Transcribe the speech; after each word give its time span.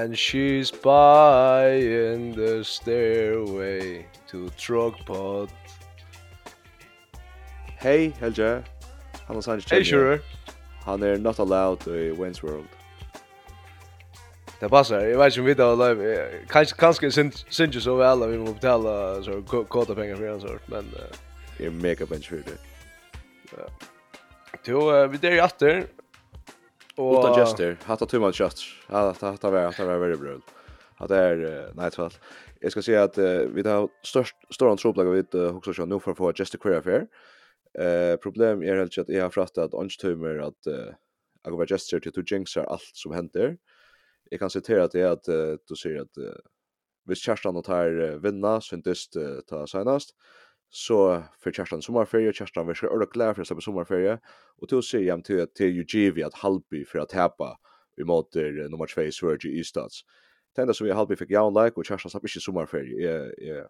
And 0.00 0.16
she's 0.16 0.70
buying 0.70 2.32
the 2.32 2.64
stairway 2.64 4.06
to 4.28 4.48
Trogpot 4.56 5.50
Hei, 7.80 8.14
Helge. 8.18 8.64
Han 9.26 9.36
er 9.36 9.40
Sanchez. 9.40 9.70
Hey, 9.70 9.84
sure 9.84 10.18
Han 10.84 11.02
er 11.02 11.18
not 11.18 11.38
allowed 11.38 11.86
i 11.86 12.10
Wayne's 12.12 12.42
World. 12.42 12.66
Det 14.60 14.70
passar, 14.70 15.00
jeg 15.00 15.18
vet 15.18 15.36
ikke 15.36 15.40
om 15.40 15.46
vi 15.46 15.54
tar 15.54 15.76
live. 15.76 16.16
Kanskje, 16.48 16.76
kanskje 16.76 17.10
synes 17.10 17.60
ikke 17.60 17.80
så 17.80 17.96
vel 17.96 18.22
at 18.22 18.32
vi 18.32 18.38
må 18.38 18.52
betala 18.52 19.22
så 19.22 19.42
kåta 19.68 19.94
pengar 19.94 20.16
for 20.16 20.34
en 20.34 20.40
sort, 20.40 20.68
men... 20.68 20.92
Uh, 20.96 21.16
jeg 21.58 21.66
er 21.66 21.70
mega 21.70 22.04
bench 22.04 22.28
for 22.28 22.36
det. 22.36 22.58
Ja. 23.52 23.68
Jo, 24.68 25.06
vi 25.06 25.16
der 25.16 25.34
i 25.34 25.38
atter. 25.38 25.82
Och 26.96 27.18
utan 27.18 27.34
gester. 27.34 27.76
Hatta 27.84 28.06
too 28.06 28.20
much 28.20 28.34
shots. 28.34 28.64
Hatta 28.86 29.26
hatta 29.26 29.50
var 29.50 29.60
hatta 29.60 29.84
var 29.86 29.98
very 29.98 30.16
brutal. 30.16 30.42
Hatta 30.94 31.16
är 31.16 31.72
nej 31.74 31.90
två. 31.90 32.08
Jag 32.60 32.72
ska 32.72 32.82
säga 32.82 33.02
att 33.02 33.18
vi 33.18 33.62
har 33.68 33.88
störst 34.02 34.36
stora 34.54 34.76
trubbel 34.76 35.06
vid 35.06 35.34
också 35.34 35.74
så 35.74 35.86
nu 35.86 36.00
för 36.00 36.14
för 36.14 36.34
just 36.36 36.54
a 36.54 36.58
queer 36.60 36.78
affair. 36.78 37.06
Eh 37.78 38.16
problem 38.16 38.62
är 38.62 38.76
helt 38.76 38.98
att 38.98 39.08
jag 39.08 39.22
har 39.22 39.30
frattat 39.30 39.64
att 39.64 39.74
onstumer 39.74 40.38
att 40.38 40.66
jag 41.42 41.52
går 41.52 41.66
gesture 41.66 42.00
till 42.00 42.12
to 42.12 42.22
jinxar 42.26 42.64
allt 42.64 42.90
som 42.94 43.12
händer. 43.12 43.56
Jag 44.30 44.40
kan 44.40 44.50
citera 44.50 44.84
att 44.84 44.92
det 44.92 45.00
är 45.00 45.10
att 45.10 45.24
du 45.68 45.76
säger 45.82 46.00
att 46.00 46.16
hvis 47.08 47.22
Kjerstan 47.24 47.56
og 47.56 47.64
tar 47.64 48.18
vinna, 48.22 48.60
syntist 48.60 49.16
ta 49.48 49.64
senast, 49.66 50.14
så 50.70 51.22
för 51.38 51.52
Kerstan 51.52 51.82
sommarferie 51.82 52.32
Kerstan 52.32 52.66
vi 52.66 52.74
ska 52.74 52.86
öra 52.86 53.06
klar 53.06 53.34
för 53.34 53.42
att 53.42 53.48
släppa 53.48 53.60
sommarferie 53.60 54.18
och 54.60 54.66
då 54.66 54.82
säger 54.82 55.06
jag 55.06 55.24
till 55.24 55.42
att 55.42 55.54
till 55.54 55.80
UGV 55.80 56.26
att 56.26 56.34
Halby 56.34 56.84
för 56.84 56.98
att 56.98 57.12
häpa 57.12 57.58
vi 57.96 58.04
möter 58.04 58.68
nummer 58.68 58.86
2 58.86 59.02
i 59.02 59.12
Sverige 59.12 59.38
i 59.44 59.60
Istads. 59.60 60.00
Tända 60.56 60.74
som 60.74 60.86
vi 60.86 60.92
Halby 60.92 61.16
fick 61.16 61.30
jag 61.30 61.64
like 61.64 61.76
och 61.76 61.86
Kerstan 61.86 62.10
slapp 62.10 62.24
inte 62.24 62.40
sommarferie. 62.40 63.10
Jag 63.10 63.32
jag 63.38 63.66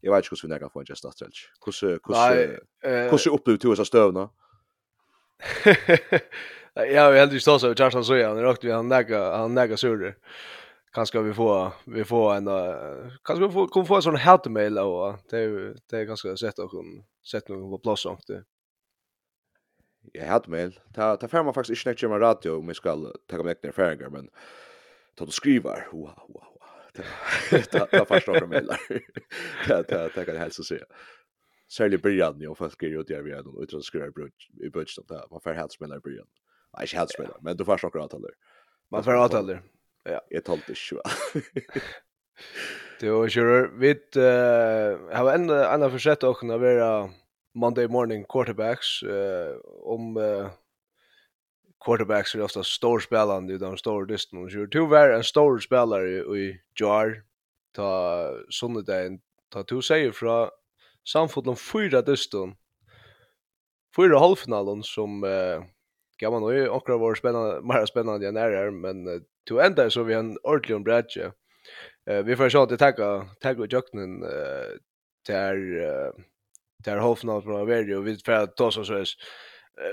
jag 0.00 0.12
vet 0.12 0.24
inte 0.24 0.28
hur 0.30 0.36
snäga 0.36 0.68
för 0.68 0.84
just 0.88 1.04
att 1.04 1.14
stretch. 1.14 1.48
Hur 1.66 1.72
hur 1.72 3.10
hur 3.10 3.28
upplevde 3.28 3.68
du 3.68 3.76
så 3.76 3.84
stövna? 3.84 4.30
Ja, 6.74 7.10
vi 7.10 7.18
hade 7.18 7.32
ju 7.32 7.40
stått 7.40 7.60
så 7.60 7.74
Kerstan 7.74 8.04
så 8.04 8.16
jag, 8.16 8.28
han 8.28 8.42
rakt 8.42 8.64
vi 8.64 8.70
han 8.70 8.88
näga 8.88 9.36
han 9.36 9.54
näga 9.54 9.76
surre 9.76 10.14
kanske 10.94 11.22
vi 11.22 11.34
får 11.34 11.72
vi 11.84 12.04
får 12.04 12.34
en 12.34 12.48
uh, 12.48 13.12
kanske 13.24 13.46
vi 13.46 13.52
får 13.52 13.66
kommer 13.66 13.86
få 13.86 13.96
en 13.96 14.02
sån 14.02 14.16
här 14.16 14.48
mail 14.48 14.78
och 14.78 15.16
det 15.30 15.38
är 15.38 15.76
det 15.90 15.98
är 15.98 16.04
ganska 16.04 16.36
sett 16.36 16.58
och 16.58 16.70
kom 16.70 17.04
sett 17.30 17.48
någon 17.48 17.70
på 17.70 17.78
plats 17.78 18.02
sånt 18.02 18.26
det. 18.26 18.44
Ja, 20.12 20.26
hat 20.26 20.46
mail. 20.46 20.80
Ta 20.94 21.16
ta 21.16 21.28
färma 21.28 21.52
faktiskt 21.52 21.86
inte 21.86 21.90
nästa 21.90 22.08
med 22.08 22.20
radio 22.20 22.50
om 22.50 22.66
vi 22.66 22.74
ska 22.74 23.12
ta 23.28 23.42
med 23.42 23.56
några 23.62 23.72
färger 23.72 24.10
men 24.10 24.28
ta 25.14 25.24
du 25.24 25.30
skriver. 25.30 25.88
Wow, 25.92 26.18
wow. 26.28 26.54
Ta 27.70 27.86
ta 27.86 28.04
förstår 28.04 28.40
du 28.40 28.46
mailar. 28.46 28.80
Ta 29.68 29.82
ta 29.82 30.08
ta 30.08 30.24
kan 30.24 30.36
hälsa 30.36 30.62
se. 30.62 30.78
Særlig 31.68 32.02
Brian 32.02 32.40
ju 32.40 32.54
folk 32.54 32.80
går 32.80 32.90
ju 32.90 33.02
där 33.02 33.22
vi 33.22 33.32
är 33.32 33.42
då 33.42 33.62
utan 33.62 33.82
skriver 33.82 34.08
i 34.66 34.70
budget 34.70 35.08
där. 35.08 35.24
Varför 35.30 35.54
helst 35.54 35.74
spelar 35.74 36.00
Brian? 36.00 36.26
Nej, 36.76 36.86
inte 36.86 36.96
helst 36.96 37.14
spelar, 37.14 37.38
men 37.40 37.56
du 37.56 37.64
förstår 37.64 37.88
akkurat 37.88 38.14
alltså. 38.14 38.30
Man 38.90 39.04
får 39.04 39.14
åt 39.14 39.34
alltså. 39.34 39.58
Ja. 40.04 40.20
Jeg 40.30 40.44
talte 40.44 40.74
ikke, 40.74 41.00
va? 41.00 41.82
Det 43.00 43.12
var 43.14 43.30
kjører. 43.32 43.70
Vi 43.80 43.92
har 45.16 45.30
en 45.32 45.50
annan 45.50 45.92
forsett 45.92 46.26
å 46.26 46.34
kunne 46.36 46.58
være 46.60 46.88
Monday 47.56 47.88
morning 47.88 48.26
quarterbacks. 48.28 48.98
Om 49.84 50.18
quarterbacks 51.84 52.34
er 52.34 52.44
ofta 52.44 52.64
stor 52.66 53.00
spelande 53.04 53.54
i 53.54 53.60
de 53.60 53.70
store 53.80 54.08
dysten. 54.10 54.42
Og 54.44 54.52
kjører 54.52 54.72
to 54.74 54.84
en 54.94 55.24
stor 55.26 55.60
spelare 55.64 56.24
i 56.36 56.50
Jar. 56.80 57.22
Ta 57.74 57.88
sunnedagen. 58.52 59.22
Ta 59.50 59.62
to 59.62 59.80
seier 59.82 60.12
fra 60.12 60.50
samfunnet 61.06 61.54
om 61.54 61.60
fyra 61.60 62.02
dysten. 62.02 62.56
Fyra 63.94 64.20
halvfinalen 64.20 64.82
som... 64.84 65.22
Uh, 65.22 65.64
man 66.22 66.40
nu, 66.40 66.70
akkurat 66.70 67.00
var 67.00 67.14
spännande, 67.14 67.60
mer 67.62 67.86
spännande 67.86 68.28
än 68.28 68.36
är 68.36 68.70
men 68.70 69.24
to 69.46 69.60
enda 69.60 69.90
så 69.90 70.02
vi 70.02 70.14
en 70.14 70.36
ordentlig 70.44 70.84
bredje. 70.84 71.32
Eh 72.06 72.22
vi 72.26 72.36
får 72.36 72.50
sjå 72.50 72.66
til 72.66 72.78
tagga 72.78 73.28
tagga 73.42 73.66
joknen 73.72 74.22
eh 74.24 74.78
där 75.28 75.54
där 76.84 76.98
hofnar 76.98 77.40
på 77.40 77.64
varje 77.64 77.96
och 77.96 78.06
vi 78.06 78.16
får 78.16 78.46
ta 78.46 78.70
så 78.70 78.84
så 78.84 79.04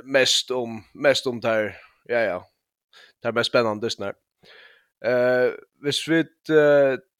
mest 0.03 0.51
om 0.51 0.83
mest 0.93 1.27
om 1.27 1.39
där 1.39 1.77
ja 2.05 2.19
ja. 2.19 2.45
Det 3.21 3.27
är 3.27 3.31
mest 3.33 3.49
spännande 3.49 3.85
just 3.85 3.99
när. 3.99 4.13
Eh 5.05 5.53
hvis 5.81 6.07
vi 6.07 6.25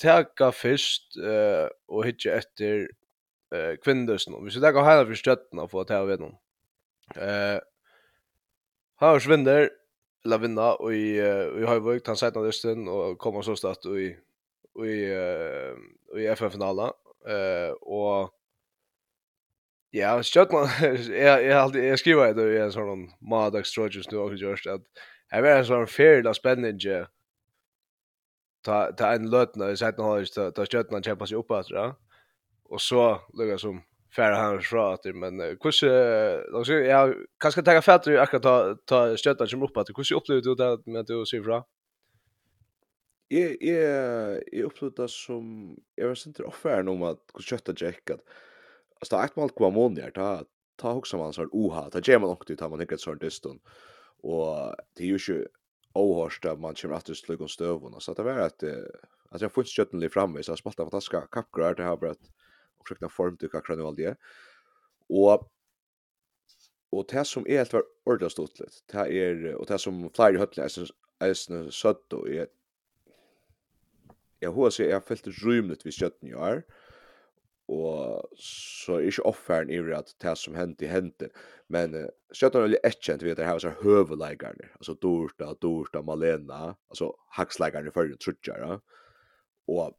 tagga 0.01 0.51
först 0.51 1.17
eh 1.17 1.67
och 1.87 2.05
hitta 2.05 2.29
efter 2.31 2.89
eh 3.55 3.75
Hvis 3.85 4.27
Vi 4.45 4.51
ska 4.51 4.61
tagga 4.61 4.83
hela 4.83 5.05
för 5.05 5.15
stöttna 5.15 5.67
för 5.67 5.81
att 5.81 5.87
ta 5.87 6.03
vid 6.05 6.19
dem. 6.19 6.37
Eh 7.15 7.59
Hars 8.95 9.27
vinner 9.27 9.69
la 10.23 10.37
vinna 10.37 10.73
och 10.73 10.93
i 10.93 11.17
i 11.61 11.65
Höjvik 11.65 12.07
han 12.07 12.17
sätter 12.17 12.39
nästan 12.39 12.87
och 12.87 13.17
kommer 13.17 13.41
så 13.41 13.55
start 13.55 13.85
och 13.85 13.99
i 13.99 14.17
och 14.73 14.87
i 14.87 15.13
och 16.11 16.21
i 16.21 16.27
FF-finalen 16.27 16.91
eh 17.27 17.71
och 17.71 18.37
Ja, 19.93 20.23
Stjörnan, 20.23 20.69
jag, 21.09 21.43
jag, 21.43 21.57
alltid, 21.57 21.83
jag 21.83 21.99
skriver 21.99 22.33
det 22.33 22.53
i 22.53 22.59
en 22.59 22.71
sån 22.71 23.11
Madax 23.19 23.71
Trojans 23.71 24.11
nu 24.11 24.17
också 24.17 24.35
just 24.35 24.67
att 24.67 24.81
här 25.27 25.41
vet 25.41 25.57
en 25.57 25.65
sån 25.65 25.87
färdig 25.87 26.35
spännande 26.35 27.07
ta, 28.61 28.91
ta 28.91 29.13
en 29.13 29.29
lötna 29.29 29.71
i 29.71 29.77
sätten 29.77 30.05
har 30.05 30.19
just 30.19 30.35
ta 30.35 30.65
Stjörnan 30.65 31.03
kämpa 31.03 31.27
sig 31.27 31.37
upp 31.37 31.51
att 31.51 31.67
det 31.67 31.95
och 32.63 32.81
så 32.81 33.21
lukar 33.33 33.57
som 33.57 33.81
färra 34.15 34.35
han 34.35 34.61
att 34.93 35.15
men 35.15 35.39
hur 35.39 35.71
så 35.71 35.85
då 36.51 36.63
så 36.63 36.73
jag 36.73 37.15
kanske 37.39 37.61
ta 37.61 37.81
fatt 37.81 38.03
du 38.03 38.19
akkurat 38.19 38.43
ta 38.43 38.75
ta 38.85 39.17
stötta 39.17 39.47
som 39.47 39.63
upp 39.63 39.77
att 39.77 39.89
hur 39.97 40.03
så 40.03 40.15
upplevde 40.15 40.49
du 40.49 40.55
det 40.55 40.91
med 40.91 41.01
att 41.01 41.07
du 41.07 41.25
ser 41.25 41.43
fra 41.43 41.63
Jag 43.27 43.57
jag 43.61 44.43
jag 44.51 44.65
upplevde 44.65 45.01
det 45.03 45.09
som 45.09 45.77
jag 45.95 46.07
var 46.07 46.15
sent 46.15 46.39
offer 46.39 46.87
om 46.87 47.03
att 47.03 47.31
hur 47.33 47.41
stötta 47.41 47.73
Jack 47.77 48.09
att 48.09 48.21
alltså 48.99 49.15
att 49.15 49.35
man 49.35 49.49
kom 49.49 49.77
om 49.77 49.95
där 49.95 50.11
ta 50.11 50.43
ta 50.75 50.93
också 50.93 51.17
man 51.17 51.33
så 51.33 51.47
oha 51.51 51.89
ta 51.89 51.99
ger 51.99 52.19
man 52.19 52.29
också 52.29 52.55
ta 52.55 52.69
man 52.69 52.81
inte 52.81 52.97
så 52.97 53.13
distan 53.13 53.59
och 54.23 54.75
det 54.95 55.03
är 55.03 55.07
ju 55.07 55.17
ju 55.17 55.47
ohörst 55.93 56.45
att 56.45 56.59
man 56.59 56.75
kommer 56.75 56.95
att 56.95 57.17
slå 57.17 57.47
stövna 57.47 57.99
så 57.99 58.11
att 58.11 58.17
det 58.17 58.23
var 58.23 58.37
att 58.37 58.63
att 59.29 59.41
jag 59.41 59.51
fått 59.51 59.67
stötten 59.67 60.09
framme 60.09 60.43
så 60.43 60.51
jag 60.51 60.57
spalta 60.59 60.83
fantastiska 60.83 61.21
kapgrar 61.31 61.75
det 61.75 61.83
har 61.83 61.97
bara 61.97 62.15
och 62.81 62.87
försökte 62.87 63.09
form 63.09 63.37
till 63.37 63.49
kakra 63.49 63.87
allt 63.87 63.97
det. 63.97 64.17
Och 65.09 65.51
och 66.91 67.05
det 67.09 67.25
som 67.25 67.47
är 67.47 67.57
helt 67.57 67.73
var 67.73 67.83
ordentligt 68.03 68.31
stort. 68.31 68.67
Det 68.91 68.97
är 68.97 69.55
och 69.55 69.65
det 69.65 69.79
som 69.79 70.09
flyr 70.09 70.37
höll 70.37 70.47
är 71.19 71.33
sen 71.33 71.71
sött 71.71 72.03
då 72.07 72.27
är 72.27 72.47
jag 74.39 74.51
hoppas 74.51 74.79
jag 74.79 75.05
fällt 75.05 75.27
rymligt 75.27 75.85
vid 75.85 75.93
köttet 75.93 76.29
jag 76.29 76.49
är 76.49 76.63
og 77.71 78.27
så 78.35 78.97
er 78.99 79.07
ikke 79.07 79.25
offeren 79.29 79.69
i 79.71 79.79
at 79.95 80.13
det 80.21 80.37
som 80.37 80.55
hendte, 80.55 80.87
hendte. 80.87 81.29
Men 81.71 81.95
uh, 81.95 82.07
Sjøtland 82.35 82.65
er 82.67 82.73
litt 82.73 82.99
kjent 82.99 83.23
ved 83.23 83.31
at 83.31 83.39
det 83.39 83.47
her 83.47 83.55
var 83.55 83.63
så 83.63 83.73
høveleikarne, 83.81 84.71
altså 84.75 84.95
Dorta, 84.99 85.53
Dorta, 85.61 86.01
Malena, 86.03 86.73
altså 86.91 87.13
haksleikarne 87.37 87.91
i 87.91 87.95
førre 87.95 88.19
trutjere. 88.19 88.79
Og 89.71 89.95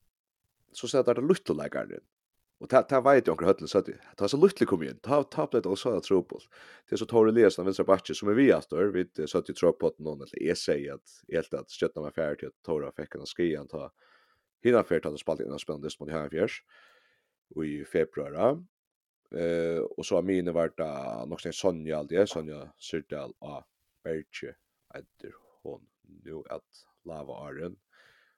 så 0.77 0.89
sier 0.89 1.01
det 1.01 1.15
at 1.15 1.17
det 1.17 1.25
er 1.25 1.31
Och 2.63 2.69
ta 2.69 2.83
ta 2.83 3.01
vet 3.01 3.27
jag 3.27 3.43
hörde 3.43 3.69
så 3.69 3.79
att 3.79 3.89
ta 4.17 4.29
så 4.29 4.37
luttle 4.37 4.67
kom 4.67 4.83
inn. 4.83 4.99
Ta 5.03 5.23
ta 5.23 5.49
det 5.53 5.67
og 5.67 5.79
så 5.79 5.97
att 5.97 6.05
tropol. 6.05 6.41
Det 6.89 6.95
är 6.95 6.97
så 6.97 7.07
Tor 7.07 7.29
Elias 7.29 7.59
när 7.59 7.65
vänstra 7.65 7.85
backen 7.85 8.15
som 8.15 8.29
er 8.29 8.35
vi 8.35 8.53
att 8.53 8.71
då 8.71 8.91
vid 8.91 9.19
så 9.27 9.39
att 9.39 9.49
ju 9.49 9.55
tror 9.55 9.73
på 9.73 9.87
att 9.87 10.01
eller 10.01 10.47
jeg 10.47 10.57
sier 10.57 10.95
at 10.95 11.25
helt 11.33 11.55
att 11.55 11.71
stötta 11.71 12.01
med 12.01 12.15
färd 12.15 12.39
till 12.39 12.51
Tora 12.65 12.93
fikk 12.93 13.15
en 13.15 13.27
skian 13.27 13.69
ta 13.69 13.91
hinna 14.63 14.85
färd 14.85 15.07
att 15.07 15.19
spalt 15.19 15.41
in 15.41 15.53
en 15.53 15.59
spännande 15.59 15.89
mot 16.01 16.11
här 16.11 16.29
fjärs 16.29 16.63
i 17.65 17.85
februar 17.85 18.63
Eh 19.35 19.81
och 19.81 20.07
så 20.07 20.15
har 20.15 20.23
mine 20.23 20.53
varit 20.53 20.77
där 20.77 21.27
nog 21.27 21.41
sen 21.41 21.53
Sonja 21.53 21.99
alltid 21.99 22.29
Sonja 22.29 22.73
Syrdal 22.79 23.33
och 23.39 23.65
Berche 24.05 24.55
Äter 24.95 25.35
hon 25.63 25.81
nu 26.25 26.43
att 26.51 26.87
lava 27.05 27.35
arren 27.49 27.77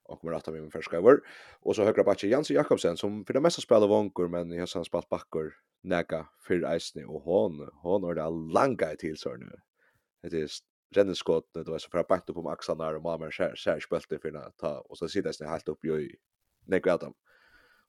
och 0.05 0.19
kommer 0.19 0.33
att 0.33 0.43
ta 0.43 0.51
med 0.51 0.61
mig 0.61 0.71
över 0.91 1.19
Och 1.59 1.75
så 1.75 1.83
högra 1.83 2.03
backen 2.03 2.29
Jens 2.29 2.51
Jakobsen 2.51 2.97
som 2.97 3.25
för 3.25 3.33
det 3.33 3.41
mesta 3.41 3.61
spelar 3.61 3.87
vankor 3.87 4.27
men 4.27 4.51
jag 4.51 4.59
har 4.59 4.83
spelat 4.83 5.09
backor 5.09 5.53
näka 5.81 6.27
för 6.47 6.73
Eisne 6.73 7.05
och 7.05 7.21
hon 7.21 7.69
hon 7.73 8.03
har 8.03 8.15
det 8.15 8.29
långa 8.29 8.95
till 8.99 9.17
så 9.17 9.35
nu. 9.35 9.51
Det 10.21 10.41
är 10.41 10.49
renneskott 10.95 11.49
det 11.53 11.63
var 11.63 11.77
så 11.77 11.89
för 11.89 11.97
att 11.97 12.07
backa 12.07 12.33
på 12.33 12.49
axlarna 12.49 12.89
och 12.89 13.03
mamma 13.03 13.31
skär 13.31 13.55
skär 13.55 13.79
spelte 13.79 14.19
för 14.19 14.35
att 14.35 14.57
ta 14.57 14.79
och 14.79 14.97
så 14.97 15.07
sitter 15.07 15.33
det 15.39 15.47
helt 15.47 15.67
upp 15.67 15.85
i 15.85 16.15
näka 16.65 16.93
Adam. 16.93 17.13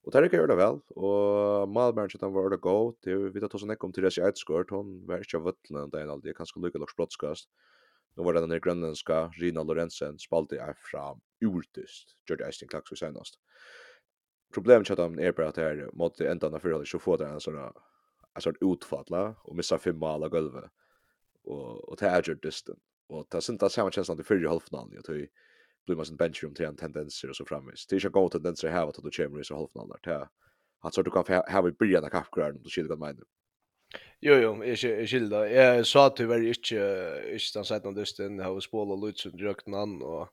Och 0.03 0.13
det 0.13 0.29
kan 0.29 0.49
det 0.49 0.57
väl 0.57 0.81
och 0.87 1.69
Malmö 1.69 2.09
så 2.09 2.19
han 2.21 2.33
var 2.33 2.51
det 2.51 2.57
go 2.57 2.93
vi 3.33 3.41
tar 3.41 3.59
så 3.59 3.67
näka 3.67 3.87
om 3.87 3.93
till 3.93 4.03
det 4.03 4.11
sig 4.11 4.33
hon 4.71 5.07
var 5.07 5.19
inte 5.19 5.37
av 5.37 5.43
vattnet 5.43 5.93
där 5.93 6.09
alltid 6.09 6.37
kanske 6.37 6.61
lucka 6.61 6.79
lock 6.79 6.91
splotskas. 6.91 7.49
Nu 8.17 8.25
var 8.25 8.33
det 8.33 8.47
den 8.47 8.61
grönländska 8.61 9.29
Rina 9.29 9.63
Lorentzen 9.63 10.19
spalte 10.19 10.57
är 10.57 10.75
fram 10.79 11.21
urtist. 11.41 12.17
Gjorde 12.31 12.45
jag 12.45 12.55
sin 12.55 12.69
klax 12.69 12.91
senast. 12.99 13.35
Problemet 14.55 14.89
med 14.89 14.99
dem 14.99 15.19
är 15.19 15.33
bara 15.33 15.49
att 15.49 15.55
det 15.55 15.63
här 15.63 15.91
mot 15.93 16.21
ändan 16.21 16.55
av 16.55 16.59
förhållet 16.59 16.89
så 16.89 16.99
får 16.99 17.19
det 17.19 17.27
en 17.27 17.41
sån 17.41 17.73
alltså 18.33 18.51
ett 18.51 18.57
utfalla 18.61 19.37
och 19.45 19.57
missa 19.57 19.79
fem 19.79 19.99
mål 19.99 20.25
av 20.25 20.29
golvet. 20.29 20.71
Och 21.45 21.89
och 21.89 21.97
det 21.97 22.07
är 22.07 22.23
ju 22.29 22.35
distant. 22.35 22.79
Och 23.09 23.27
det 23.31 23.41
syntes 23.41 23.73
samma 23.73 23.91
känslan 23.91 24.17
till 24.17 24.27
förra 24.27 24.49
halvfinalen. 24.49 24.93
Jag 24.95 25.05
tror 25.05 25.27
blir 25.87 25.97
man 25.97 26.07
sin 26.07 26.17
benchroom 26.17 26.55
till 26.55 26.65
en 26.65 26.77
tendenser 26.77 27.29
och 27.31 27.37
så 27.37 27.45
framis. 27.45 27.87
Det 27.87 27.97
är 27.97 28.01
ju 28.01 28.11
goda 28.11 28.29
tendenser 28.29 28.69
här 28.69 28.89
att 28.89 28.95
du 28.95 29.11
kommer 29.11 29.41
i 29.41 29.45
så 29.45 29.57
halvfinalen 29.57 29.97
där. 30.03 30.29
Han 30.79 30.93
så 30.93 31.03
du 31.03 31.11
kan 31.11 31.25
ha 31.27 31.69
i 31.69 31.73
början 31.73 32.05
av 32.05 32.09
kappgröden 32.09 32.61
och 32.65 32.73
skilja 32.73 32.97
med 32.97 32.99
mig. 32.99 33.25
Jo 34.21 34.35
jo, 34.35 34.63
är 34.63 35.07
skilda. 35.07 35.51
Jag 35.51 35.87
sa 35.87 36.11
tyvärr 36.11 36.49
inte 36.49 36.75
inte 37.33 37.55
den 37.55 37.65
sidan 37.65 37.95
dysten 37.95 38.39
har 38.39 38.61
spåla 38.61 39.07
Lutsen 39.07 39.37
drökt 39.37 39.67
namn 39.67 40.03
och 40.03 40.29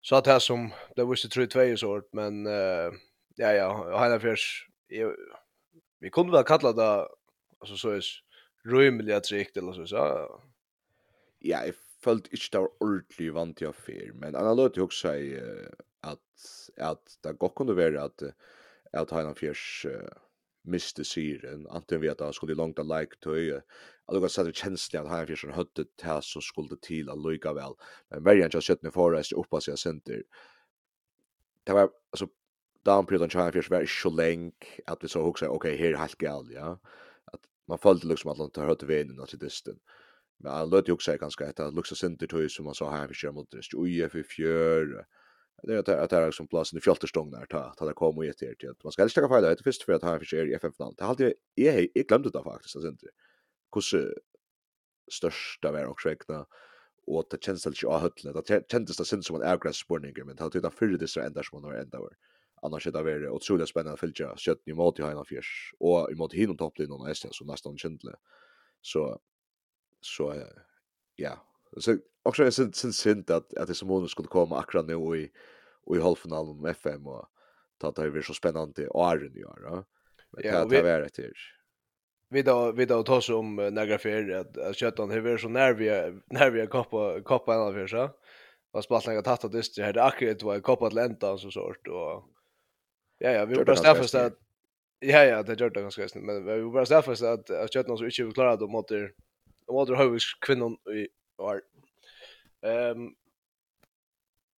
så 0.00 0.16
att 0.16 0.26
här 0.26 0.38
som 0.38 0.70
det 0.96 1.04
var 1.04 1.14
så 1.14 1.28
tror 1.28 1.46
två 1.46 1.76
sort 1.76 2.12
men 2.12 2.46
uh, 2.46 2.92
ja 3.36 3.52
ja, 3.52 4.02
hela 4.02 4.20
förs 4.20 4.68
vi 6.00 6.10
kunde 6.10 6.32
väl 6.32 6.44
kalla 6.44 6.72
det 6.72 7.08
alltså 7.58 7.76
så 7.76 7.90
är 7.90 8.04
rymliga 8.64 9.20
trikt 9.20 9.56
eller 9.56 9.72
så 9.72 9.86
så. 9.86 9.96
Ja, 9.96 11.64
jag 11.64 11.74
följt 12.04 12.26
inte 12.32 12.58
det 12.58 12.68
ordentligt 12.80 13.32
vant 13.32 13.60
jag 13.60 13.74
fel, 13.74 14.14
men 14.14 14.34
han 14.34 14.56
låter 14.56 14.78
ju 14.78 14.84
också 14.84 15.08
att 16.00 16.18
att 16.76 17.18
det 17.22 17.32
går 17.32 17.48
kunde 17.48 17.74
vara 17.74 18.02
att 18.02 18.22
att 18.92 19.10
han 19.10 19.34
förs 19.34 19.86
uh, 19.88 20.23
miste 20.64 21.04
syren 21.04 21.66
antingen 21.70 22.02
vet 22.02 22.20
han 22.20 22.32
skulle 22.32 22.56
långt 22.56 22.78
av 22.78 22.88
like 22.88 23.16
tøy, 23.20 23.56
at 23.56 24.20
går 24.20 24.32
så 24.32 24.44
det 24.44 24.56
kjenslig 24.56 25.00
at 25.00 25.08
han 25.08 25.26
för 25.26 25.52
høtte 25.56 25.84
til 26.00 26.22
så 26.22 26.40
skulle 26.40 26.76
til 26.82 27.10
å 27.10 27.16
lykke 27.16 27.54
vel, 27.56 27.76
men 28.10 28.24
varje 28.24 28.48
jag 28.52 28.62
sett 28.62 28.82
nu 28.82 28.90
Forrest 28.90 29.32
oppa 29.32 29.60
sig 29.60 29.78
senter. 29.78 30.22
det 31.66 31.72
var 31.72 31.90
alltså 32.12 32.26
down 32.84 33.06
han 33.10 33.22
on 33.22 33.30
var 33.30 33.80
ikke 33.80 34.02
så 34.02 34.10
lenk, 34.10 34.80
at 34.86 35.02
vi 35.02 35.08
så 35.08 35.22
hokse, 35.22 35.48
ok, 35.48 35.64
her 35.64 35.94
er 35.94 35.96
helt 35.96 36.18
gal 36.18 36.50
ja. 36.50 36.76
At 37.32 37.40
man 37.68 37.78
følte 37.78 38.06
liksom 38.06 38.30
at 38.30 38.38
han 38.38 38.50
tar 38.50 38.68
åt 38.68 38.82
vägen 38.82 39.20
och 39.20 39.28
så 39.28 39.36
distan 39.36 39.80
men 40.44 40.52
han 40.52 40.70
lät 40.70 40.88
jo 40.88 40.94
også 40.98 41.16
ganske 41.18 41.46
etter, 41.46 41.70
luksa 41.72 41.94
luxus 41.94 42.18
tøy 42.18 42.26
tog 42.28 42.50
som 42.50 42.66
han 42.66 42.74
sa 42.74 42.90
här 42.90 43.08
för 43.08 43.32
mot 43.32 43.50
det 43.50 43.62
ju 43.88 44.08
för 44.08 44.22
fjør, 44.22 45.06
det 45.66 45.88
är 45.88 45.98
att 45.98 46.10
det 46.10 46.16
är 46.16 46.30
som 46.30 46.46
platsen 46.46 46.78
i 46.78 46.80
fjälterstångnar 46.80 47.46
ta 47.46 47.74
ta 47.76 47.84
det 47.84 47.92
kommer 47.92 48.22
ju 48.22 48.32
till 48.32 48.70
att 48.70 48.84
man 48.84 48.92
ska 48.92 49.02
helst 49.02 49.14
ta 49.14 49.28
fel 49.28 49.42
det 49.42 49.62
först 49.64 49.82
för 49.82 49.92
att 49.92 50.02
han 50.02 50.18
försöker 50.18 50.52
i 50.52 50.54
FF-land. 50.54 50.94
Det 50.98 51.04
hade 51.04 51.34
jag 51.54 51.88
jag 51.94 52.06
glömde 52.06 52.30
det 52.30 52.42
faktiskt 52.42 52.76
alltså 52.76 52.88
inte. 52.88 53.06
Hur 53.74 54.14
största 55.12 55.72
var 55.72 55.86
också 55.86 56.08
räkna 56.08 56.46
och 57.06 57.26
det 57.30 57.44
känns 57.44 57.66
inte 57.66 57.86
av 57.86 58.00
höll 58.00 58.42
det 58.46 58.70
kändes 58.70 58.96
det 58.96 59.04
syns 59.04 59.26
som 59.26 59.36
en 59.36 59.48
airgrass 59.48 59.76
spurning 59.76 60.14
men 60.26 60.36
det 60.36 60.42
hade 60.42 60.70
för 60.70 60.86
det 60.86 61.08
så 61.08 61.20
ända 61.20 61.42
som 61.42 61.62
några 61.62 61.80
ända 61.80 61.98
var. 61.98 62.16
Annars 62.62 62.84
det 62.84 63.02
var 63.02 63.28
otroligt 63.28 63.68
spännande 63.68 63.98
fältja 63.98 64.36
kött 64.36 64.62
i 64.64 64.72
mot 64.72 64.98
i 64.98 65.02
Haina 65.02 65.24
Fjärs 65.24 65.74
och 65.78 66.12
i 66.12 66.14
mot 66.14 66.32
hinom 66.32 66.56
topplinjen 66.56 67.00
och 67.00 67.10
Estland 67.10 67.34
så 67.34 67.44
nästan 67.44 67.78
kändle 67.78 68.14
så 68.80 69.20
så 70.00 70.34
ja. 71.16 71.46
Så 71.76 71.98
också 72.22 72.44
är 72.44 72.50
synd 72.50 72.94
synd 72.94 73.30
att 73.30 73.54
att 73.54 73.68
det 73.68 73.74
som 73.74 73.88
hon 73.88 74.08
skulle 74.08 74.28
komma 74.28 74.58
akkurat 74.58 74.86
nu 74.86 75.16
i 75.16 75.30
och 75.86 75.96
i 75.96 76.00
halvfinalen 76.00 76.60
med 76.60 76.70
FM 76.70 77.06
och 77.06 77.28
ta 77.78 77.90
det 77.90 78.02
över 78.02 78.22
så 78.22 78.34
spännande 78.34 78.88
åren 78.88 79.32
gör. 79.34 79.84
Ja, 80.36 80.64
det 80.64 80.78
är 80.78 81.00
det 81.00 81.16
här. 81.18 81.32
Vi 82.28 82.42
då 82.42 82.72
vi 82.72 82.84
då 82.84 83.02
tar 83.02 83.20
så 83.20 83.38
om 83.38 83.56
några 83.56 83.98
för 83.98 84.30
att 84.30 84.58
att 84.58 84.76
köttan 84.76 85.10
hur 85.10 85.26
är 85.26 85.38
så 85.38 85.48
när 85.48 85.72
vi 85.74 85.88
när 86.26 86.50
vi 86.50 86.66
koppa 86.66 87.20
koppa 87.20 87.54
en 87.54 87.60
av 87.60 87.72
för 87.72 87.86
så. 87.86 88.10
Vad 88.70 88.84
spaltliga 88.84 89.22
tatt 89.22 89.44
att 89.44 89.52
det 89.52 89.82
här 89.82 89.98
akkurat 89.98 90.42
var 90.42 90.60
kappa 90.60 90.88
lenta 90.88 91.38
så 91.38 91.50
sort 91.50 91.86
och 91.88 92.24
ja 93.18 93.30
ja 93.30 93.44
vi 93.44 93.64
bara 93.64 93.76
stäffast 93.76 94.14
att 94.14 94.38
ja 95.00 95.24
ja 95.24 95.42
det 95.42 95.60
gör 95.60 95.70
det 95.70 95.80
ganska 95.80 96.08
snabbt 96.08 96.26
men 96.26 96.44
vi 96.44 96.70
bara 96.70 96.86
stäffast 96.86 97.22
att 97.22 97.50
att 97.50 97.72
köttan 97.72 97.98
så 97.98 98.04
inte 98.04 98.34
klarat 98.34 98.60
då 98.60 98.68
mot 98.68 98.88
det 98.88 99.10
mot 99.68 99.88
det 99.88 99.96
hur 99.96 100.18
kvinnan 100.46 100.72
i 100.72 101.08
var. 101.36 101.62
Ehm 102.62 103.14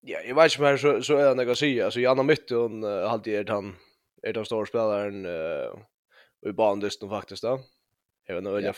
ja, 0.06 0.20
jag 0.20 0.34
vet 0.34 0.52
inte 0.52 0.62
mer 0.62 0.76
så 0.76 1.02
så 1.02 1.16
är 1.16 1.24
det 1.24 1.34
något 1.34 1.52
att 1.52 1.58
säga. 1.58 1.84
Alltså 1.84 2.00
Janne 2.00 2.22
Mytte 2.22 2.54
hon 2.54 2.84
uh, 2.84 3.10
alltid 3.10 3.34
är 3.34 3.52
han 3.52 3.76
är 4.22 4.32
den 4.32 4.44
stora 4.44 4.66
spelaren 4.66 5.26
uh, 5.26 5.74
i 6.46 6.52
bandysten 6.52 7.08
faktiskt 7.08 7.42
då. 7.42 7.60
Jag 8.26 8.34
vet 8.34 8.44
inte 8.44 8.52
vilka 8.52 8.72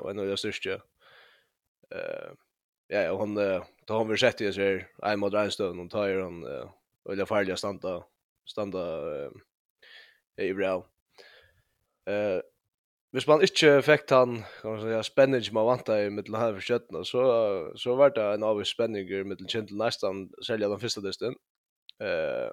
och 0.00 0.10
en 0.10 0.18
av 0.18 0.26
de 0.26 0.36
största. 0.36 0.70
Eh 1.90 2.30
ja, 2.86 3.12
och 3.12 3.18
hon 3.18 3.38
uh, 3.38 3.64
har 3.88 4.04
vi 4.04 4.18
sett 4.18 4.40
ju 4.40 4.52
så 4.52 4.60
här 4.60 4.88
en 5.02 5.18
mot 5.20 5.34
en 5.34 5.50
stund 5.50 5.80
och 5.80 5.90
tar 5.90 6.14
hon 6.14 6.46
uh, 6.46 6.70
vilka 7.08 7.26
farliga 7.26 7.56
standa 7.56 8.04
standa 8.46 9.00
uh, 9.00 9.30
i 10.36 10.54
bra. 10.54 10.86
Eh 12.06 12.40
Hvis 13.14 13.26
man 13.26 13.42
ikke 13.42 13.82
fikk 13.86 14.10
han 14.10 14.40
ja, 14.90 15.02
spenning 15.06 15.44
man 15.54 15.68
vant 15.68 15.90
i 15.94 16.08
mittel 16.12 16.36
her 16.36 16.56
for 16.56 16.66
kjøttene, 16.68 17.04
så, 17.06 17.26
så 17.78 17.94
var 17.96 18.14
det 18.16 18.24
en 18.34 18.44
avvis 18.44 18.74
spenning 18.74 19.08
i 19.08 19.22
mittel 19.24 19.48
kjent 19.48 19.70
til 19.70 19.78
nesten 19.80 20.26
selja 20.44 20.68
den 20.68 20.82
første 20.82 21.04
disten. 21.04 21.36
Uh, 22.02 22.50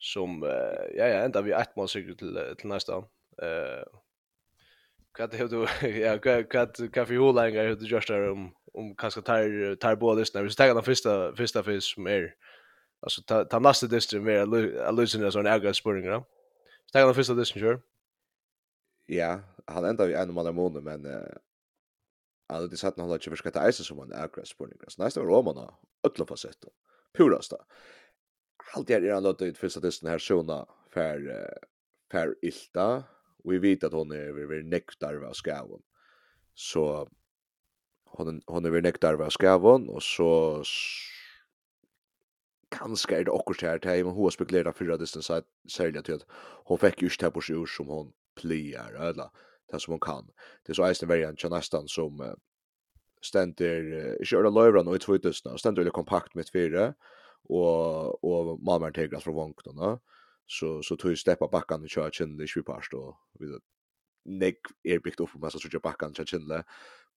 som, 0.00 0.38
uh, 0.46 0.86
ja, 0.96 1.10
ja, 1.10 1.24
enda 1.24 1.42
vi 1.44 1.52
ett 1.52 1.74
mål 1.76 1.90
sikkert 1.92 2.22
til, 2.22 2.38
til 2.60 2.72
nesten. 2.72 3.04
Uh, 3.42 4.00
hva 5.18 5.26
er 5.26 5.50
du, 5.50 5.66
ja, 6.04 6.14
hva, 6.22 6.38
hva, 6.46 6.64
hva 6.70 7.04
for 7.04 7.18
holengar 7.18 7.74
du 7.76 7.86
gjørst 7.90 8.14
der 8.14 8.30
om, 8.30 8.48
om 8.72 8.94
kanskje 8.96 9.26
tar, 9.26 9.50
tar 9.82 9.98
båda 10.00 10.22
dystene? 10.22 10.46
Hvis 10.46 10.56
du 10.56 10.62
tenker 10.62 10.78
den 10.78 10.86
første, 10.86 11.16
første 11.36 11.64
fisk 11.66 11.96
som 11.96 12.08
er, 12.08 12.30
altså, 13.02 13.26
ta, 13.26 13.42
ta 13.50 13.60
neste 13.60 13.90
dysten 13.90 14.24
mer, 14.24 14.44
jeg 14.46 14.96
lyser 14.96 15.20
ned 15.20 15.34
sånn 15.34 15.50
egen 15.50 15.76
spørninger, 15.76 16.16
da. 16.16 16.22
Hvis 16.70 16.94
du 16.94 16.96
tenker 16.96 17.12
den 17.12 17.18
første 17.18 17.38
disten, 17.42 17.64
kjør, 17.64 17.80
Ja, 19.12 19.40
han 19.66 19.84
enda 19.84 20.06
vi 20.06 20.14
en 20.14 20.34
månad 20.34 20.54
månad, 20.54 20.82
men 20.82 21.06
uh, 21.06 21.20
han 22.48 22.62
hade 22.62 22.76
satt 22.76 22.96
någon 22.96 23.12
lite 23.12 23.30
förskat 23.30 23.72
ice 23.72 23.84
som 23.84 23.98
han 23.98 24.12
är 24.12 24.44
spurning. 24.44 24.78
Så 24.88 25.02
nästa 25.02 25.20
Romana, 25.20 25.74
ötla 26.02 26.24
på 26.24 26.36
sätt. 26.36 26.64
Purasta. 27.12 27.56
Allt 28.74 28.90
är 28.90 29.12
han 29.12 29.22
låter 29.22 29.46
ut 29.46 29.58
för 29.58 29.68
statisten 29.68 30.08
här 30.08 30.18
såna 30.18 30.66
för 30.90 31.48
för 32.10 32.36
ilta. 32.42 33.04
Vi 33.44 33.58
vet 33.58 33.84
att 33.84 33.92
hon 33.92 34.12
är 34.12 34.16
över 34.16 34.62
nektar 34.62 35.14
av 35.14 35.34
skavon. 35.34 35.82
Så 36.54 37.08
hon 38.04 38.42
hon 38.46 38.64
är 38.64 38.68
över 38.68 38.82
nektar 38.82 39.14
av 39.14 39.30
skavon 39.30 39.88
och 39.88 40.02
så 40.02 40.62
kanske 42.68 43.16
är 43.16 43.24
det 43.24 43.30
också 43.30 43.66
här 43.66 43.78
till 43.78 44.04
men 44.04 44.14
hon 44.14 44.30
spekulerar 44.30 44.72
för 44.72 44.88
att 44.88 45.00
det 45.00 45.06
sen 45.06 45.42
särskilt 45.68 46.08
att 46.08 46.26
hon 46.64 46.78
fick 46.78 47.02
just 47.02 47.22
här 47.22 47.30
på 47.30 47.40
sig 47.40 47.66
som 47.66 47.86
hon 47.86 48.12
player 48.40 48.94
eller 48.94 49.30
det 49.72 49.80
som 49.80 49.92
hon 49.92 50.00
kan. 50.00 50.26
Det 50.66 50.72
är 50.72 50.74
så 50.74 50.84
eisen 50.84 51.08
värjan 51.08 51.36
tja 51.36 51.48
nästan 51.48 51.88
som 51.88 52.20
uh, 52.20 52.34
ständer, 53.22 53.82
uh, 53.92 54.16
inte 54.20 54.36
öra 54.36 54.50
löjvran 54.50 54.88
och 54.88 54.96
i 54.96 54.98
tvåtusna, 54.98 55.58
ständer 55.58 55.82
öra 55.82 55.90
kompakt 55.90 56.34
med 56.34 56.48
fyra 56.52 56.94
och, 57.48 58.24
och 58.24 58.62
Malmö 58.62 58.92
tegras 58.92 59.24
från 59.24 59.34
vånktorna. 59.34 60.00
Så, 60.46 60.82
så 60.82 60.96
tog 60.96 61.10
ju 61.10 61.16
steppa 61.16 61.48
backan 61.48 61.82
och 61.82 61.90
köra 61.90 62.10
kände 62.10 62.44
i 62.44 62.46
tjupast 62.46 62.94
och 62.94 63.16
vid 63.38 63.60
nek 64.24 64.58
är 64.82 64.98
byggt 64.98 65.20
upp 65.20 65.30
så 65.30 65.38
massa 65.38 65.58
tja 65.58 65.78
backan 65.78 66.14
tja 66.14 66.24
kände 66.24 66.64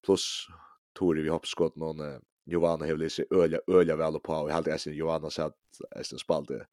plus 0.06 0.48
tog 0.94 1.16
vi 1.16 1.30
hoppskott 1.30 1.76
någon 1.76 2.02
uh, 2.02 2.20
Johanna 2.46 2.86
hevde 2.86 3.10
sig 3.10 3.26
öliga, 3.30 3.62
öliga 3.68 3.96
väl 3.96 4.20
på 4.20 4.34
och 4.34 4.50
jag 4.50 4.56
hade 4.56 4.78
Johanna 4.86 5.30
sett 5.30 5.54
Esten 5.96 6.20
spalte 6.20 6.68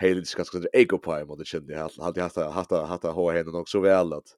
hej 0.00 0.24
ska 0.24 0.44
ska 0.44 0.58
det 0.58 0.68
ego 0.72 0.98
på 0.98 1.24
mot 1.26 1.38
det 1.38 1.44
kände 1.44 1.72
jag. 1.72 1.90
Hade 1.98 2.22
haft 2.22 2.36
haft 2.36 2.70
haft 2.70 3.02
ha 3.02 3.32
henne 3.32 3.50
också 3.50 3.80
väl 3.80 4.12
att 4.12 4.36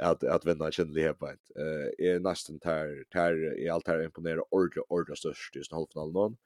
att 0.00 0.24
att 0.24 0.46
vinna 0.46 0.70
kände 0.70 1.02
det 1.02 1.14
på 1.14 1.28
ett. 1.28 1.50
Eh 1.56 2.06
är 2.06 2.20
nästan 2.20 2.58
tär 2.58 3.04
tär 3.12 3.58
i 3.58 3.68
allt 3.68 3.86
här 3.88 4.04
imponera 4.04 4.42
ordla 4.50 4.82
ordla 4.88 5.16
störst 5.16 5.56
i 5.56 5.62
halvfinalen 5.70 6.12
någon 6.12 6.36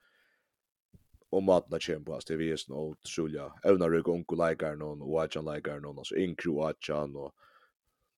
och 1.31 1.43
matna 1.43 1.81
champions 1.81 2.25
det 2.25 2.37
vi 2.37 2.53
är 2.53 2.57
snå 2.57 2.97
Julia. 3.19 3.53
Evna 3.65 3.89
rug 3.89 4.09
onko 4.09 4.49
likar 4.49 4.77
någon 4.77 5.03
och 5.03 5.23
Ajan 5.23 5.55
likar 5.55 5.81
någon 5.81 5.99
alltså 5.99 6.17
in 6.17 6.37
crew 6.37 6.61
Ajan 6.67 7.17
och 7.17 7.35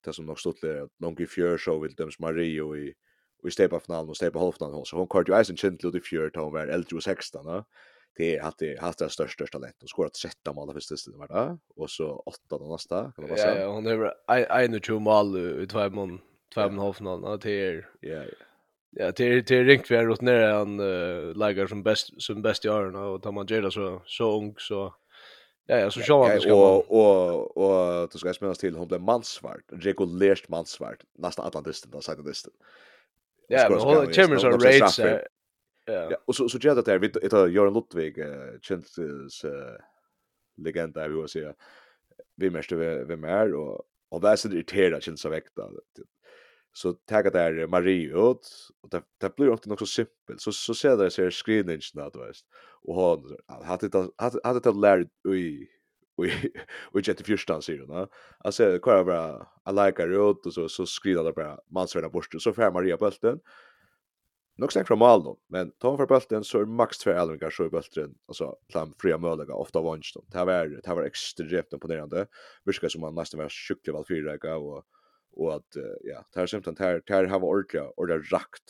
det 0.04 0.12
som 0.12 0.26
nog 0.26 0.40
stod 0.40 0.56
där 0.62 0.88
långt 0.98 1.20
i 1.20 1.26
fjör 1.26 1.58
så 1.58 1.78
vill 1.78 1.94
döms 1.94 2.18
Mario 2.18 2.76
i 2.76 2.94
i 3.44 3.50
stepa 3.50 3.80
finalen 3.80 4.08
och 4.08 4.16
stepa 4.16 4.38
halvfinalen 4.38 4.84
så 4.84 4.96
hon 4.96 5.06
kort 5.06 5.28
ju 5.28 5.40
isen 5.40 5.56
kände 5.56 5.86
lite 5.86 6.00
fjör 6.00 6.30
då 6.34 6.40
hon 6.40 6.52
var 6.52 6.66
äldre 6.66 7.00
16 7.00 7.46
va 7.46 7.64
det 8.16 8.36
är 8.36 8.42
att 8.42 8.58
det 8.58 8.80
har 8.80 8.88
det 8.88 8.92
största 8.92 9.28
största 9.28 9.58
talent. 9.58 9.82
Och 9.82 9.88
skorat 9.88 10.14
13 10.14 10.54
mål 10.54 10.72
första 10.74 10.96
stället 10.96 11.18
var 11.18 11.28
det? 11.28 11.58
Och 11.76 11.90
så 11.90 12.22
8 12.26 12.38
då 12.48 12.72
nästa 12.72 13.12
kan 13.16 13.28
man 13.28 13.38
säga. 13.38 13.60
Ja, 13.60 13.66
hon 13.66 13.86
är 13.86 14.64
en 14.64 14.74
och 14.74 14.82
två 14.82 14.98
mål 14.98 15.62
i 15.62 15.66
två 15.66 15.90
mån 15.90 16.20
två 16.54 16.60
och 16.60 16.66
en 16.66 16.78
halv 16.78 16.94
någon 17.00 17.24
och 17.24 17.38
det 17.38 17.50
är 17.50 17.88
ja 18.00 18.22
ja. 18.90 19.12
Det 19.12 19.24
är 19.24 19.42
det 19.42 19.56
är 19.56 19.64
ringt 19.64 19.90
vi 19.90 19.96
har 19.96 20.04
rott 20.04 20.20
ner 20.20 20.34
en 20.34 20.80
uh, 20.80 21.36
lägger 21.36 21.66
som 21.66 21.82
bäst 21.82 22.22
som 22.22 22.42
bäst 22.42 22.64
i 22.64 22.68
åren 22.68 22.96
och 22.96 23.22
tar 23.22 23.32
man 23.32 23.46
Jada 23.46 23.70
så 23.70 24.02
så 24.06 24.36
ung 24.36 24.54
så 24.58 24.94
Ja, 25.66 25.78
ja, 25.78 25.90
så 25.90 26.00
sjå 26.00 26.24
han 26.24 26.40
ska 26.40 26.54
och 26.54 26.90
och 26.90 27.56
och 27.56 28.08
då 28.12 28.18
ska 28.18 28.28
jag 28.28 28.36
smälla 28.36 28.54
till 28.54 28.76
hon 28.76 28.88
blev 28.88 29.00
mansvart, 29.00 29.64
regulärt 29.70 30.48
mansvart, 30.48 31.04
nästa 31.18 31.42
Atlantisten, 31.42 31.90
då 31.90 32.00
sidan 32.00 32.24
det 32.24 32.34
Ja, 33.48 33.68
men 33.70 33.78
hon 33.78 34.12
kommer 34.12 34.38
så 34.38 34.48
raids 34.50 35.00
Ja. 35.84 36.16
Och 36.24 36.36
så 36.36 36.48
så 36.48 36.58
gör 36.58 36.74
det 36.74 36.82
där 36.82 36.98
vi 36.98 37.08
det 37.08 37.50
Göran 37.50 37.72
Lottvig 37.72 38.16
känns 38.60 38.98
legenda 40.56 41.08
vi 41.08 41.14
vill 41.14 41.28
säga. 41.28 41.54
Vi 42.36 42.50
måste 42.50 43.04
vi 43.04 43.16
mer 43.16 43.54
och 43.54 43.82
och 44.12 44.20
där 44.20 44.36
så 44.36 44.48
det 44.48 44.54
irriterar 44.54 45.00
känns 45.00 45.26
av 45.26 45.34
äkta. 45.34 45.70
Så 46.72 46.92
tagga 46.92 47.30
där 47.30 47.66
Mario 47.66 48.30
ut 48.30 48.70
och 48.80 48.88
det 48.90 49.02
det 49.20 49.36
blir 49.36 49.50
också 49.50 49.70
något 49.70 49.78
så 49.78 49.86
simpelt. 49.86 50.40
Så 50.40 50.52
så 50.52 50.74
ser 50.74 50.96
det 50.96 51.10
ser 51.10 51.30
screeningen 51.30 51.80
att 51.98 52.16
vet. 52.16 52.36
Och 52.82 52.94
han 53.46 53.64
hade 53.64 53.88
det 53.88 54.08
hade 54.42 54.60
det 54.60 54.72
lärt 54.72 55.08
oj 55.24 55.70
vi 56.16 56.52
vi 56.92 57.00
jet 57.04 57.18
det 57.18 57.24
första 57.24 57.60
ser 57.62 57.86
va 57.86 58.08
alltså 58.38 58.78
kvar 58.78 59.04
bara 59.04 59.46
I 59.70 59.72
like 59.72 60.02
a 60.02 60.06
road 60.06 60.36
och 60.46 60.54
så 60.54 60.68
så 60.68 60.86
skriver 60.86 61.24
det 61.24 61.32
bara 61.32 61.58
mansvärda 61.70 62.08
bort 62.08 62.26
så 62.38 62.52
fär 62.52 62.70
Maria 62.72 62.96
bulten 62.96 63.40
Nog 64.56 64.72
snack 64.72 64.86
från 64.86 64.98
Malmo, 64.98 65.38
men 65.48 65.70
ta 65.70 65.96
för 65.96 66.06
bulten 66.06 66.44
så 66.44 66.60
är 66.60 66.64
max 66.64 66.98
två 66.98 67.10
elvingar 67.10 67.50
så 67.50 67.64
i 67.66 67.68
bulten 67.68 68.14
alltså 68.26 68.56
fram 68.72 68.94
fria 68.98 69.18
möjliga 69.18 69.54
ofta 69.54 69.80
vanst. 69.80 70.16
Det 70.28 70.38
här 70.38 70.44
var 70.44 70.66
det 70.66 70.86
här 70.86 70.94
var 70.94 71.02
extremt 71.02 71.72
imponerande. 71.72 72.26
Viskar 72.64 72.88
som 72.88 73.00
man 73.00 73.14
nästan 73.14 73.40
var 73.40 73.48
sjuklig 73.48 73.94
väl 73.94 74.04
fyra 74.08 74.56
och 74.56 74.84
och 75.34 75.54
att 75.54 75.76
ja, 76.00 76.24
det 76.32 76.40
här 76.40 76.46
symptom 76.46 76.76
här 76.78 77.02
här 77.06 77.24
har 77.24 77.42
ordla 77.42 77.88
och 77.96 78.06
det 78.06 78.18
rakt 78.18 78.62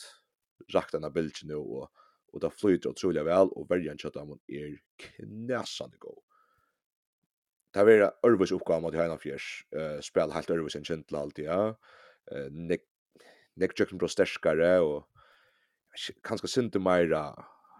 rakt 0.74 0.92
den 0.92 1.02
här 1.02 1.10
bilden 1.10 1.48
nu 1.48 1.54
och 1.54 1.90
och 2.32 2.40
det 2.40 2.50
flyter 2.50 2.90
otroligt 2.90 3.24
väl 3.24 3.48
och 3.48 3.70
värjan 3.70 3.98
kött 3.98 4.16
av 4.16 4.38
är 4.46 4.78
knäsande 4.96 5.96
god. 5.98 6.22
Det 7.70 7.78
här 7.78 7.86
var 7.86 8.12
Örvus 8.22 8.52
uppgave 8.52 8.80
mot 8.80 8.94
Heinaf 8.94 9.20
Fjärs. 9.20 9.66
Uh, 9.76 10.00
spel 10.00 10.30
helt 10.30 10.50
Örvus 10.50 10.76
en 10.76 10.84
känsla 10.84 11.18
alltid. 11.18 11.44
Ja. 11.44 11.78
Uh, 12.32 12.50
Nick 12.50 12.80
Nick 13.54 13.80
Jackson 13.80 13.98
blir 13.98 14.08
stärkare 14.08 14.80
och 14.80 15.08
kanskje 16.26 16.50
sinte 16.50 16.80
meira 16.82 17.30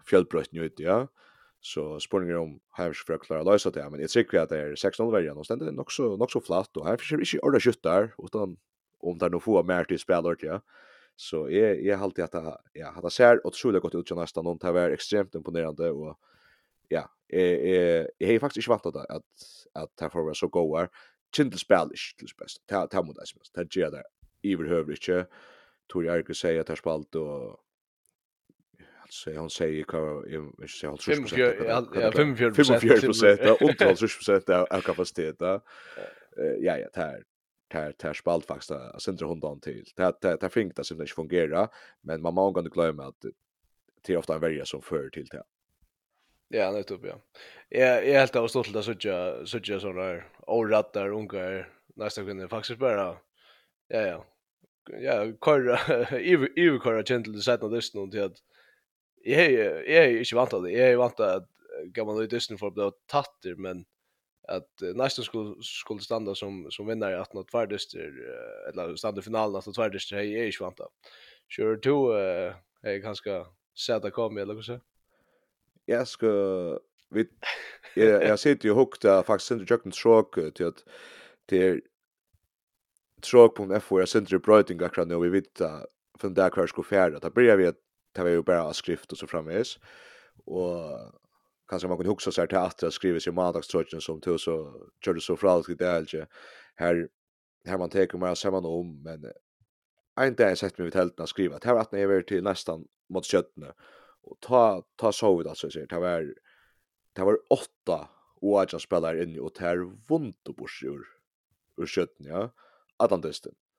fjellbrøtt 0.09 0.53
nu 0.53 0.65
ute, 0.65 0.83
ja. 0.83 1.03
Så 1.63 1.85
spurningar 2.03 2.41
om 2.41 2.57
Havers 2.75 2.99
for 3.07 3.15
å 3.15 3.21
klare 3.23 3.47
løysa 3.47 3.71
det, 3.71 3.85
men 3.91 4.01
jeg 4.03 4.11
tror 4.11 4.41
at 4.41 4.51
det 4.51 4.59
er 4.59 4.73
6-0 4.79 5.13
verjan, 5.13 5.37
og 5.39 5.47
stendet 5.47 5.69
er 5.71 5.77
nok 5.77 5.93
så, 5.95 6.09
nok 6.19 6.33
så 6.33 6.41
flatt, 6.43 6.73
og 6.75 6.89
Havers 6.89 7.13
er 7.15 7.23
ikke 7.23 7.39
orda 7.47 7.61
kjuttar, 7.63 8.09
utan 8.19 8.57
om 9.03 9.19
det 9.19 9.29
er 9.29 9.31
noe 9.33 9.43
få 9.43 9.61
mer 9.67 9.87
til 9.87 10.01
spillert, 10.01 10.43
ja. 10.43 10.59
Så 11.15 11.45
jeg, 11.53 11.77
jeg 11.85 11.95
har 11.95 12.03
alltid 12.03 12.25
at 12.25 12.35
det, 12.35 12.53
ja, 12.81 12.91
at 12.91 13.05
det 13.05 13.13
ser 13.13 13.39
utrolig 13.47 13.79
godt 13.83 13.95
ut 13.95 14.07
til 14.09 14.19
nesten, 14.19 14.47
og 14.49 14.59
det 14.59 14.67
har 14.67 14.75
vært 14.75 14.97
ekstremt 14.97 15.37
imponerende, 15.39 15.91
og 15.93 16.17
ja, 16.91 17.05
jeg, 17.31 17.57
jeg, 17.63 18.07
jeg 18.19 18.31
har 18.31 18.43
faktisk 18.43 18.65
ikke 18.65 18.75
vant 18.75 18.95
det, 18.97 19.05
at, 19.09 19.49
at 19.85 19.91
det 20.01 20.11
får 20.11 20.27
være 20.27 20.41
så 20.41 20.51
gode, 20.51 20.87
Kindle 21.33 21.57
spel 21.57 21.89
ikke 21.93 22.19
til 22.19 22.35
best. 22.37 22.61
det 22.69 22.77
er 22.77 23.01
mot 23.01 23.15
det 23.17 23.27
som. 23.27 23.39
helst, 23.41 23.55
Det 23.55 23.69
gjør 23.69 23.89
det. 23.89 24.03
Iver 24.43 24.67
høver 24.67 24.93
ikke. 24.93 25.25
Tor 25.89 26.03
Jerke 26.05 26.35
sier 26.37 26.59
at 26.61 26.67
det 26.67 26.75
er 26.75 26.81
spalt 26.81 27.15
og 27.15 27.59
så 29.13 29.35
han 29.35 29.49
säger 29.49 29.85
vad 29.91 30.31
jag 30.31 30.69
ska 30.69 30.87
hålla 30.87 30.97
25 30.97 31.23
procent. 31.23 31.39
45 32.13 33.01
procent 33.01 33.39
underhåll 33.61 33.97
25 33.97 34.07
procent 34.07 34.49
av 34.49 34.81
kapaciteten. 34.81 35.47
Ja. 35.47 36.43
Ja 36.59 36.89
där 36.93 37.23
där 37.71 37.93
där 37.97 38.13
spalt 38.13 38.45
faktiskt 38.45 38.71
att 38.71 39.01
centra 39.01 39.27
hundan 39.27 39.59
till. 39.59 39.85
Det 39.95 40.13
det 40.21 40.41
där 40.41 40.49
fink 40.49 40.75
det 40.75 40.83
som 40.83 41.01
inte 41.01 41.13
fungerar 41.13 41.67
men 42.01 42.21
man 42.21 42.33
måste 42.33 42.59
inte 42.59 42.69
glömma 42.69 43.07
att 43.07 43.25
det 44.01 44.13
är 44.13 44.17
ofta 44.17 44.33
en 44.33 44.41
värja 44.41 44.65
som 44.65 44.81
för 44.81 45.09
till 45.09 45.25
det. 45.25 45.43
Ja, 46.47 46.71
nettopp, 46.71 47.05
ja. 47.05 47.19
jag. 47.69 48.05
jeg 48.05 48.13
er 48.13 48.19
helt 48.19 48.35
av 48.35 48.47
stolt 48.47 48.75
att 48.75 48.85
söka 48.85 49.45
söka 49.45 49.79
såna 49.79 49.79
sånne 49.79 50.23
orattar 50.47 51.09
årattar, 51.09 51.09
unger, 51.09 51.69
nästa 51.95 52.23
kunde 52.23 52.47
faktiskt 52.47 52.79
bara 52.79 53.17
ja 53.87 54.01
ja. 54.01 54.25
Ja 55.01 55.33
kör 55.45 55.69
i 56.19 56.33
över 56.33 56.79
köra 56.79 57.03
gentle 57.03 57.33
det 57.33 57.41
sätta 57.41 57.67
det 57.67 57.93
någon 57.93 58.11
till 58.11 58.23
att 58.23 58.37
jag 59.23 59.41
är 59.41 59.89
jag 59.89 60.05
är 60.05 60.19
inte 60.19 60.35
vant 60.35 60.53
av 60.53 60.63
det. 60.63 60.71
Jag 60.71 60.89
är 60.89 60.95
vant 60.95 61.19
att 61.19 61.49
gå 61.95 62.05
man 62.05 62.21
ut 62.21 62.33
isen 62.33 62.57
för 62.57 62.67
att 62.67 62.73
bli 62.73 62.91
tatter 63.05 63.55
men 63.55 63.85
att 64.47 64.81
nästa 64.95 65.21
skulle 65.21 65.55
skulle 65.61 65.99
stanna 65.99 66.35
som 66.35 66.71
som 66.71 66.87
vinnare 66.87 67.21
att 67.21 67.33
något 67.33 67.53
uh, 67.53 68.69
eller 68.69 68.95
stanna 68.95 69.19
i 69.19 69.21
finalen 69.21 69.55
att 69.55 69.75
tvärdyster 69.75 70.15
hej 70.15 70.39
är 70.39 70.45
inte 70.45 70.63
vant 70.63 70.79
av. 70.79 70.91
Sure 71.55 71.77
to 71.77 72.17
eh 72.17 72.53
är 72.83 72.97
ganska 72.97 73.45
sätta 73.87 74.11
kom 74.11 74.37
eller 74.37 74.61
så. 74.61 74.79
Jag 75.85 76.07
ska 76.07 76.29
vi 77.09 77.29
jag 77.95 78.23
jag 78.23 78.39
sitter 78.39 78.69
ju 78.69 78.73
hukta 78.73 79.23
faktiskt 79.23 79.51
inte 79.51 79.65
jag 79.73 79.83
kan 79.83 79.91
tråka 79.91 80.51
till 80.51 80.65
att 80.65 80.83
till 81.45 81.81
tråk 83.21 83.55
på 83.55 83.63
en 83.63 83.71
F4 83.71 84.05
center 84.05 84.37
bröting 84.37 84.83
akkurat 84.83 85.07
nu 85.07 85.19
vi 85.19 85.29
vet 85.29 85.61
från 86.19 86.33
där 86.33 86.49
kvar 86.49 86.67
skulle 86.67 86.85
färda. 86.85 87.19
Där 87.19 87.29
börjar 87.29 87.57
vi 87.57 87.67
att 87.67 87.77
det 88.13 88.23
var 88.23 88.29
ju 88.29 88.43
bara 88.43 88.73
skrift 88.73 89.11
och 89.11 89.17
så 89.17 89.27
framvis. 89.27 89.79
Och 90.45 90.99
kanske 91.67 91.87
man 91.87 91.97
kunde 91.97 92.11
huxa 92.11 92.31
sig 92.31 92.47
till 92.47 92.57
att 92.57 92.77
det 92.77 92.91
skrivs 92.91 93.27
i 93.27 93.31
mandagströtchen 93.31 94.01
som 94.01 94.21
till 94.21 94.39
så 94.39 94.87
körde 95.05 95.21
så 95.21 95.37
för 95.37 95.47
allt 95.47 95.77
det 95.77 95.85
här. 95.85 96.27
Här 96.75 97.09
här 97.65 97.77
man 97.77 97.89
tar 97.89 98.17
mer 98.17 98.35
samman 98.35 98.65
om 98.65 99.03
men 99.03 99.25
en 100.21 100.35
dag 100.35 100.57
sett 100.57 100.77
mig 100.77 100.85
vid 100.85 100.93
tälten 100.93 101.23
att 101.23 101.29
skriva. 101.29 101.59
Det 101.59 101.67
här 101.67 101.73
var 101.73 101.81
att 101.81 101.91
när 101.91 101.99
jag 101.99 102.27
till 102.27 102.43
nästan 102.43 102.87
mot 103.09 103.25
köttene. 103.25 103.73
Och 104.21 104.37
ta, 104.39 104.83
ta 104.95 105.11
sovet 105.11 105.47
alltså, 105.47 105.69
jag 105.73 105.89
det 105.89 105.99
var, 105.99 106.35
det 107.13 107.23
var 107.23 107.37
åtta 107.49 108.09
oajan 108.41 108.79
spelare 108.79 109.23
inne 109.23 109.39
och 109.39 109.51
det 109.55 109.63
här 109.63 109.77
vunt 110.09 110.47
och 110.47 110.55
bors 110.55 110.83
ur, 110.83 111.01
ur 111.77 111.85
köttene, 111.85 112.29
ja. 112.29 112.53
Adam 112.97 113.21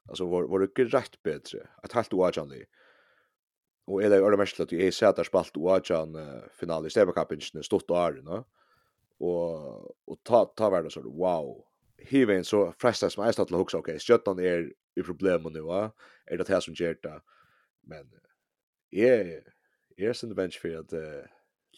Alltså 0.08 0.26
var, 0.26 0.42
var 0.42 0.60
det 0.60 0.84
rätt 0.84 1.22
bättre. 1.22 1.68
Att 1.82 1.92
helt 1.92 2.12
oajan 2.12 2.48
liv. 2.48 2.64
Og 3.86 4.00
er 4.00 4.12
det 4.12 4.20
jo 4.22 4.36
mest 4.40 4.60
at 4.64 4.72
jeg 4.72 4.94
ser 4.96 5.10
at 5.10 5.18
jeg 5.20 5.28
spalt 5.28 5.56
og 5.60 5.70
at 5.74 5.90
han 5.92 6.16
finalen 6.56 6.88
i 6.88 6.92
Stebakappen 6.92 7.40
stort 7.40 7.90
og 7.90 7.98
ære, 8.00 8.22
no? 8.24 8.42
Og, 9.20 9.94
og 10.08 10.18
ta, 10.24 10.44
ta 10.56 10.70
verden 10.72 10.92
sånn, 10.92 11.10
wow. 11.12 11.52
Hivein 12.08 12.44
så 12.44 12.66
frestet 12.80 13.12
som 13.12 13.24
jeg 13.24 13.36
stod 13.36 13.48
til 13.48 13.58
å 13.58 13.62
huske, 13.62 13.78
ok, 13.78 13.92
skjøttan 14.02 14.40
er 14.42 14.66
i 14.96 15.04
problemet 15.04 15.54
nå, 15.54 15.68
er 16.26 16.40
det 16.40 16.48
det 16.48 16.60
som 16.64 16.76
gjør 16.76 16.98
det. 17.04 17.14
Men 17.88 18.08
jeg, 18.92 19.40
jeg 19.98 20.10
er 20.10 20.18
sin 20.18 20.34
bench 20.36 20.58
for 20.60 20.80
at 20.80 20.96
uh, 20.96 21.24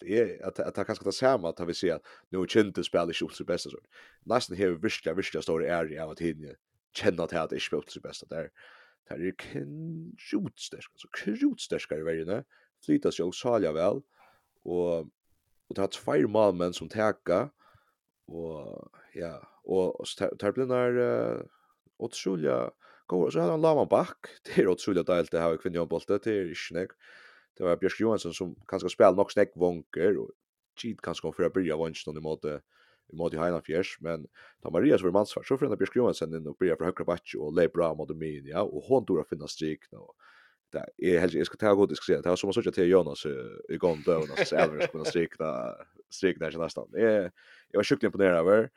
jeg, 0.05 0.37
at, 0.43 0.59
at 0.59 0.77
jeg 0.77 0.85
kanskje 0.85 1.07
det 1.07 1.15
samme 1.17 1.49
at 1.49 1.61
vi 1.67 1.75
sier 1.75 1.97
at 1.97 2.15
nå 2.33 2.43
kjente 2.45 2.83
spiller 2.85 3.13
ikke 3.13 3.29
opp 3.29 3.37
til 3.37 3.47
beste. 3.49 3.83
Nesten 4.29 4.57
har 4.57 4.73
vi 4.73 4.83
virkelig, 4.87 5.15
virkelig 5.17 5.45
store 5.45 5.69
ære 5.69 6.01
av 6.01 6.13
at 6.13 6.23
hinne 6.23 6.57
kjenner 6.97 7.29
til 7.29 7.41
at 7.41 7.53
det 7.53 7.61
ikke 7.61 7.79
opp 7.79 7.89
til 7.89 8.03
beste 8.03 8.27
Det 8.29 8.37
er 8.37 8.51
Det 9.07 9.29
er 9.31 9.37
krutstersk, 9.39 10.91
altså 10.93 11.09
krutsterskar 11.15 12.01
i 12.01 12.07
vergene, 12.07 12.41
flytas 12.83 13.19
jo 13.19 13.29
salja 13.31 13.71
vel, 13.75 14.01
og, 14.67 15.07
og 15.67 15.77
det 15.77 15.83
er 15.83 15.93
tveir 15.95 16.27
malmenn 16.31 16.75
som 16.75 16.89
teka, 16.91 17.45
og 18.27 18.91
ja, 19.15 19.37
og 19.63 19.95
det 20.19 20.43
er 20.47 20.55
blindar 20.55 20.99
åtsulja 22.03 22.65
gode, 23.07 23.31
så 23.31 23.41
hadde 23.45 23.55
han 23.55 23.63
lama 23.63 23.87
Bak, 23.87 24.29
det 24.45 24.59
er 24.59 24.71
åtsulja 24.71 25.05
deilt 25.07 25.31
det 25.31 25.41
her 25.41 25.55
i 25.55 25.61
kvinnjombolte, 25.61 26.19
det 26.23 26.33
er 26.33 26.51
ikke 26.51 26.79
nek, 26.81 26.97
det 27.57 27.65
var 27.65 27.79
Bjørsk 27.81 28.03
Johansson 28.03 28.35
som 28.35 28.53
kanskje 28.69 28.91
spela 28.93 29.15
nok 29.15 29.31
snakk 29.33 29.55
vonker, 29.57 30.19
og 30.21 30.35
kid 30.77 30.99
kanskje 31.01 31.25
kom 31.25 31.33
for 31.33 31.47
å 31.47 31.53
byrja 31.53 31.79
vansjen 31.79 32.19
i 32.19 32.23
måte, 32.23 32.59
i 33.13 33.17
måte 33.19 33.37
i 33.37 33.41
Heina 33.41 33.61
Fjers, 33.63 33.95
men 34.03 34.25
da 34.63 34.71
Maria 34.73 34.97
som 34.99 35.09
er 35.09 35.15
mannsvar, 35.15 35.45
så 35.47 35.57
får 35.57 35.67
henne 35.67 35.79
Bjørk 35.79 35.95
Johansen 35.99 36.33
inn 36.35 36.49
og 36.49 36.57
blir 36.59 36.75
fra 36.79 36.89
høyre 36.89 37.07
batsje 37.07 37.39
og 37.39 37.53
leir 37.55 37.71
bra 37.73 37.93
mot 37.95 38.09
min, 38.15 38.49
ja, 38.49 38.63
og 38.63 38.89
hon 38.89 39.07
å 39.07 39.27
finne 39.27 39.47
strik 39.51 39.87
nå. 39.95 40.03
Det 40.75 40.83
er 40.99 41.21
helst, 41.23 41.37
jeg 41.39 41.47
skal 41.47 41.61
ta 41.61 41.71
god, 41.71 41.93
jeg 41.93 42.01
skal 42.01 42.09
si, 42.09 42.19
det 42.25 42.31
var 42.33 42.39
som 42.41 42.51
å 42.51 42.55
sier 42.57 42.75
til 42.75 42.89
Jonas 42.91 43.23
i 43.23 43.79
gånd 43.79 44.03
døvn, 44.03 44.33
så 44.43 44.65
er 44.65 44.73
det 44.73 44.89
som 44.91 45.05
strik 45.07 45.37
der, 45.39 45.87
ikke 46.51 46.59
nesten. 46.59 46.91
Jeg, 46.99 47.31
jeg 47.71 47.79
var 47.79 47.87
sjukt 47.87 48.03
imponeret 48.03 48.43
over, 48.43 48.67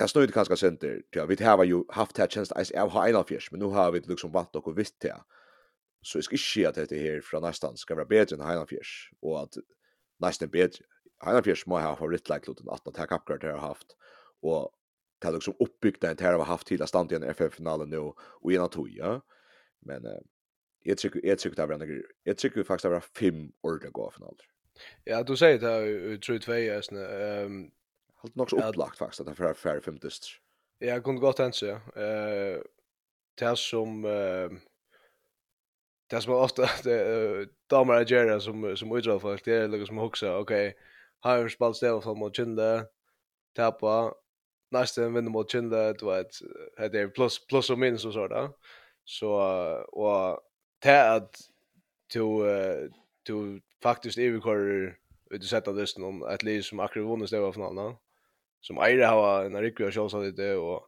Det 0.00 0.04
er 0.06 0.08
snøyde 0.08 0.32
kanskje 0.32 0.56
senter, 0.56 1.00
Ja, 1.14 1.26
vi 1.26 1.36
har 1.44 1.64
jo 1.64 1.84
haft 1.92 2.18
här 2.18 2.26
tjenest, 2.26 2.52
i 2.72 2.76
av 2.76 2.90
Heina 2.90 3.24
Fjers, 3.24 3.50
men 3.52 3.60
nu 3.60 3.66
har 3.66 3.90
vi 3.92 4.00
liksom 4.00 4.32
vant 4.32 4.56
och 4.56 4.78
vitt 4.78 5.04
här. 5.04 5.22
Så 6.02 6.18
jeg 6.18 6.24
skal 6.24 6.34
ikke 6.34 6.44
si 6.44 6.64
at 6.64 6.74
dette 6.74 6.96
her 6.96 7.20
fra 7.20 7.40
nesten 7.40 7.76
skal 7.76 7.96
være 7.96 8.08
bedre 8.08 8.36
enn 8.36 8.46
Heina 8.46 8.64
Fjers. 8.64 9.10
og 9.22 9.42
at 9.42 9.58
nesten 10.22 10.46
er 10.46 10.50
bedre, 10.50 10.84
Einar 11.20 11.42
Fjers 11.44 11.66
må 11.66 11.78
ha 11.78 11.94
favorittleik 11.94 12.46
favorittleikloten 12.46 12.68
at 12.72 12.84
det 12.84 13.00
här 13.00 13.06
kappkvartet 13.06 13.52
har 13.52 13.68
haft 13.68 13.96
og 14.42 14.72
det 15.20 15.28
er 15.28 15.32
liksom 15.32 15.54
oppbygd 15.60 16.00
den 16.02 16.16
til 16.16 16.26
här 16.26 16.38
har 16.38 16.44
haft 16.44 16.66
til 16.66 16.82
å 16.82 16.86
stande 16.86 17.14
i 17.14 17.16
en 17.16 17.34
FF-finale 17.34 17.86
nå, 17.86 18.14
og 18.42 18.52
en 18.52 18.60
av 18.60 18.70
to, 18.72 18.86
ja. 18.86 19.20
Men 19.82 20.06
eh, 20.06 20.22
jeg 20.84 20.98
tycker 20.98 21.20
jag 21.24 21.38
tycker 21.38 21.56
det 21.56 21.68
var 21.68 21.74
en 21.74 22.02
Jag 22.24 22.38
tycker 22.38 22.64
faktisk 22.64 22.88
det 22.88 22.96
er 22.96 23.00
fem 23.00 23.52
ordentliga 23.62 23.90
goda 23.90 24.10
finaler. 24.10 24.46
Ja, 25.06 25.22
du 25.22 25.36
sier 25.36 25.58
det 25.58 25.68
er 25.68 26.14
utro 26.14 26.34
i 26.34 26.38
tvei, 26.38 26.64
jeg 26.64 26.84
är 26.92 27.44
Ehm 27.44 27.70
Halt 28.22 28.36
nog 28.36 28.50
så 28.50 28.56
opplagt 28.56 28.98
faktisk 28.98 29.20
at 29.20 29.26
det 29.26 29.40
er 29.40 29.54
færre 29.54 29.80
fem 29.80 29.98
dyster. 29.98 30.40
Ja, 30.80 30.94
jeg 30.94 31.02
kunde 31.02 31.20
gott 31.20 31.40
ens 31.40 31.62
ja. 31.62 31.78
Eh 31.96 32.62
det 33.40 33.58
som 33.58 34.04
eh 34.16 34.50
det 36.10 36.22
som 36.22 36.32
ofte 36.32 36.62
det 36.84 37.48
damer 37.70 38.04
gör 38.04 38.38
som 38.38 38.76
som 38.76 38.92
utdrar 38.92 39.18
folk 39.18 39.44
det 39.44 39.54
er 39.54 39.68
liksom 39.68 39.98
hoksa, 39.98 40.38
okej. 40.38 40.68
Okay, 40.68 40.72
har 41.20 41.36
ju 41.36 41.48
spalt 41.48 41.76
stäv 41.76 42.00
for 42.00 42.14
mot 42.14 42.36
Kinde, 42.36 42.86
tappa, 43.56 44.14
nästa 44.70 45.08
vinner 45.08 45.30
mot 45.30 45.50
Kinde, 45.50 45.92
du 45.92 46.06
vet, 46.06 46.30
det 46.92 47.00
är 47.00 47.08
plus, 47.08 47.46
plus 47.46 47.70
och 47.70 47.78
minus 47.78 48.04
och 48.04 48.12
så 48.12 48.28
där 48.28 48.50
Så, 49.04 49.30
och 49.92 50.40
det 50.82 50.90
är 50.90 51.16
att 51.16 51.36
du, 52.14 52.90
to 53.26 53.60
faktiskt 53.82 54.18
överkör 54.18 54.96
ut 55.30 55.42
och 55.42 55.48
sätta 55.48 55.72
det 55.72 55.98
någon 55.98 56.30
ett 56.30 56.42
liv 56.42 56.62
som 56.62 56.80
akkurat 56.80 57.06
vunnit 57.06 57.28
stedet 57.28 57.54
för 57.54 57.60
någon 57.60 57.96
som 58.60 58.78
Eire 58.78 59.04
har 59.04 59.44
en 59.44 59.60
rikvi 59.62 59.86
og 59.88 59.94
sjálfsagt 59.94 60.26
i 60.28 60.36
det, 60.36 60.50
og 60.60 60.84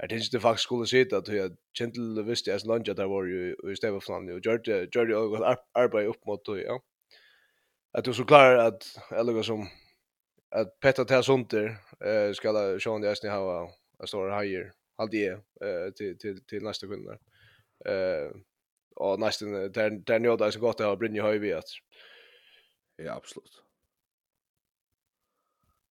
her 0.00 0.10
tids 0.10 0.30
det 0.32 0.42
faktisk 0.42 0.68
skulle 0.68 0.88
sitte 0.90 1.16
at 1.16 1.28
jeg 1.30 1.54
kjentel 1.78 2.24
visste 2.26 2.50
jeg 2.50 2.60
som 2.60 2.72
landet 2.72 2.96
der 2.98 3.10
var 3.10 3.28
jo 3.30 3.70
i 3.70 3.76
stedet 3.78 4.02
for 4.02 4.18
og 4.18 4.40
gjør 4.42 4.62
det, 4.66 4.78
gjør 4.94 5.04
det 5.10 5.16
også 5.16 5.54
arbeid 5.74 6.10
opp 6.10 6.26
mot 6.26 6.42
det, 6.48 6.64
ja 6.64 6.78
att 7.94 8.04
du 8.04 8.14
så 8.14 8.24
klar 8.24 8.56
att 8.56 8.98
eller 9.10 9.42
som 9.42 9.68
att 10.50 10.80
petta 10.80 11.04
till 11.04 11.46
där 11.48 11.76
eh 12.00 12.32
ska 12.32 12.52
la 12.52 12.78
Sean 12.80 13.00
det 13.00 13.22
ni 13.22 13.28
ha 13.28 13.70
jag 13.98 14.08
stor 14.08 14.30
höjer 14.30 14.72
allt 14.96 15.10
det 15.10 15.26
eh 15.60 15.92
till 15.96 16.18
till 16.18 16.44
till 16.44 16.62
nästa 16.62 16.86
kund 16.86 17.08
Eh 17.84 18.30
och 18.96 19.20
nästan 19.20 19.52
där 19.72 19.90
där 19.90 20.18
nu 20.18 20.36
då 20.36 20.50
så 20.50 20.60
gott 20.60 20.80
att 20.80 20.86
ha 20.86 20.96
Brynje 20.96 21.22
Höjvi 21.22 21.52
att 21.52 21.68
Ja, 22.96 23.12
absolut. 23.12 23.62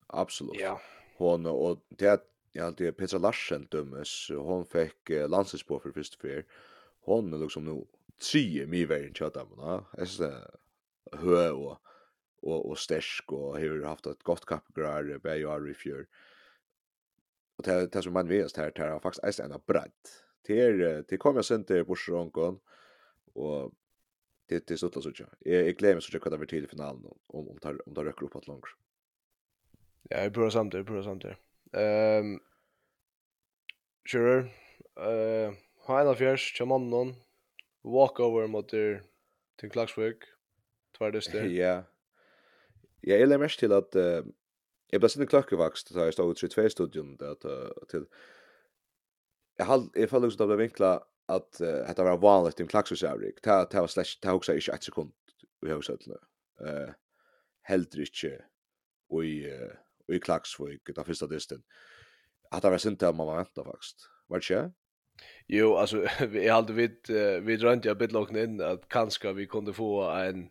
Absolut. 0.07 0.61
Ja. 0.61 0.81
Hon 1.17 1.45
och 1.45 1.85
det 1.89 2.21
jag 2.51 2.65
alltid 2.65 2.97
Petra 2.97 3.19
Larsen 3.19 3.67
dömes 3.71 4.29
hon 4.29 4.65
fick 4.65 5.09
landslagsspår 5.09 5.79
för 5.79 5.91
första 5.91 6.17
fyr. 6.21 6.45
Hon 7.01 7.33
är 7.33 7.37
liksom 7.37 7.65
nu 7.65 7.85
tre 8.31 8.63
i 8.81 8.85
vägen 8.85 9.13
chatta 9.13 9.45
men 9.45 9.65
ja, 9.65 9.85
är 9.97 10.05
så 10.05 10.31
hö 11.11 11.49
och 11.49 11.77
och 12.43 12.69
och 12.69 12.77
stäsk 12.77 13.31
och 13.31 13.59
hur 13.59 13.83
haft 13.83 14.05
ett 14.05 14.23
gott 14.23 14.45
kappgrar 14.45 15.19
på 15.19 15.27
jag 15.29 15.69
i 15.69 15.73
fjör. 15.73 16.07
Och 17.57 17.63
det 17.63 17.91
det 17.91 18.01
som 18.01 18.13
man 18.13 18.27
vet 18.27 18.57
här 18.57 18.71
här 18.75 18.89
har 18.89 18.99
faktiskt 18.99 19.39
är 19.39 19.43
en 19.43 19.61
brett. 19.67 20.23
Till 20.43 21.03
till 21.07 21.19
kommer 21.19 21.37
jag 21.37 21.45
sent 21.45 21.67
på 21.67 21.95
Sjönkon 21.95 22.59
och 23.33 23.71
det 24.45 24.67
det 24.67 24.77
så 24.77 24.89
så. 24.89 25.25
Jag 25.39 25.67
jag 25.67 25.75
glömmer 25.75 25.99
så 26.01 26.17
jag 26.17 26.31
vad 26.31 26.39
det 26.39 26.47
till 26.47 26.67
finalen 26.67 27.05
om 27.27 27.49
om 27.49 27.59
tar 27.59 27.87
om 27.87 27.95
tar 27.95 28.05
röker 28.05 28.25
upp 28.25 28.35
åt 28.35 28.47
långt. 28.47 28.65
Ja, 30.09 30.17
jag 30.17 30.33
börjar 30.33 30.49
samtidigt, 30.49 30.85
jag 30.87 30.93
börjar 30.93 31.03
samtidigt. 31.03 31.37
Ehm 31.71 32.39
Sure. 34.05 34.49
Eh, 34.97 35.53
Hanna 35.87 36.15
Fjärs, 36.15 36.53
Chamannon, 36.57 37.15
walkover 37.83 38.47
mot 38.47 38.69
til 39.59 39.69
Klaksvik. 39.69 40.25
Tvär 40.97 41.11
det 41.11 41.23
Ja. 41.57 41.83
Ja, 43.07 43.17
jeg 43.19 43.27
lær 43.27 43.41
mest 43.41 43.59
til 43.59 43.73
at 43.75 43.95
uh, 43.99 44.23
jeg 44.93 45.01
ble 45.01 45.09
sinne 45.09 45.27
klokkevakst 45.29 45.91
da 45.95 46.07
jeg 46.07 46.15
stod 46.15 46.31
ut 46.31 46.43
i 46.45 46.51
tve 46.51 46.69
studion 46.71 47.15
at, 47.19 47.45
uh, 47.45 47.87
til 47.91 48.05
jeg, 49.57 49.67
hal, 49.67 49.89
jeg 49.95 50.09
følte 50.09 50.31
også 50.31 50.41
da 50.41 50.49
ble 50.51 50.59
vinkla 50.63 50.93
at 51.33 51.61
uh, 51.61 51.81
dette 51.87 52.05
var 52.07 52.21
vanligt 52.21 52.61
i 52.61 52.65
en 52.65 52.71
klaksosavrik 52.71 53.41
det, 53.41 53.57
det 53.71 53.81
var 53.81 53.91
slags, 53.91 54.15
det 54.21 54.31
også 54.31 54.57
ikke 54.59 54.77
et 54.77 54.89
sekund 54.89 55.11
i 55.65 55.71
høysøtlene 55.71 56.19
uh, 56.63 56.93
heldur 57.67 58.05
ikke 58.05 58.37
og 59.13 59.27
i, 59.27 59.35
uh, 59.49 59.73
og 60.07 60.15
i 60.15 60.23
klaksvik 60.23 60.93
den 60.93 61.09
første 61.09 61.29
distan 61.31 61.65
at 62.53 62.63
det 62.63 62.71
var 62.71 62.81
sint 62.81 63.03
at 63.03 63.17
man 63.17 63.27
var 63.27 63.41
venta 63.41 63.65
faktisk 63.65 64.07
var 64.29 64.39
det 64.39 64.49
ikke? 64.49 64.63
Jo, 65.49 65.75
altså, 65.77 66.01
jeg 66.33 66.53
halte 66.53 66.75
vidt, 66.77 67.09
uh, 67.09 67.39
vi 67.45 67.57
drømte 67.59 67.89
jeg 67.89 67.99
bitlåkne 67.99 68.47
inn 68.47 68.61
at 68.63 68.87
kanskje 68.91 69.35
vi 69.37 69.49
kunne 69.49 69.75
få 69.75 70.05
en 70.13 70.47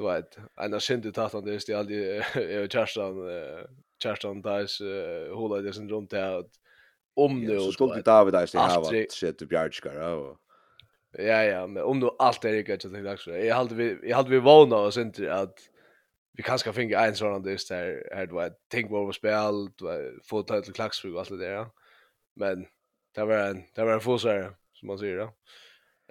du 0.00 0.06
vet, 0.06 0.38
en 0.56 0.74
av 0.74 0.78
synd 0.78 1.06
i 1.06 1.12
tattan 1.12 1.44
det 1.44 1.68
är 1.68 1.76
aldrig 1.76 2.08
är 2.34 2.68
Kerstan 2.68 3.14
Kerstan 4.02 4.42
Dice 4.42 4.84
hålla 5.32 5.62
det 5.62 5.72
sin 5.72 5.88
runt 5.88 6.10
det 6.10 6.38
att 6.38 6.50
om 7.14 7.40
nu 7.40 7.58
så 7.58 7.72
skulle 7.72 8.02
David 8.02 8.34
Dice 8.34 8.58
det 8.58 8.62
här 8.62 8.80
var 8.80 9.10
shit 9.10 9.38
till 9.38 9.48
Bjarkskar 9.48 10.00
och 10.00 10.36
Ja 11.12 11.44
ja, 11.44 11.66
men 11.66 11.82
om 11.82 12.00
nu 12.00 12.08
allt 12.18 12.44
är 12.44 12.52
riktigt 12.52 12.82
så 12.82 12.90
tänkte 12.90 13.30
jag. 13.30 13.54
Hade 13.54 13.74
vi 13.74 13.98
jag 14.02 14.16
hade 14.16 14.30
vi 14.30 14.38
vana 14.38 14.76
oss 14.76 14.96
inte 14.96 15.34
att 15.34 15.54
vi 16.32 16.42
kanske 16.42 16.72
finge 16.72 16.96
en 16.96 17.16
sån 17.16 17.42
där 17.42 17.50
just 17.50 17.70
här 17.70 18.26
du 18.26 18.34
vet, 18.34 18.52
tänk 18.68 18.90
vad 18.90 19.06
vi 19.06 19.12
spel, 19.12 19.68
få 20.24 20.42
ta 20.42 20.60
till 20.60 20.72
Klaxvik 20.72 21.14
och 21.14 21.20
allt 21.20 21.28
det 21.28 21.36
där. 21.36 21.66
Men 22.36 22.66
det 23.14 23.24
var 23.24 23.36
en 23.36 23.62
det 23.74 23.84
var 23.84 23.92
en 23.92 24.00
fosare 24.00 24.52
som 24.72 24.86
man 24.86 24.98
säger 24.98 25.16
då. 25.16 25.32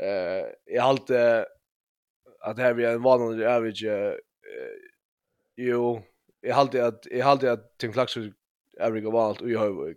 Eh 0.03 0.45
jag 0.65 0.83
hade 0.83 1.45
att 2.39 2.55
det 2.55 2.61
här 2.61 2.73
blir 2.73 2.87
en 2.87 3.01
vanlig 3.01 3.45
average 3.45 3.83
eh 3.83 4.13
jo 5.55 6.01
jag 6.41 6.55
hade 6.55 6.85
att 6.85 7.07
jag 7.11 7.25
hade 7.25 7.51
att 7.51 7.77
Tim 7.77 7.93
Klaxvik 7.93 8.33
average 8.79 9.13
valt 9.13 9.41
och 9.41 9.49
jag 9.49 9.59
har 9.59 9.69
uh, 9.69 9.95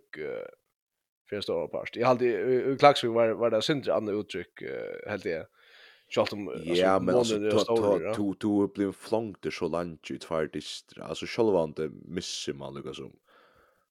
för 1.29 1.41
stora 1.41 1.67
part. 1.67 1.95
Jag 1.95 2.07
hade 2.07 2.77
Klaxvik 2.79 3.11
var 3.11 3.29
var 3.29 3.49
det 3.49 3.61
syndra 3.61 3.95
andra 3.95 4.13
uttryck 4.13 4.61
uh, 4.61 5.09
helt 5.09 5.23
det. 5.23 5.47
Schalt 6.09 6.33
om 6.33 6.61
Ja, 6.63 6.99
men 6.99 7.15
alltså 7.15 7.39
då 7.39 8.33
to 8.33 8.63
er 8.63 8.67
blev 8.67 8.91
flankt 8.91 9.53
så 9.53 9.67
långt 9.67 10.11
ut 10.11 10.23
för 10.23 10.49
Altså, 10.55 11.01
alltså 11.01 11.25
själva 11.25 11.63
inte 11.63 11.89
missar 12.05 12.53
man 12.53 12.73
lika 12.73 12.93
som 12.93 13.11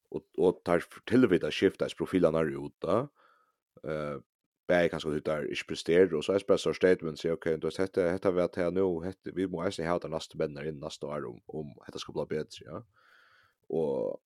och 0.09 0.23
och 0.39 0.65
tar 0.65 0.85
tillvida 1.05 1.51
skiftas 1.51 1.95
profilerna 1.95 2.43
ut 2.43 2.77
då. 2.79 3.09
Eh 3.85 4.19
bäi 4.73 4.89
kanske 4.89 5.09
ut 5.09 5.25
där 5.25 5.53
ich 5.53 5.67
presterar 5.67 6.15
och 6.15 6.25
så 6.25 6.33
är 6.33 6.39
special 6.39 6.75
statement 6.75 7.19
så 7.19 7.33
okej 7.33 7.59
då 7.59 7.71
sätter 7.71 8.03
detta 8.03 8.13
heter 8.13 8.33
vart 8.33 8.57
här 8.57 8.71
nu 8.71 9.05
hette 9.05 9.31
vi 9.35 9.47
måste 9.47 9.85
ha 9.85 9.99
den 9.99 10.11
nästa 10.11 10.39
bänder 10.39 10.69
in 10.69 10.81
nästa 10.81 11.07
år 11.07 11.25
om 11.27 11.41
om 11.47 11.75
detta 11.87 11.99
ska 11.99 12.13
bli 12.13 12.27
bättre 12.37 12.65
ja. 12.67 12.85
Och 13.69 14.21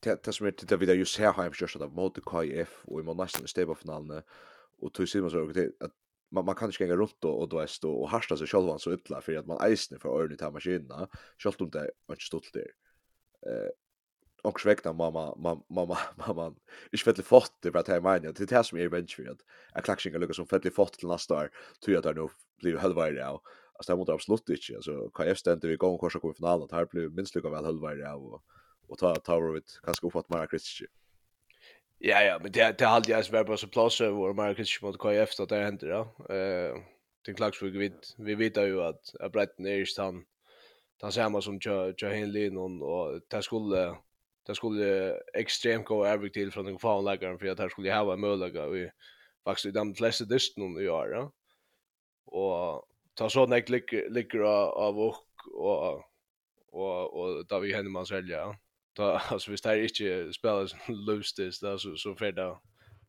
det 0.00 0.24
det 0.24 0.32
som 0.32 0.46
är 0.46 0.54
det 0.68 0.76
vi 0.76 0.86
där 0.86 0.94
ju 0.94 1.04
ser 1.04 1.32
har 1.32 1.44
jag 1.44 1.54
just 1.60 1.76
att 1.76 1.92
mot 1.92 2.24
KF 2.24 2.84
och 2.84 3.00
i 3.00 3.04
nästa 3.04 3.46
stable 3.46 3.74
finalen 3.74 4.22
och 4.78 4.92
tog 4.94 5.08
sig 5.08 5.20
man 5.20 5.30
så 5.30 5.50
att 5.80 5.92
man 6.30 6.44
man 6.44 6.54
kan 6.54 6.68
inte 6.68 6.82
gänga 6.82 6.96
runt 6.96 7.24
och 7.24 7.48
då 7.48 7.58
är 7.58 7.86
och 7.86 8.08
harsta 8.08 8.36
sig 8.36 8.46
själva 8.46 8.78
så 8.78 8.92
illa 8.92 9.20
för 9.20 9.36
att 9.36 9.46
man 9.46 9.60
eisne 9.60 9.98
för 9.98 10.08
öronen 10.08 10.36
ta 10.36 10.50
maskinerna 10.50 11.08
självt 11.38 11.60
om 11.60 11.70
det 11.70 11.78
är 11.78 11.90
inte 12.10 12.24
stolt 12.24 12.52
där 12.52 12.70
eh 13.46 13.70
och 14.42 14.60
sväckna 14.60 14.92
mamma 14.92 15.34
mamma 15.36 15.62
mamma 15.68 15.98
mamma 16.26 16.54
ich 16.92 17.04
fettle 17.04 17.24
fort 17.24 17.52
det 17.62 17.70
var 17.70 17.82
det 17.82 18.00
menar 18.00 18.32
det 18.32 18.50
här 18.50 18.62
som 18.62 18.78
är 18.78 18.88
venture 18.88 19.30
att 19.30 19.38
jag 19.74 19.84
klaxingar 19.84 20.18
lucka 20.18 20.34
som 20.34 20.46
fettle 20.46 20.70
fort 20.70 20.92
till 20.92 21.08
nästa 21.08 21.34
år 21.34 21.50
tror 21.84 21.94
jag 21.94 22.06
att 22.06 22.16
nu 22.16 22.28
blir 22.60 22.76
halvvägs 22.76 23.16
där 23.16 23.24
alltså 23.24 23.92
det 23.92 23.96
måste 23.96 24.12
absolut 24.12 24.48
inte 24.48 24.76
alltså 24.76 25.10
KF 25.10 25.38
ständer 25.38 25.68
vi 25.68 25.76
gång 25.76 25.98
korsa 25.98 26.20
kom 26.20 26.30
i 26.30 26.34
finalen 26.34 26.64
att 26.64 26.72
här 26.72 26.86
blir 26.86 27.08
minst 27.08 27.34
lika 27.34 27.50
väl 27.50 27.64
halvvägs 27.64 28.00
där 28.00 28.14
och 28.14 28.42
och 28.88 28.98
ta 28.98 29.14
ta 29.14 29.56
ut 29.56 29.80
kanske 29.84 30.06
uppåt 30.06 30.28
Mara 30.28 30.46
kristi 30.46 30.86
Ja 31.98 32.22
ja, 32.22 32.38
men 32.42 32.52
det 32.52 32.78
det 32.78 32.86
hade 32.86 33.12
jag 33.12 33.24
svär 33.24 33.44
på 33.44 33.56
så 33.56 33.66
plats 33.66 34.00
över 34.00 34.32
Marcus 34.32 34.82
mot 34.82 34.98
KF 34.98 35.40
att 35.40 35.48
det 35.48 35.64
händer 35.64 35.88
då. 35.88 36.34
Eh 36.34 36.76
till 37.24 37.34
Klaxvik 37.34 37.74
vi 37.74 37.92
vi 38.18 38.34
vet 38.34 38.56
ju 38.56 38.82
att 38.82 39.14
att 39.20 39.32
Bretten 39.32 39.66
är 39.66 39.74
ju 39.74 39.86
stan 39.86 40.24
han 41.02 41.12
samma 41.12 41.40
som 41.40 41.58
Joe 41.60 41.94
Joe 41.96 42.10
Henley 42.10 42.50
någon 42.50 42.82
och 42.82 43.20
det 43.28 43.42
skulle 43.42 43.96
det 44.46 44.54
skulle 44.54 45.20
extremt 45.34 45.86
gå 45.86 46.06
över 46.06 46.28
till 46.28 46.52
från 46.52 46.64
den 46.64 46.78
fanläggaren 46.78 47.38
för 47.38 47.46
att 47.46 47.58
här 47.58 47.68
skulle 47.68 47.88
jag 47.88 48.04
ha 48.04 48.12
en 48.12 48.20
möjlighet 48.20 48.72
vi 48.72 48.90
faktiskt 49.44 49.66
i 49.66 49.70
de 49.70 49.94
flesta 49.94 50.24
dysten 50.24 50.80
i 50.80 50.88
år. 50.88 51.12
Ja? 51.12 51.32
Och 52.24 52.88
ta 53.14 53.30
så 53.30 53.46
när 53.46 53.56
jag 53.56 53.70
ligger 54.12 54.40
av 54.40 55.00
och 55.00 55.16
och 55.54 56.04
och 56.72 57.20
och 57.20 57.46
där 57.46 57.60
vi 57.60 57.74
händer 57.74 57.90
man 57.90 58.06
sälja. 58.06 58.36
Ja? 58.36 58.56
Ta 58.94 59.18
alltså 59.18 59.50
visst 59.50 59.66
här 59.66 59.82
inte 59.82 60.32
spelar 60.32 60.90
lustis 61.06 61.60
där 61.60 61.76
så 61.76 61.96
så 61.96 62.14
för 62.14 62.32
det 62.32 62.58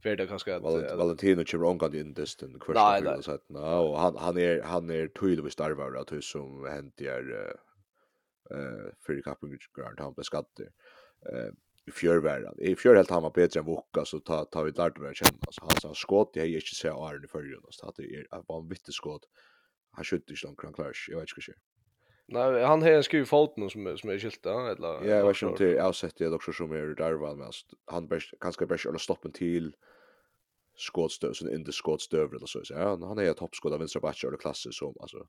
för 0.04 0.16
det 0.16 0.28
kanske 0.28 0.56
att 0.56 0.64
Valentino 0.98 1.46
kör 1.46 1.64
onka 1.64 1.90
din 1.90 2.14
dysten 2.14 2.60
kvar 2.60 3.22
så 3.22 3.32
att 3.32 3.50
och 3.50 4.00
han 4.00 4.18
han 4.18 4.38
är 4.38 4.62
han 4.62 4.90
är 4.90 5.08
tydligt 5.08 5.54
starvar 5.54 5.96
att 5.96 6.12
hur 6.12 6.22
som 6.22 6.66
hänt 6.66 7.02
är 7.02 7.54
eh 8.52 8.94
för 9.06 9.22
kappen 9.22 9.58
grant 9.76 10.00
han 10.00 10.14
beskattar 10.14 10.68
eh 11.26 11.54
fjörvärran. 11.92 12.56
I 12.60 12.76
fjör 12.76 12.96
helt 12.96 13.10
han 13.10 13.24
var 13.24 13.30
bättre 13.30 13.60
än 13.60 13.66
Vokka 13.66 14.06
så 14.06 14.20
ta 14.20 14.46
ta 14.46 14.64
vi 14.64 14.72
lärt 14.72 14.98
mig 14.98 15.16
känna 15.16 15.52
så 15.52 15.62
han 15.62 15.82
sa 15.82 15.94
skott 15.94 16.32
jag 16.34 16.46
är 16.46 16.56
inte 16.56 16.76
så 16.76 17.08
är 17.08 17.26
i 17.26 17.28
förrjun 17.28 17.62
så 17.70 17.88
att 17.88 17.96
det 17.96 18.04
är 18.04 18.42
bara 18.48 18.60
en 18.60 18.94
skott. 18.94 19.26
Han 19.92 20.06
skjuter 20.06 20.32
inte 20.32 20.48
långt 20.48 20.60
kan 20.60 20.74
klash. 20.74 21.08
Jag 21.10 21.20
vet 21.20 21.30
inte 21.30 21.42
hur. 21.52 21.56
Nej, 22.26 22.64
han 22.64 22.82
har 22.82 22.90
en 22.90 23.04
skruv 23.04 23.26
foten 23.26 23.70
som 23.70 23.98
som 23.98 24.10
är 24.10 24.20
skilta 24.20 24.72
eller 24.72 24.88
Ja, 24.88 25.06
jag 25.06 25.28
vet 25.28 25.42
inte 25.42 25.46
om 25.46 25.56
det 25.58 25.78
är 25.78 25.82
avsett 25.82 26.18
det 26.18 26.30
också 26.30 26.54
som 26.54 26.72
är 26.72 26.96
där 26.96 27.14
väl 27.14 27.36
men 27.38 27.52
han 27.86 28.08
bäst 28.08 28.34
kanske 28.40 28.66
bäst 28.66 28.86
eller 28.86 28.98
stoppa 28.98 29.30
till 29.30 29.76
skottstöv 30.76 31.34
så 31.34 31.50
inte 31.50 31.72
skottstöv 31.72 32.34
eller 32.34 32.46
så 32.46 32.64
så 32.64 32.74
ja, 32.74 33.08
han 33.08 33.20
är 33.20 33.34
toppskott 33.34 33.74
av 33.74 33.80
vänsterback 33.80 34.24
eller 34.24 34.38
klasse 34.38 34.72
som 34.72 34.96
alltså 35.00 35.28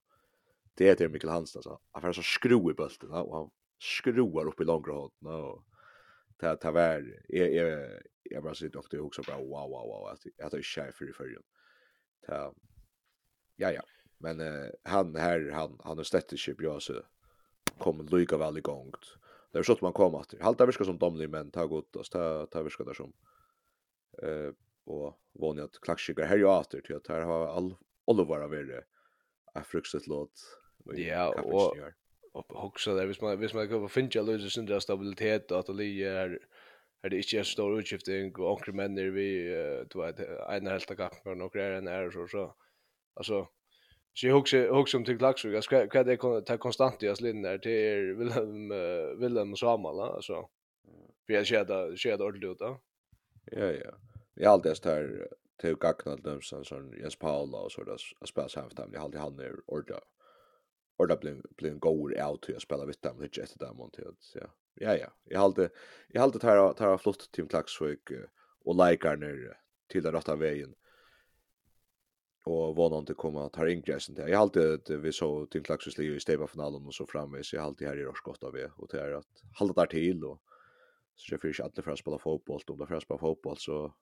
det 0.75 0.89
är 0.89 0.97
det 0.97 1.09
Mikael 1.09 1.33
Hansen 1.33 1.59
alltså. 1.59 1.79
Han 1.93 2.03
får 2.03 2.13
så 2.13 2.23
skruv 2.23 2.71
i 2.71 2.75
bulten 2.75 3.11
och 3.11 3.37
han 3.37 3.51
skruvar 3.79 4.47
upp 4.47 4.61
i 4.61 4.65
långra 4.65 4.93
hållet 4.93 5.23
och 5.23 5.65
ta 6.41 6.57
ta 6.57 6.71
vär 6.71 7.25
är 7.29 7.49
är 7.49 8.03
jag 8.23 8.43
bara 8.43 8.55
sitter 8.55 8.79
och 8.79 8.87
det 8.91 9.01
också 9.01 9.23
bra 9.23 9.37
wow 9.37 9.71
wow 9.71 9.87
wow 9.87 10.07
att 10.07 10.21
jag 10.37 10.51
det 10.51 10.57
är 10.57 10.63
chef 10.63 10.95
för 10.95 11.13
förrän. 11.13 11.43
Ta 12.27 12.55
ja 13.57 13.73
ja 13.73 13.83
men 14.19 14.41
uh, 14.41 14.71
han 14.83 15.17
här 15.17 15.51
han 15.51 15.81
han 15.85 15.97
har 15.97 16.05
släppt 16.05 16.39
chip 16.39 16.61
jag 16.61 16.83
så 16.83 17.03
kom 17.79 18.07
lika 18.07 18.37
väl 18.37 18.57
igång. 18.57 18.93
Det 19.53 19.59
är 19.59 19.63
så 19.63 19.73
att 19.73 19.81
man 19.81 19.93
kommer 19.93 20.21
att 20.21 20.35
halta 20.41 20.67
viska 20.67 20.85
som 20.85 20.99
domlig 20.99 21.31
men 21.31 21.51
ta 21.51 21.67
gott 21.67 21.97
och 21.97 22.05
ta 22.05 22.47
ta 22.47 22.63
viska 22.63 22.85
där 22.85 22.95
som 22.95 23.13
eh 24.23 24.53
och 24.87 25.21
vanligt 25.33 25.65
att 25.65 25.81
klackschiga 25.81 26.25
här 26.25 26.37
ju 26.37 26.45
åter 26.45 26.81
till 26.81 26.97
att 26.97 27.09
här 27.09 27.21
har 27.21 27.47
all 27.47 27.77
alla 28.07 28.25
vara 28.25 28.49
vara 28.49 28.83
är 29.55 29.63
fruktsligt 29.63 30.07
låt. 30.07 30.33
Ja, 30.85 31.43
och 31.43 31.77
och 32.35 32.65
också 32.65 32.95
där. 32.97 33.07
Vis 33.07 33.21
man 33.21 33.41
vis 33.41 33.55
man 33.55 33.69
går 33.69 33.89
finna 33.89 34.23
lösa 34.23 34.51
sin 34.51 34.67
där 34.67 34.81
stabilitet 34.81 35.53
att 35.53 35.67
det 35.67 35.73
ligger 35.73 36.39
är 37.03 37.11
det 37.11 37.17
inte 37.17 37.29
så 37.29 37.45
stor 37.45 37.79
utskiftning 37.79 38.35
och 38.37 38.53
onkel 38.53 38.75
män 38.75 38.95
där 38.95 39.11
vi 39.11 39.31
du 39.91 40.01
vet 40.01 40.21
en 40.51 40.67
helt 40.67 40.89
tag 40.89 41.11
och 41.25 41.37
några 41.37 41.65
är 41.65 41.71
en 41.71 41.89
är 41.89 42.11
så 42.11 42.27
så. 42.27 42.55
Alltså 43.15 43.49
så 44.17 44.27
jag 44.27 44.35
huxar 44.35 44.69
huxar 44.69 44.99
om 44.99 45.05
till 45.05 45.19
lax 45.19 45.45
jag 45.45 45.65
ska 45.65 45.89
kan 45.89 46.07
det 46.07 46.17
ta 46.47 46.59
konstant 46.59 47.03
i 47.03 47.09
aslin 47.09 47.43
där 47.43 47.59
till 47.59 48.15
Willem 48.15 48.69
Willem 49.21 49.53
och 49.53 49.59
Samuel 49.59 50.01
alltså 50.01 50.49
för 51.27 51.33
jag 51.35 51.47
skeda 51.47 51.97
skeda 51.97 52.25
ordentligt 52.25 52.59
då 52.59 52.81
ja 53.45 53.65
ja. 53.65 53.93
Jag 54.35 54.53
alltid 54.53 54.85
här 54.85 55.29
till 55.61 55.77
gagnal 55.77 56.23
dem 56.23 56.41
sån 56.43 56.93
Jens 57.01 57.17
Paula 57.17 57.59
och 57.59 57.73
så 57.73 57.85
där 57.85 57.97
spelar 58.27 58.49
så 58.49 58.61
här 58.61 58.69
jag 58.93 59.03
alltid 59.03 59.21
han 59.21 59.39
är 59.39 59.55
ordentligt 59.67 60.14
och 60.97 61.09
det 61.09 61.17
blev 61.17 61.43
blev 61.57 61.73
en 61.73 61.79
goal 61.79 62.15
out 62.15 62.43
till 62.43 62.57
att 62.57 62.63
spela 62.63 62.87
vitt 62.87 63.03
dem 63.03 63.21
lite 63.21 63.43
efter 63.43 63.59
dem 63.59 63.91
till 63.93 64.13
så 64.19 64.39
ja. 64.39 64.47
Ja 64.77 64.97
ja, 64.97 65.13
jag 65.25 65.41
hade 65.41 65.71
jag 66.09 66.21
hade 66.21 66.39
tar 66.39 66.73
tar 66.73 66.99
flott 66.99 67.33
team 67.33 67.49
Klaxvik 67.49 68.11
och 68.65 68.91
likar 68.91 69.17
ner 69.17 69.61
till 69.89 70.03
den 70.03 70.13
rätta 70.13 70.37
vägen. 70.37 70.75
Och 72.45 72.77
vad 72.77 72.91
någon 72.91 73.05
det 73.05 73.15
kommer 73.15 73.47
att 73.47 73.53
ta 73.53 73.69
in 73.69 73.83
grejen 73.83 74.15
där. 74.15 74.29
Jag 74.29 74.39
hade 74.39 74.75
att 74.75 74.91
vi 74.91 75.13
så 75.13 75.47
team 75.47 75.65
Klaxvik 75.65 75.99
i 75.99 76.21
stäva 76.21 76.47
finalen 76.47 76.87
och 76.87 76.95
så 76.95 77.07
framme 77.07 77.45
så 77.45 77.57
jag 77.57 77.63
hade 77.63 77.87
här 77.87 77.97
i 77.97 78.05
Rorskott 78.05 78.45
av 78.45 78.57
och 78.77 78.89
det 78.91 79.01
är 79.01 79.13
att 79.13 79.43
hålla 79.59 79.73
där 79.73 79.87
till 79.87 80.25
och 80.25 80.43
så 81.17 81.35
jag 81.35 81.41
fick 81.41 81.51
inte 81.51 81.63
alla 81.63 81.83
för 81.83 81.91
att 81.91 81.99
spela 81.99 82.19
fotboll 82.19 82.61
om 82.67 82.79
det 82.79 82.87
för 82.87 82.95
att 82.95 83.03
spela 83.03 83.19
fotboll 83.19 83.57
så 83.57 83.95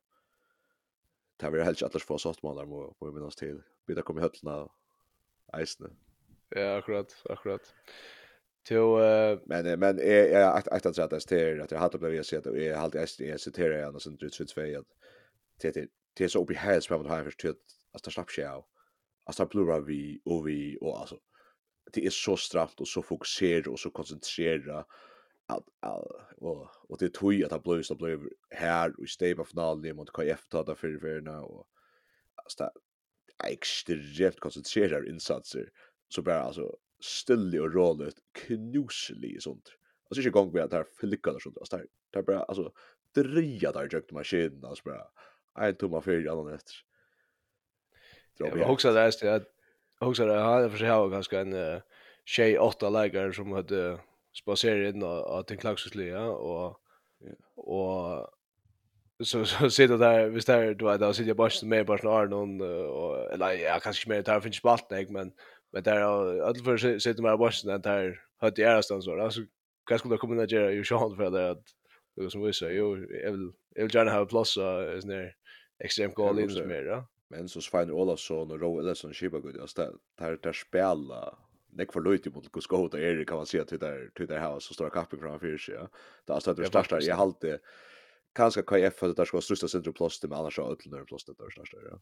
tar 1.37 1.51
vi 1.51 1.63
helst 1.63 1.83
att 1.83 2.03
få 2.03 2.19
sått 2.19 2.43
mål 2.43 2.57
där 2.57 2.95
på 2.99 3.13
minst 3.13 3.39
till. 3.39 3.63
Vi 3.87 3.95
där 3.95 4.03
kommer 4.03 4.21
höllna 4.21 4.69
eisne. 5.53 5.89
Ja, 6.55 6.77
akkurat, 6.77 7.23
akkurat. 7.29 7.75
Till 8.65 8.77
uh... 8.77 9.39
men 9.47 9.81
men 9.81 9.99
är 9.99 10.41
jag 10.41 10.57
att 10.57 10.87
att 10.87 10.95
säga 10.97 11.05
att 11.05 11.29
det 11.29 11.41
är 11.41 11.59
att 11.59 11.71
jag 11.71 11.79
hade 11.79 11.99
blivit 11.99 12.27
sett 12.27 12.47
och 12.47 12.59
jag 12.59 12.77
halt 12.77 12.95
jag 13.19 13.41
citerar 13.41 13.79
jag 13.79 13.95
och 13.95 14.03
sånt 14.03 14.23
ut 14.23 14.35
så 14.35 14.45
två 14.45 14.85
till 15.59 15.89
till 16.15 16.31
så 16.31 16.43
uppe 16.43 16.55
här 16.55 16.81
som 16.81 17.07
har 17.07 17.31
för 17.31 17.49
att 17.51 17.57
att 17.93 18.13
slapp 18.13 18.31
sig 18.31 18.47
av. 18.47 18.65
Att 19.25 19.37
det 19.37 19.49
blir 19.49 19.81
vi 19.81 20.21
och 20.25 20.49
vi 20.49 20.79
och 20.81 21.01
alltså 21.01 21.19
det 21.93 22.07
är 22.07 22.11
så 22.11 22.37
stramt 22.37 22.81
och 22.81 22.89
så 22.89 23.03
fokuserat 23.03 23.67
och 23.67 23.81
så 23.81 23.91
koncentrerat 23.91 24.87
att 25.47 25.65
och 26.37 26.69
och 26.89 26.99
det 26.99 27.15
tog 27.15 27.35
ju 27.35 27.45
att 27.45 27.51
det 27.51 27.59
blir 27.59 27.83
så 27.83 27.95
blir 27.95 28.21
här 28.51 28.95
i 29.25 29.35
på 29.35 29.45
finalen 29.45 29.97
mot 29.97 30.13
KF 30.13 30.49
ta 30.49 30.65
där 30.65 30.75
för 30.75 30.99
för 30.99 31.21
nu 31.21 31.31
och 31.31 31.67
alltså 32.35 32.65
det 32.65 32.71
extremt 33.53 34.41
koncentrerat 34.41 35.05
insatser 35.05 35.71
så 36.13 36.23
bara 36.23 36.43
alltså 36.43 36.77
stille 37.01 37.61
och 37.61 37.75
roligt 37.75 38.17
knuslig 38.33 39.43
sånt. 39.43 39.73
Alltså 40.11 40.21
inte 40.21 40.31
gång 40.31 40.53
med 40.53 40.65
att 40.65 40.73
här 40.73 40.87
flickar 41.01 41.39
sånt 41.39 41.59
alltså 41.59 41.77
där. 41.77 41.87
Där 42.11 42.23
bara 42.23 42.43
alltså 42.43 42.73
dreja 43.15 43.73
där 43.73 43.89
jag 43.91 44.13
maskinen 44.13 44.65
alltså 44.65 44.85
bara 44.85 45.67
en 45.69 45.75
tomma 45.75 46.01
för 46.01 46.29
annan 46.29 46.55
efter. 46.55 46.75
Jag 48.39 48.69
husar 48.69 48.93
det 48.93 49.01
är 49.01 49.37
att 49.37 49.49
också 49.99 50.27
det 50.27 50.35
har 50.35 50.69
för 50.69 50.79
sig 50.79 50.89
har 50.89 51.09
ganska 51.09 51.41
en 51.41 51.81
tjej 52.25 52.59
åtta 52.59 52.91
lägare 52.91 53.33
som 53.33 53.53
hade 53.53 53.99
spacerat 54.33 54.95
in 54.95 55.03
och 55.03 55.47
till 55.47 55.59
klaxsliga 55.59 56.23
och 56.23 56.79
och 57.55 58.29
så 59.25 59.45
så 59.45 59.71
sitter 59.71 59.99
där 59.99 60.29
visst 60.29 60.47
där 60.47 60.75
då 60.75 60.97
där 60.97 61.13
sitter 61.13 61.29
jag 61.29 61.37
bara 61.37 61.51
med 61.63 61.87
bara 61.87 62.25
någon 62.25 62.61
och 62.61 63.33
eller 63.33 63.51
jag 63.51 63.83
kanske 63.83 64.09
mer 64.09 64.23
där 64.23 64.41
finns 64.41 64.57
spalt 64.57 64.91
nej 64.91 65.07
men 65.11 65.33
Men 65.73 65.83
där 65.83 66.01
alla 66.01 66.55
för 66.55 66.99
sig 66.99 67.15
de 67.15 67.25
här 67.25 67.37
Washington 67.37 67.81
där 67.81 68.21
hade 68.37 68.57
det 68.57 68.63
ärastan 68.63 69.03
så 69.03 69.21
alltså 69.21 69.41
vad 69.91 69.99
skulle 69.99 70.17
komma 70.17 70.35
när 70.35 70.53
jag 70.53 70.75
ju 70.75 70.85
Sean 70.85 71.17
för 71.17 71.31
det 71.31 71.51
att 71.51 71.65
det 72.17 72.31
som 72.31 72.43
vi 72.43 72.53
säger 72.53 72.73
ju 72.73 73.21
jag 73.25 73.33
vill 73.33 73.53
jag 73.75 73.83
vill 73.83 73.95
gärna 73.95 74.13
ha 74.13 74.27
plus 74.27 74.53
så 74.53 74.79
är 74.79 75.07
det 75.07 75.33
extremt 75.85 76.15
goal 76.15 76.39
in 76.39 76.51
som 76.51 76.71
är 76.71 76.85
då. 76.85 77.05
Men 77.29 77.49
så 77.49 77.61
Svein 77.61 77.91
Olafsson 77.91 78.51
och 78.51 78.61
Roe 78.61 78.81
Ellison 78.81 79.15
Shiba 79.15 79.39
good 79.39 79.57
jag 79.57 79.69
ställ 79.69 79.99
där 80.19 80.39
där 80.43 80.53
spela 80.53 81.39
Nick 81.71 81.93
för 81.93 82.01
Lloyd 82.01 82.35
mot 82.35 82.53
Kuskota 82.53 83.01
Erik 83.01 83.29
kan 83.29 83.37
man 83.37 83.47
se 83.47 83.61
att 83.61 83.69
det 83.69 83.79
där 83.79 84.11
till 84.15 84.27
det 84.27 84.39
här 84.39 84.59
så 84.59 84.75
står 84.75 84.91
kappen 84.91 85.19
framför 85.19 85.57
sig. 85.57 85.75
Det 86.25 86.33
alltså 86.33 86.55
det 86.55 86.67
starta 86.67 87.01
i 87.01 87.11
halt 87.11 87.41
det 87.41 87.61
kanske 88.35 88.63
KF 88.63 88.95
för 88.95 89.09
det 89.09 89.15
där 89.15 89.25
ska 89.25 89.41
strusta 89.41 89.69
centrum 89.69 89.95
plus 89.95 90.21
det 90.21 90.29
men 90.29 90.39
annars 90.39 90.55
så 90.55 90.63
öllnär 90.63 91.05
plus 91.05 91.25
det 91.25 91.35
där 91.39 91.51
starta 91.51 91.77
ja. 91.91 92.01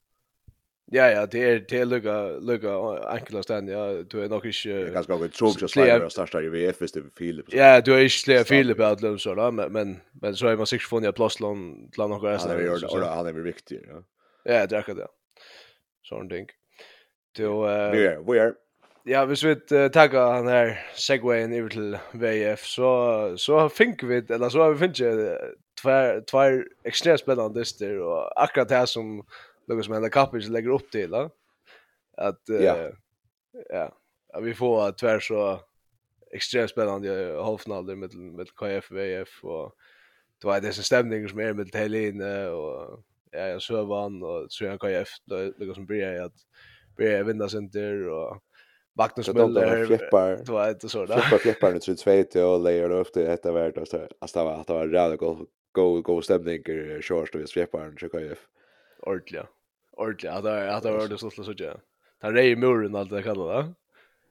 Ja 0.92 1.10
ja, 1.10 1.26
det 1.26 1.38
är 1.38 1.64
det 1.68 1.84
lugga 1.84 2.26
lugga 2.40 2.70
enkla 3.08 3.42
stand. 3.42 3.70
Ja, 3.70 4.02
du 4.02 4.24
är 4.24 4.28
nog 4.28 4.46
inte 4.46 4.90
ganska 4.90 5.16
gott 5.16 5.32
tror 5.32 5.50
så 5.50 5.68
slår 5.68 6.04
och 6.04 6.12
starta 6.12 6.42
ju 6.42 6.50
VF 6.50 6.82
visst 6.82 6.94
det 6.94 7.02
Filip. 7.18 7.46
Ja, 7.48 7.80
du 7.80 7.94
är 7.94 8.02
inte 8.02 8.14
slår 8.14 8.44
Filip 8.44 8.80
att 8.80 9.02
lösa 9.02 9.18
så 9.18 9.34
där, 9.34 9.68
men 9.68 10.00
men 10.12 10.36
så 10.36 10.46
är 10.46 10.56
man 10.56 10.66
sig 10.66 10.78
från 10.78 11.04
jag 11.04 11.14
plastlån 11.14 11.90
till 11.90 12.02
några 12.02 12.34
resten. 12.34 12.50
Ja, 12.50 12.56
det 12.56 13.06
är 13.06 13.14
han 13.14 13.26
är 13.26 13.32
väl 13.32 13.42
viktig, 13.42 13.80
ja. 13.88 14.02
Ja, 14.44 14.66
det 14.66 14.76
är 14.76 14.94
det. 14.94 15.06
Sån 16.02 16.28
ting. 16.28 16.46
Då 17.36 17.68
eh 17.68 17.92
Vi 17.92 18.06
är 18.06 18.32
vi 18.32 18.38
är 18.38 18.54
Ja, 19.04 19.24
hvis 19.24 19.44
vi 19.44 19.54
tagga 19.88 20.20
han 20.32 20.48
her 20.48 20.76
segwayen 20.94 21.52
over 21.52 21.68
til 21.68 21.98
VF, 22.12 22.64
så, 22.64 23.32
så 23.36 23.68
fink 23.68 24.02
vi, 24.02 24.22
eller 24.30 24.48
så 24.48 24.62
har 24.62 24.70
vi 24.70 24.78
finner 24.78 25.38
tvær, 25.80 26.20
tvær 26.20 26.62
ekstremt 26.84 27.20
spennende 27.20 27.58
dyster 27.60 27.96
og 28.00 28.28
akkurat 28.36 28.68
det 28.68 28.88
som 28.88 29.22
något 29.74 29.84
som 29.84 29.94
hända 29.94 30.10
Kappers 30.10 30.48
lägger 30.48 30.70
upp 30.70 30.90
till 30.90 31.10
då. 31.10 31.30
Att 32.16 32.42
ja. 32.46 32.90
Ja. 33.68 33.96
Att 34.32 34.44
vi 34.44 34.54
får 34.54 34.92
tvärs 34.92 35.28
så 35.28 35.60
extremt 36.30 36.70
spännande 36.70 37.40
halvfinaler 37.42 37.96
med 37.96 38.14
med 38.14 38.54
KF 38.54 38.90
VF 38.90 39.44
och 39.44 39.74
det 40.40 40.46
var 40.46 40.60
det 40.60 40.72
så 40.72 40.82
stämningar 40.82 41.28
som 41.28 41.38
är 41.38 41.52
med 41.52 41.74
Helin 41.74 42.20
och 42.50 43.04
ja 43.30 43.46
jag 43.46 43.62
så 43.62 43.84
vann 43.84 44.22
och 44.22 44.46
så 44.48 44.64
jag 44.64 44.80
KF 44.80 45.08
något 45.26 45.74
som 45.74 45.86
blir 45.86 46.20
att 46.20 46.34
blir 46.96 47.24
vinna 47.24 47.48
center 47.48 48.08
och 48.08 48.38
Magnus 48.98 49.28
Müller 49.28 49.86
flippar. 49.86 50.36
Det 50.36 50.52
var 50.52 50.70
inte 50.70 50.88
så 50.88 51.06
där. 51.06 51.20
Flippar 51.20 51.38
flippar 51.38 51.72
nu 51.72 51.78
tror 51.78 51.94
tvåte 51.94 52.44
och 52.44 52.60
lägger 52.60 52.90
upp 52.90 53.14
det 53.14 53.24
detta 53.24 53.52
vart 53.52 53.78
alltså 53.78 54.08
att 54.20 54.34
det 54.34 54.44
var 54.44 54.60
att 54.60 54.66
det 54.66 54.72
var 54.72 54.86
rätt 54.86 55.20
god 55.72 56.04
god 56.04 56.24
stämning 56.24 56.62
i 56.66 57.00
shorts 57.02 57.34
och 57.34 57.50
flippar 57.50 57.88
och 57.88 58.10
KF. 58.12 58.38
Ordentligt 58.98 59.46
ordentligt 60.00 60.32
att 60.32 60.44
det 60.44 60.76
att 60.76 60.82
det 60.82 60.90
var 60.90 61.08
det 61.08 61.18
så 61.18 61.30
så 61.30 61.44
så. 61.44 61.54
Ta 62.20 62.32
rej 62.32 62.56
muren 62.56 62.96
allt 62.96 63.10
det 63.10 63.22
kallar 63.22 63.62
det. 63.62 63.74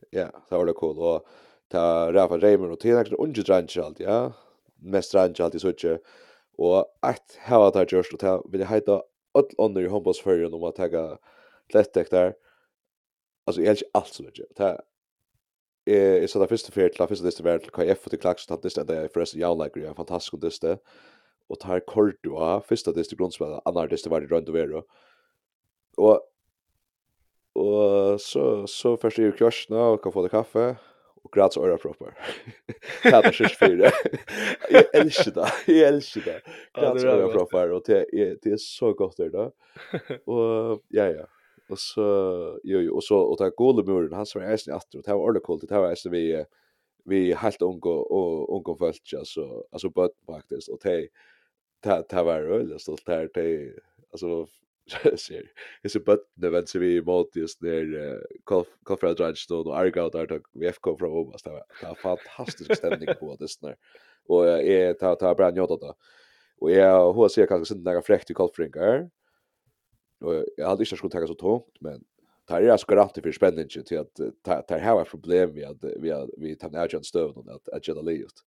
Ja, 0.09 0.31
så 0.49 0.57
var 0.57 0.65
det 0.65 0.73
cool 0.73 0.99
och 0.99 1.27
ta 1.67 2.11
Rafa 2.13 2.37
Reimer 2.37 2.71
och 2.71 2.79
Tina 2.79 3.01
och 3.01 3.23
Unge 3.23 3.41
Drange 3.41 3.81
allt, 3.83 3.99
ja. 3.99 4.33
Mest 4.75 5.11
Drange 5.11 5.35
allt 5.39 5.55
i 5.55 5.59
så 5.59 5.73
Och 6.57 6.97
att 6.99 7.37
ha 7.47 7.71
det 7.71 7.91
just 7.91 8.13
och 8.13 8.19
ta 8.19 8.43
vill 8.51 8.61
jag 8.61 8.67
hitta 8.67 9.01
all 9.33 9.49
under 9.57 9.81
i 9.81 9.87
Hombos 9.87 10.19
förrän 10.21 10.53
om 10.53 10.63
att 10.63 10.75
ta 10.75 11.17
lättdäck 11.73 12.09
där. 12.09 12.33
Alltså 13.45 13.61
jag 13.61 13.69
älskar 13.69 13.89
allt 13.93 14.07
så 14.07 14.23
mycket. 14.23 14.55
Ta 14.55 14.79
eh 15.85 16.27
så 16.27 16.39
där 16.39 16.47
första 16.47 16.71
fjärde 16.71 16.93
till 16.93 17.07
första 17.07 17.25
distans 17.25 17.45
vart 17.45 17.61
till 17.61 17.71
KF 17.71 18.05
och 18.05 18.09
till 18.09 18.19
Klax 18.19 18.43
så 18.43 18.53
hade 18.53 18.69
det 18.69 18.83
där 18.83 19.07
förresten 19.07 19.41
jag 19.41 19.57
lägger 19.57 19.87
en 19.87 19.95
fantastisk 19.95 20.41
distans 20.41 20.79
och 21.47 21.59
tar 21.59 21.79
kort 21.79 22.15
du 22.21 22.31
av 22.31 22.61
första 22.61 22.91
distans 22.91 23.17
grundspel 23.17 23.59
andra 23.65 23.87
distans 23.87 24.11
var 24.11 24.21
det 24.21 24.27
runt 24.27 24.49
över 24.49 24.83
Och 25.99 26.25
och 27.53 28.21
så 28.21 28.67
så 28.67 28.97
først 28.97 29.19
i 29.19 29.21
ju 29.21 29.31
kursen 29.31 29.75
och 29.75 30.03
kan 30.03 30.11
få 30.11 30.21
det 30.23 30.29
kaffe 30.29 30.75
och 31.23 31.31
gratis 31.33 31.57
öra 31.57 31.77
proper. 31.77 32.13
Det 33.03 33.09
är 33.09 33.41
just 33.41 33.55
för 33.55 33.75
det. 33.75 33.91
Jag 34.69 34.95
älskar 34.95 35.31
det. 35.31 35.73
Jag 35.73 35.87
älskar 35.87 36.21
det. 36.21 36.41
Gratis 36.73 37.03
öra 37.03 37.27
proper 37.27 37.71
och 37.71 37.83
det 37.85 38.05
är 38.13 38.37
det 38.41 38.49
är 38.49 38.57
så 38.57 38.93
gott 38.93 39.17
det 39.17 39.29
då. 39.29 39.51
Och 40.25 40.81
ja 40.87 41.05
ja. 41.05 41.27
Och 41.69 41.79
så 41.79 42.59
jo 42.63 42.79
jo 42.79 42.95
och 42.95 43.03
så 43.03 43.19
och 43.19 43.37
ta 43.37 43.49
goldemuren 43.49 44.13
han 44.13 44.25
som 44.25 44.41
är 44.41 44.49
nästan 44.49 44.75
att 44.75 44.91
det 44.91 45.13
var 45.13 45.15
ordentligt 45.15 45.43
coolt 45.43 45.69
det 45.69 45.79
var 45.79 45.89
nästan 45.89 46.11
vi 46.11 46.45
vi 47.05 47.33
helt 47.33 47.61
unga 47.61 47.89
och 47.89 48.55
unga 48.55 48.77
folk 48.77 49.13
alltså 49.17 49.63
alltså 49.71 49.89
bud 49.89 50.11
faktiskt 50.25 50.69
och 50.69 50.79
det 50.83 51.07
det 52.09 52.23
var 52.23 52.41
öl 52.41 52.79
så 52.79 52.97
där 53.05 53.29
det 53.33 53.73
alltså 54.11 54.47
ser. 55.21 55.47
Hese 55.83 56.01
bøttene 56.03 56.51
vent 56.53 56.73
vi 56.75 56.91
mot 57.05 57.35
just 57.35 57.61
der 57.61 58.21
Kofra 58.45 59.11
av 59.11 59.17
då 59.17 59.59
og 59.59 59.75
Arga 59.77 60.09
där 60.09 60.27
der 60.27 60.41
vi 60.53 60.71
FK 60.71 60.97
fra 60.99 61.07
Obas 61.07 61.43
det 61.43 61.51
var 61.51 61.95
fantastisk 61.95 62.75
stemning 62.75 63.15
på 63.19 63.35
det 63.39 63.49
sånn 63.49 63.75
og 64.29 64.45
jeg 64.65 64.97
tar 64.99 65.35
bra 65.35 65.51
njøtta 65.51 65.77
då 65.77 65.93
og 66.61 66.71
jeg 66.71 67.13
hur 67.15 67.27
ser 67.27 67.47
kanskje 67.47 67.73
sen 67.73 67.83
några 67.83 68.01
fräckt 68.01 68.31
i 68.31 68.33
Kofringar 68.33 69.09
og 70.21 70.45
jeg 70.57 70.67
hade 70.67 70.83
ikke 70.83 70.97
skulle 70.97 71.11
ta 71.11 71.27
så 71.27 71.35
tungt 71.35 71.81
men 71.81 72.03
tar 72.47 72.61
jeg 72.61 72.79
skal 72.79 72.97
för 72.97 73.31
for 73.31 73.51
till 73.51 73.83
til 73.83 73.95
at 73.97 74.67
tar 74.67 74.79
her 74.79 75.01
ett 75.01 75.09
problem 75.09 75.53
vi 75.53 75.63
att 75.63 75.83
vi 75.83 76.11
vi 76.37 76.55
tar 76.55 76.69
ner 76.69 76.87
John 76.87 77.03
Stone 77.03 77.33
och 77.33 77.47
att 77.47 77.69
at 77.73 77.87
gjøre 77.87 78.03
livet 78.03 78.43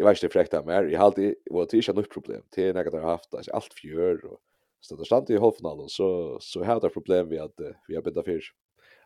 Jag 0.00 0.06
vet 0.06 0.16
ikke 0.16 0.28
det 0.28 0.32
frekta 0.32 0.62
mer, 0.64 0.86
jeg 0.88 0.96
har 0.96 1.10
alltid, 1.10 1.34
og 1.50 1.66
det 1.68 1.76
er 1.76 1.82
ikke 1.82 1.92
noe 1.92 2.08
problem, 2.08 2.44
det 2.56 2.62
er 2.64 2.72
noe 2.72 2.84
jeg 2.84 3.02
har 3.02 3.18
haft, 3.18 3.34
alt 3.52 3.74
fjør, 3.76 4.22
og 4.30 4.38
Så 4.80 4.96
det 4.96 5.04
stannar 5.04 5.30
i 5.30 5.38
halvfinalen 5.38 5.88
så 5.88 6.38
så 6.40 6.64
har 6.64 6.80
det 6.80 6.88
problem 6.88 7.28
vi 7.28 7.38
att 7.38 7.54
vi 7.88 7.94
har 7.94 8.02
bättre 8.02 8.22
fisk. 8.22 8.54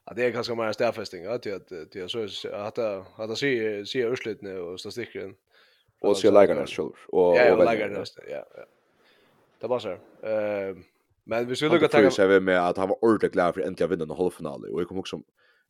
Ja, 0.07 0.13
det 0.15 0.25
är 0.25 0.31
ganska 0.31 0.55
mer 0.55 0.73
stärfästing 0.73 1.27
att 1.27 1.47
att 1.47 1.69
det 1.93 2.11
så 2.11 2.49
att 2.53 2.79
att 2.79 3.31
att 3.31 3.39
se 3.39 3.87
se 3.87 4.03
utslutne 4.03 4.55
och 4.55 4.81
statistiken. 4.81 5.35
Och 6.01 6.17
se 6.17 6.31
det 6.31 6.67
själv 6.67 6.93
och 7.09 7.29
och 7.29 7.65
läggarna 7.65 8.05
ja 8.29 8.47
ja. 8.57 8.65
Det 9.61 9.67
var 9.67 9.79
så. 9.79 9.91
Eh 10.27 10.77
men 11.27 11.49
vi 11.49 11.57
skulle 11.57 11.79
gå 11.79 11.89
ta 11.89 12.11
så 12.11 12.27
vi 12.27 12.41
med 12.41 12.69
att 12.69 12.77
han 12.77 12.89
var 12.89 13.05
ordentligt 13.05 13.33
glad 13.33 13.55
för 13.55 13.61
äntligen 13.61 13.91
vinna 13.91 14.15
halvfinalen 14.15 14.75
och 14.75 14.81
jag 14.81 14.89
kom 14.89 14.99
också 14.99 15.21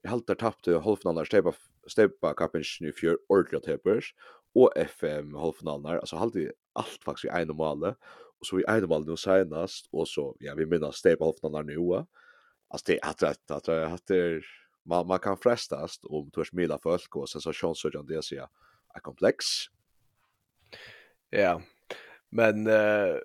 Jag 0.02 0.10
helt 0.10 0.26
där 0.26 0.34
tappte 0.34 0.78
halvfinalen 0.78 1.26
stepa 1.26 1.52
stepa 1.86 2.34
kapen 2.34 2.62
i 2.80 2.92
fjör 2.92 3.18
ordentligt 3.28 3.64
tapers 3.64 4.14
och 4.54 4.76
FM 4.76 5.34
halvfinalen 5.34 5.86
alltså 5.86 6.16
alltid 6.16 6.50
allt 6.72 7.04
faktiskt 7.04 7.24
i 7.24 7.28
en 7.28 7.48
normale 7.48 7.94
så 8.44 8.60
i 8.60 8.64
Eidemal 8.68 9.06
nu 9.06 9.16
senast 9.16 9.88
och 9.90 10.08
så 10.08 10.36
ja 10.40 10.54
vi 10.54 10.66
minns 10.66 10.96
Stapleton 10.96 11.52
där 11.52 11.62
nu. 11.62 12.04
Alltså 12.68 12.92
det 12.92 13.00
att 13.02 13.22
att 13.22 13.50
att 13.50 13.68
jag 13.68 13.88
hade 13.88 14.42
man 14.82 15.06
man 15.06 15.18
kan 15.18 15.36
frestas 15.36 16.00
om 16.02 16.30
törs 16.30 16.52
mila 16.52 16.78
folk 16.78 17.16
och 17.16 17.28
sen 17.28 17.40
så 17.40 17.88
det 18.06 18.22
så 18.22 18.34
ja 18.34 18.48
är 18.94 19.00
komplex. 19.00 19.44
Ja. 21.30 21.62
Men 22.30 22.66
eh 22.66 23.16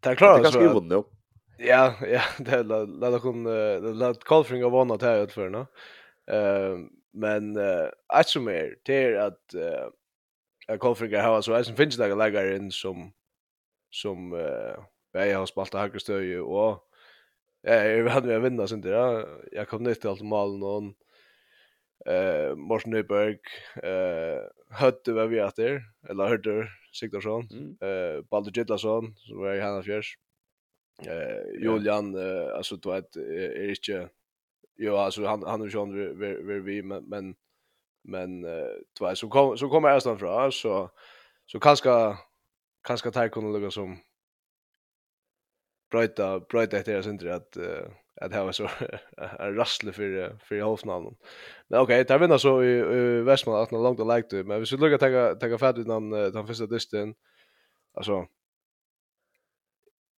det 0.00 0.16
klarar 0.16 0.44
så. 0.44 0.60
Det 0.60 0.68
kan 0.68 0.88
nu. 0.88 1.02
Ja, 1.58 1.94
ja, 2.06 2.22
det 2.38 2.62
la 2.62 3.18
kom 3.18 3.46
la 3.94 4.14
Kolfring 4.14 4.64
av 4.64 4.74
annat 4.74 5.02
här 5.02 5.22
utför 5.22 5.48
nå. 5.48 5.66
Eh 6.26 6.78
men 7.14 7.56
att 8.06 8.28
som 8.28 8.48
är 8.48 8.76
det 8.82 9.04
är 9.04 9.14
att 9.14 9.54
eh 9.54 10.76
Kolfring 10.78 11.16
har 11.16 11.42
så 11.42 11.64
som 11.64 11.76
finns 11.76 11.96
det 11.96 12.14
lägger 12.14 12.56
in 12.56 12.72
som 12.72 13.12
som 13.92 14.34
eh 14.34 14.76
jag 15.12 15.38
har 15.38 15.46
spalt 15.46 15.74
högre 15.74 16.00
stöje 16.00 16.40
och 16.40 16.88
jag 17.62 18.08
hade 18.08 18.28
vi 18.28 18.50
vinna 18.50 18.66
sen 18.66 18.80
där. 18.80 19.26
Jag 19.52 19.68
kom 19.68 19.82
ner 19.82 19.94
till 19.94 20.10
allt 20.10 20.22
mål 20.22 20.58
någon 20.58 20.94
eh 22.06 22.54
Morten 22.56 22.92
Nyberg 22.92 23.38
eh 23.82 24.40
hörde 24.70 25.12
vad 25.12 25.28
vi 25.28 25.40
att 25.40 25.56
det 25.56 25.82
eller 26.08 26.26
hörde 26.28 26.68
Mm. 27.52 27.76
eh 27.80 28.22
Baldur 28.30 28.52
Gidlason 28.52 29.14
som 29.16 29.38
var 29.38 29.54
i 29.54 29.60
hans 29.60 29.86
fjärs 29.86 30.18
eh 31.06 31.62
Julian 31.62 32.14
eh, 32.14 32.56
alltså 32.56 32.76
du 32.76 32.90
vet 32.92 33.16
är 33.16 33.68
inte 33.70 34.08
jo 34.78 34.96
alltså 34.96 35.26
han 35.26 35.42
han 35.42 35.62
är 35.62 35.66
ju 35.66 35.70
vi 36.42 36.60
vi 36.60 36.82
men 36.82 37.04
men 37.08 37.34
men 38.04 38.44
eh, 38.44 38.74
du 38.98 39.04
vet 39.06 39.18
så 39.18 39.28
kom 39.28 39.58
så 39.58 39.68
kommer 39.68 39.88
jag 39.88 40.02
från 40.18 40.52
så 40.52 40.90
så 41.46 41.60
kanske 41.60 42.16
kanske 42.82 43.10
tar 43.10 43.28
kunna 43.28 43.48
lugga 43.48 43.70
som 43.70 43.98
bröta 45.90 46.40
bröta 46.40 46.78
efter 46.78 46.94
det 46.94 47.02
synd 47.02 47.28
att 47.28 47.56
uh, 47.56 47.88
att 48.20 48.32
här 48.32 48.44
var 48.44 48.52
så 48.52 48.68
en 49.38 49.54
rastle 49.54 49.92
för 49.92 50.38
för 50.44 50.60
halvfinalen. 50.60 51.14
Men 51.68 51.80
okej, 51.80 52.00
okay, 52.00 52.04
där 52.04 52.18
vinner 52.18 52.38
så 52.38 52.62
i, 52.62 52.78
i 52.78 53.22
Västman 53.22 53.62
att 53.62 53.72
långt 53.72 54.00
och 54.00 54.16
liked 54.16 54.46
men 54.46 54.60
vi 54.60 54.66
skulle 54.66 54.80
lugga 54.80 54.98
ta 54.98 55.34
ta 55.34 55.58
färd 55.58 55.78
utan 55.78 56.10
den 56.10 56.46
första 56.46 56.66
dysten. 56.66 57.14
Alltså 57.94 58.26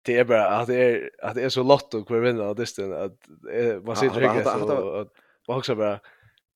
det 0.04 0.18
är 0.18 0.24
bara 0.24 0.46
att 0.46 0.66
det 0.66 0.76
är 0.76 1.10
att 1.22 1.34
det 1.34 1.42
är 1.42 1.48
så 1.48 1.62
lott 1.62 1.94
och 1.94 2.06
kvar 2.06 2.18
vinner 2.18 2.44
av 2.44 2.56
dysten 2.56 2.92
att 2.92 3.18
man 3.82 3.96
sitter 3.96 4.22
inte 4.22 4.44
så 4.44 4.50
att 5.00 5.12
man 5.48 5.58
också 5.58 5.74
bara 5.74 6.00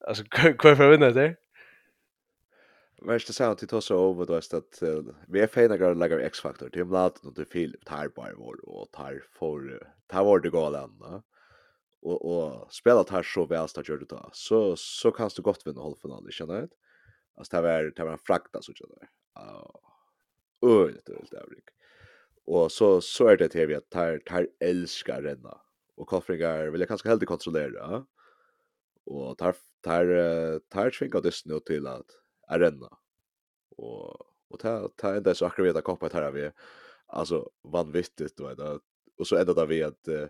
alltså 0.07 0.25
kvar 0.59 0.75
för 0.75 0.90
vinner 0.90 1.11
där. 1.11 1.37
Men 3.01 3.19
det 3.27 3.33
sa 3.33 3.55
till 3.55 3.75
oss 3.75 3.91
över 3.91 4.27
då 4.27 4.35
att 4.35 4.83
vi 5.29 5.41
är 5.41 5.47
fina 5.47 5.77
grejer 5.77 5.95
lägger 5.95 6.19
X-faktor 6.19 6.69
till 6.69 6.85
blad 6.85 7.19
och 7.23 7.35
till 7.35 7.45
Philip 7.45 7.85
tar 7.85 8.09
bara 8.09 8.35
vår 8.37 8.69
och 8.69 8.93
tar 8.93 9.23
för 9.39 9.93
tar 10.07 10.25
vår 10.25 10.41
det 10.41 10.51
går 10.51 10.71
landa. 10.71 11.23
Och 12.01 12.27
och 12.27 12.73
spela 12.73 13.05
tar 13.05 13.23
så 13.23 13.47
väl 13.47 13.69
start 13.69 13.89
gör 13.89 13.97
du 13.97 14.05
då. 14.05 14.31
Så 14.33 14.77
så 14.77 15.11
kan 15.11 15.31
du 15.37 15.43
gott 15.43 15.67
vinna 15.67 15.83
halvfinalen, 15.83 16.33
känner 16.33 16.61
du? 16.61 16.69
Alltså 17.35 17.57
det 17.57 17.63
var 17.63 17.93
det 17.97 18.05
var 18.05 18.13
en 18.13 18.19
frakta 18.19 18.63
så 18.63 18.73
känner 18.73 18.97
jag. 19.01 19.09
Oj 20.61 20.91
Öh, 20.91 20.95
det 21.07 21.13
är 21.13 21.27
det 21.31 21.43
avrik. 21.43 21.69
Och 22.45 22.73
så 22.73 23.01
så 23.01 23.27
är 23.27 23.37
det 23.37 23.49
till 23.49 23.67
vi 23.67 23.75
att 23.75 23.91
tar 23.91 24.19
tar 24.19 24.49
älskar 24.61 25.23
renna. 25.23 25.61
Och 25.97 26.09
koffringar 26.09 26.67
vill 26.67 26.81
jag 26.81 26.89
kanske 26.89 27.09
helt 27.09 27.27
kontrollera. 27.27 28.07
Och 29.05 29.39
tar 29.39 29.55
tar 29.81 30.59
tar 30.59 30.91
tvinga 30.91 31.21
det 31.21 31.35
nu 31.45 31.61
till 31.61 31.87
att 31.87 32.07
arena. 32.49 32.99
Och 33.77 34.29
och 34.49 34.59
ta 34.59 34.89
ta 34.89 35.15
ända 35.15 35.35
så 35.35 35.47
akkurat 35.47 35.69
veta 35.69 35.83
koppa 35.83 36.09
här 36.13 36.31
vi 36.31 36.51
alltså 37.07 37.51
vanvittigt 37.63 38.37
då 38.37 38.47
vet 38.47 38.59
och 39.19 39.27
så 39.27 39.37
ända 39.37 39.55
där 39.55 39.67
vi 39.67 39.83
att 39.83 40.09
uh, 40.09 40.27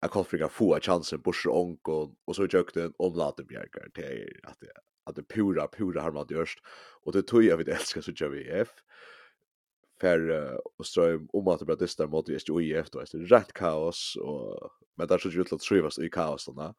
jag 0.00 0.12
kan 0.12 0.24
fika 0.24 0.48
få 0.48 0.78
chansen 0.80 1.22
på 1.22 1.32
Onk 1.46 1.88
och 1.88 2.14
och 2.24 2.36
så 2.36 2.46
jag 2.50 2.66
den 2.74 2.92
om 2.96 3.14
låter 3.14 3.44
bjärkar 3.44 3.88
till 3.94 4.40
att 4.42 4.60
det 4.60 4.72
att 5.04 5.16
det 5.16 5.22
pura 5.22 5.68
pura 5.68 6.02
har 6.02 6.12
man 6.12 6.26
gjort 6.28 6.58
och 7.02 7.12
det 7.12 7.22
tog 7.22 7.44
jag 7.44 7.56
vid 7.56 7.68
älskar 7.68 8.00
så 8.00 8.12
kör 8.12 8.28
vi 8.28 8.48
F. 8.48 8.68
För 10.00 10.30
och 10.78 10.86
ström 10.86 11.28
om 11.32 11.48
att 11.48 11.62
bara 11.62 11.76
dista 11.76 12.06
mot 12.06 12.28
just 12.28 12.48
i 12.48 12.52
då 12.92 12.98
är 12.98 13.18
det 13.18 13.36
rätt 13.36 13.52
kaos 13.52 14.16
och 14.20 14.70
men 14.96 15.06
där 15.06 15.18
så 15.18 15.28
ju 15.28 15.40
att 15.40 15.62
skrivas 15.62 15.98
i 15.98 16.10
kaos 16.10 16.46
då 16.46 16.74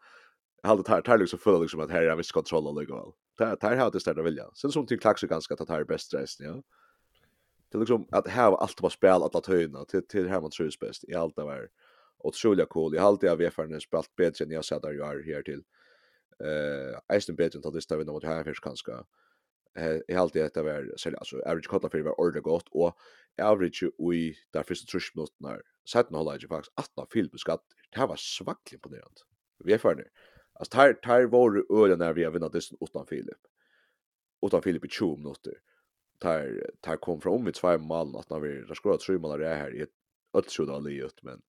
Allt 0.63 0.85
tar 0.85 1.01
tar 1.01 1.17
liksom 1.17 1.39
för 1.39 1.59
liksom 1.59 1.79
att 1.79 1.91
här 1.91 2.09
har 2.09 2.15
viss 2.15 2.31
kontroll 2.31 2.67
och 2.67 2.75
lägga 2.75 2.95
Tar 3.37 3.55
tar 3.55 3.75
har 3.75 3.91
det 3.91 3.99
starta 3.99 4.21
vilja. 4.21 4.49
Sen 4.53 4.71
som 4.71 4.85
till 4.85 4.99
klaxar 4.99 5.27
ganska 5.27 5.53
att 5.53 5.67
tar 5.67 5.83
bäst 5.83 6.05
stress, 6.05 6.39
ja. 6.39 6.63
Det 7.71 7.77
liksom 7.77 8.07
att 8.11 8.27
här 8.27 8.51
allt 8.55 8.81
var 8.81 8.89
spel 8.89 9.23
att 9.23 9.45
höjna 9.45 9.85
till 9.85 10.07
till 10.07 10.27
här 10.27 10.41
man 10.41 10.51
tror 10.51 10.71
bäst 10.79 11.03
i 11.03 11.15
allt 11.15 11.35
det 11.35 11.43
var. 11.43 11.69
Och 12.17 12.35
så 12.35 12.65
cool. 12.65 12.95
Jag 12.95 13.01
har 13.01 13.07
alltid 13.07 13.29
av 13.29 13.41
erfarenhet 13.41 13.81
spelat 13.81 14.15
bättre 14.15 14.45
än 14.45 14.51
jag 14.51 14.65
sa 14.65 14.79
där 14.79 14.91
jag 14.91 15.19
är 15.19 15.23
här 15.23 15.41
till. 15.41 15.63
Eh, 16.39 17.15
Eisen 17.15 17.35
bättre 17.35 17.59
än 17.59 17.67
att 17.67 17.73
det 17.73 17.81
stämmer 17.81 18.05
mot 18.05 18.23
här 18.23 18.43
kanske. 18.43 18.63
ganska 18.63 19.05
jeg 19.75 20.17
held 20.17 20.33
det 20.33 20.63
var, 20.63 20.97
selv, 20.97 21.15
altså, 21.17 21.41
average 21.45 21.69
kotla 21.69 21.89
för 21.89 22.03
var 22.03 22.19
ordentlig 22.19 22.43
godt, 22.43 22.69
og 22.75 22.97
average 23.37 23.91
ui 23.99 24.35
der 24.53 24.63
første 24.63 24.87
trus 24.87 25.11
minutter, 25.15 25.61
17 25.87 26.15
holda 26.15 26.31
jeg 26.31 26.49
faktisk 26.49 26.71
18 26.77 27.07
film 27.13 27.29
beskatt, 27.31 27.63
det 27.93 28.09
var 28.09 28.19
svaklig 28.19 28.77
imponerant. 28.77 29.23
Vi 29.65 29.73
er 29.73 29.77
ferdig. 29.77 30.05
Alltså 30.61 30.77
tar 30.77 30.93
tar 30.93 31.23
var 31.23 31.83
ölen 31.83 31.99
när 31.99 32.13
vi 32.13 32.23
har 32.23 32.31
vunnit 32.31 32.51
dessen 32.51 32.77
utan 32.81 33.05
Filip. 33.05 33.37
Utan 34.45 34.61
Filip 34.61 34.85
i 34.85 34.89
20 34.89 35.17
minuter. 35.17 35.53
Tar 36.19 36.71
tar 36.81 36.95
kom 36.95 37.21
från 37.21 37.43
med 37.43 37.53
två 37.53 37.77
mål 37.77 38.15
att 38.15 38.29
när 38.29 38.39
vi 38.39 38.67
har 38.67 38.75
skorat 38.75 38.99
tre 38.99 39.17
mål 39.17 39.39
där 39.39 39.55
här 39.55 39.75
i 39.75 39.81
ett 39.81 40.51
sjudda 40.57 40.79
livet 40.79 41.23
men 41.23 41.41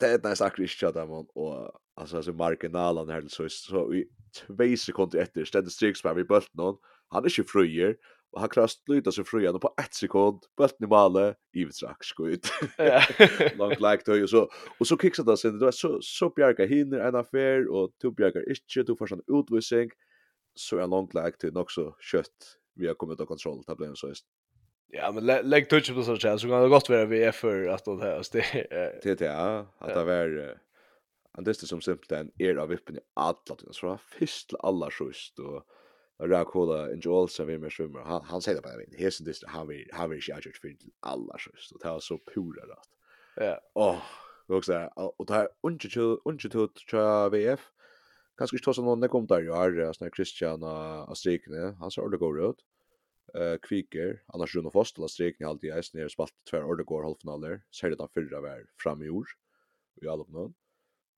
det 0.00 0.06
är 0.06 0.22
nästan 0.22 0.46
akkurat 0.46 0.82
inte 0.82 1.00
där 1.00 1.06
man 1.06 1.26
och 1.34 1.80
alltså 1.94 2.16
alltså 2.16 2.32
marginalen 2.32 3.08
här 3.08 3.24
så 3.28 3.48
så 3.48 3.94
i 3.94 4.08
två 4.46 4.76
sekunder 4.76 5.18
efter 5.18 5.44
ständer 5.44 6.02
på 6.02 6.14
vi 6.14 6.24
bollen 6.24 6.76
han 7.08 7.24
är 7.24 7.38
ju 7.38 7.44
fröjer 7.44 7.96
och 8.30 8.40
han 8.40 8.48
krast 8.48 8.88
luta 8.88 9.12
så 9.12 9.24
fria 9.24 9.52
på 9.52 9.74
ett 9.82 9.94
sekund 9.94 10.40
bulten 10.56 10.84
i 10.84 10.86
male 10.86 11.34
ivitrak 11.52 12.04
skjut 12.04 12.48
långt 13.56 13.80
like 13.86 14.02
då 14.06 14.26
så 14.26 14.50
och 14.78 14.86
så 14.86 14.96
kickar 14.96 15.24
det 15.24 15.36
sen 15.36 15.58
det 15.58 15.64
var 15.64 15.72
så 15.72 15.98
så 16.02 16.30
bjarga 16.30 16.66
hinner 16.66 16.98
en 16.98 17.14
affär 17.14 17.68
och 17.68 17.90
två 18.02 18.10
bjargar 18.10 18.48
inte 18.48 18.82
du 18.92 18.96
får 18.96 19.06
sån 19.06 19.22
utvisning. 19.26 19.90
Så 20.54 20.78
är 20.78 20.86
långt 20.86 21.14
like 21.14 21.38
till 21.38 21.56
också 21.56 21.94
kött 22.00 22.58
vi 22.74 22.86
har 22.86 22.94
kommit 22.94 23.20
att 23.20 23.28
kontroll 23.28 23.64
ta 23.64 23.74
blir 23.74 23.94
så 23.94 24.08
just 24.08 24.26
Ja, 24.90 25.12
men 25.12 25.26
lägg 25.26 25.44
lägg 25.44 25.68
touch 25.68 25.94
på 25.94 26.02
så 26.02 26.16
chans 26.16 26.42
så 26.42 26.48
kan 26.48 26.62
det 26.62 26.68
gott 26.68 26.88
vara 26.88 27.04
vi 27.04 27.22
är 27.22 27.32
för 27.32 27.68
att 27.68 27.84
det 27.84 28.00
här 28.00 28.22
det 28.32 29.02
det 29.18 29.20
ja 29.20 29.74
att 29.78 29.94
det 29.94 30.04
var 30.04 30.58
han 31.32 31.44
det 31.44 31.54
som 31.54 31.80
simpelt 31.80 32.12
en 32.12 32.58
av 32.58 32.68
vippen 32.68 32.96
i 32.96 33.00
alla 33.14 33.56
tiden 33.58 33.72
så 33.72 33.98
först 34.18 34.54
alla 34.58 34.90
sjust 34.90 35.38
och 35.38 35.64
Rakola 36.20 36.92
in 36.92 37.00
Joel 37.00 37.28
som 37.28 37.46
vi 37.46 37.58
med 37.58 37.72
svimmer. 37.72 38.00
Han, 38.00 38.22
han 38.24 38.42
säger 38.42 38.62
bara 38.62 38.76
min. 38.76 38.94
Hesen 38.98 39.26
dyster 39.26 39.48
han 39.48 39.68
vill 39.68 39.90
har 39.92 40.08
vill 40.08 40.20
jag 40.26 40.46
gjort 40.46 40.56
för 40.56 40.76
alla 41.00 41.38
så 41.38 41.50
och 41.74 41.80
det 41.80 41.88
var 41.88 42.00
så 42.00 42.18
pura 42.18 42.62
rätt. 42.62 42.88
Ja. 43.36 43.60
Åh, 43.74 44.02
också 44.46 44.90
och 44.94 45.26
det 45.26 45.34
här 45.34 45.48
unchut 45.62 46.20
unchut 46.24 46.74
tra 46.90 47.28
VF. 47.28 47.60
Kanske 48.36 48.56
inte 48.56 48.74
så 48.74 48.82
någon 48.82 49.08
kom 49.08 49.26
där 49.26 49.40
ju 49.40 49.52
är 49.52 49.92
såna 49.92 50.10
Christian 50.10 50.62
och 51.08 51.18
Strikne. 51.18 51.76
Han 51.80 51.90
så 51.90 52.08
det 52.08 52.18
går 52.18 52.50
ut. 52.50 52.64
Eh 53.34 53.58
kviker 53.58 54.22
annars 54.26 54.56
Juno 54.56 54.70
Fostel 54.70 55.04
och 55.04 55.10
Strikne 55.10 55.46
alltid 55.46 55.70
är 55.70 55.82
snär 55.82 56.08
spalt 56.08 56.34
två 56.50 56.58
ordet 56.58 56.78
det 56.78 56.84
går 56.84 57.02
halvfinaler. 57.02 57.62
Så 57.70 57.88
det 57.88 57.96
där 57.96 58.08
förra 58.14 58.40
var 58.40 58.66
fram 58.82 59.02
i 59.02 59.08
år. 59.10 59.26
Vi 59.94 60.08
alla 60.08 60.24
på 60.24 60.32
någon. 60.32 60.54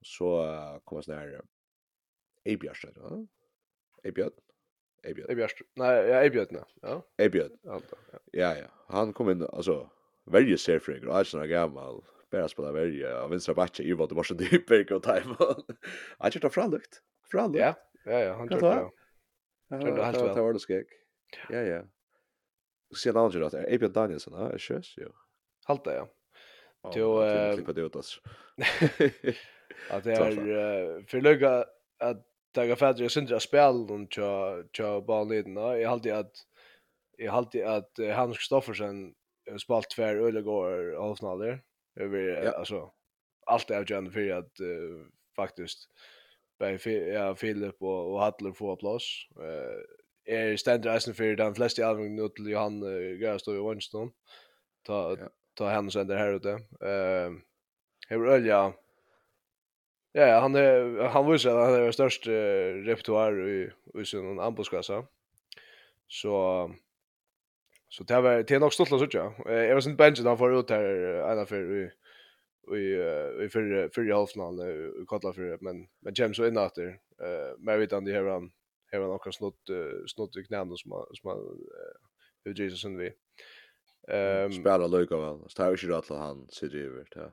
Så 0.01 0.45
kommer 0.83 1.01
snär 1.01 1.41
Ebjørstad, 2.43 2.91
ja. 2.95 3.27
Ebjørstad 4.03 4.50
Eibjörn. 5.03 5.29
Eibjörn. 5.29 5.49
Nej, 5.75 6.09
ja, 6.09 6.21
Eibjörn. 6.21 6.63
Ja. 6.81 7.05
Eibjörn. 7.17 7.57
Ja, 7.61 7.81
ja. 8.31 8.57
ja. 8.57 8.65
Han 8.87 9.13
kom 9.13 9.29
in 9.29 9.47
alltså 9.53 9.89
väldigt 10.25 10.61
särfräger 10.61 11.07
och 11.07 11.17
alltså 11.17 11.39
gammal. 11.39 12.03
Bara 12.31 12.47
spela 12.47 12.71
väldigt 12.71 13.05
av 13.05 13.29
vänstra 13.29 13.53
backe 13.53 13.83
i 13.83 13.93
vad 13.93 14.09
det 14.09 14.15
var 14.15 14.23
så 14.23 14.33
dyrt 14.33 14.67
time. 14.67 15.35
Jag 16.19 16.31
tror 16.31 16.41
det 16.41 16.49
frallukt. 16.49 17.01
Frallukt. 17.31 17.59
Ja, 17.59 17.75
ja, 18.05 18.19
ja, 18.19 18.33
han 18.33 18.47
tror 18.47 18.61
det. 18.61 18.89
Jag 19.67 19.81
tror 19.81 19.95
det 19.95 20.03
helt 20.03 20.17
väl. 20.17 20.35
Det 20.35 20.41
var 20.41 20.53
det 20.53 20.59
skek. 20.59 20.87
Ja, 21.49 21.61
ja. 21.61 21.83
Sen 23.03 23.15
han 23.15 23.31
gjorde 23.31 23.49
det. 23.49 23.63
Eibjörn 23.63 23.93
Danielsson, 23.93 24.33
ja, 24.33 24.57
sjös 24.57 24.97
ju. 24.97 25.07
Halt 25.65 25.83
det, 25.83 25.93
ja. 25.93 26.09
Jo, 26.95 27.23
eh 27.23 27.55
klippa 27.55 27.73
det 27.73 27.81
ut 27.81 27.95
oss. 27.95 28.21
Att 29.89 30.03
det 30.03 30.11
är 30.11 31.03
för 31.07 31.21
lugga 31.21 31.65
att 31.99 32.30
det 32.51 32.61
är 32.61 32.75
färdigt 32.75 33.01
jag 33.01 33.11
syns 33.11 33.31
att 33.31 33.41
tja, 33.41 33.87
den 33.87 34.07
tja 34.07 34.63
tja 34.73 35.01
bara 35.01 35.23
Jag 35.77 35.89
hade 35.89 36.17
att 36.17 36.35
jag 37.17 37.31
hade 37.31 37.75
att 37.75 37.99
Hans 38.15 38.37
Kristoffersen 38.37 39.13
spalt 39.59 39.89
tvär 39.89 40.15
öle 40.15 40.41
går 40.41 40.95
avsnaller 40.95 41.61
över 41.95 42.43
ja. 42.43 42.51
alltså 42.51 42.91
allt 43.45 43.69
är 43.71 43.79
ju 43.79 44.11
för 44.11 44.29
att 44.29 44.59
uh, 44.61 45.05
faktiskt 45.35 45.89
bei 46.59 46.77
ja 47.13 47.35
Philip 47.35 47.81
och 47.81 48.13
och 48.13 48.21
Hattler 48.21 48.53
få 48.53 48.75
plats. 48.75 49.05
Eh 49.39 50.01
är 50.25 50.57
ständer 50.57 50.97
isen 50.97 51.13
för 51.13 51.35
den 51.35 51.55
flesta 51.55 51.85
alving 51.85 52.15
nu 52.15 52.29
till 52.29 52.47
Johan 52.47 52.81
Gäst 53.19 53.47
i 53.47 53.51
Winston. 53.51 54.11
Ta 54.83 55.17
ta 55.53 55.69
han 55.69 55.89
her 55.89 56.15
här 56.15 56.33
ute. 56.33 56.51
Eh 56.85 57.31
hur 58.07 58.27
ölja 58.27 58.73
Ja, 60.13 60.39
han 60.39 60.55
är 60.55 61.03
han 61.03 61.31
visste 61.31 61.51
att 61.51 61.65
han 61.65 61.73
är 61.73 61.91
störst 61.91 62.27
uh, 62.27 62.83
repertoar 62.85 63.47
i 63.47 63.71
i 64.01 64.05
sin 64.05 64.39
ambuskassa. 64.39 65.05
Så 66.07 66.71
så 67.89 68.03
det 68.03 68.21
var 68.21 68.43
det 68.43 68.51
är 68.51 68.59
nog 68.59 68.73
stolt 68.73 68.91
att 68.91 69.11
säga. 69.11 69.33
Jag 69.45 69.73
var 69.73 69.81
sen 69.81 69.95
benchen 69.95 70.25
han 70.25 70.37
får 70.37 70.59
ut 70.59 70.69
här 70.69 71.31
ena 71.31 71.45
för 71.45 71.61
vi 71.61 71.91
vi 72.71 72.95
vi 73.39 73.49
för 73.49 73.89
för 73.93 74.09
i 74.09 74.11
halvfinal 74.11 74.55
nu 74.55 75.05
kalla 75.07 75.33
för 75.33 75.57
men 75.61 75.87
men 76.01 76.13
James 76.15 76.37
så 76.37 76.47
innan 76.47 76.65
efter 76.65 76.87
eh 77.23 77.57
men 77.57 77.79
vet 77.79 77.91
han 77.91 78.05
det 78.05 78.11
här 78.11 78.23
han 78.23 78.51
här 78.91 79.01
han 79.01 79.11
också 79.11 79.31
snott 79.31 79.59
snott 80.07 80.37
i 80.37 80.43
knäna 80.43 80.75
som 80.75 81.05
som 81.13 81.57
hur 82.45 82.53
Jesus 82.53 82.85
vi. 82.85 83.13
Ehm 84.07 84.51
spelar 84.51 84.87
Luka 84.87 85.17
väl. 85.17 85.39
Så 85.47 85.55
tar 85.55 85.77
ju 85.77 85.95
att 85.95 86.09
han 86.09 86.47
sitter 86.49 86.77
över 86.77 87.07
där. 87.15 87.31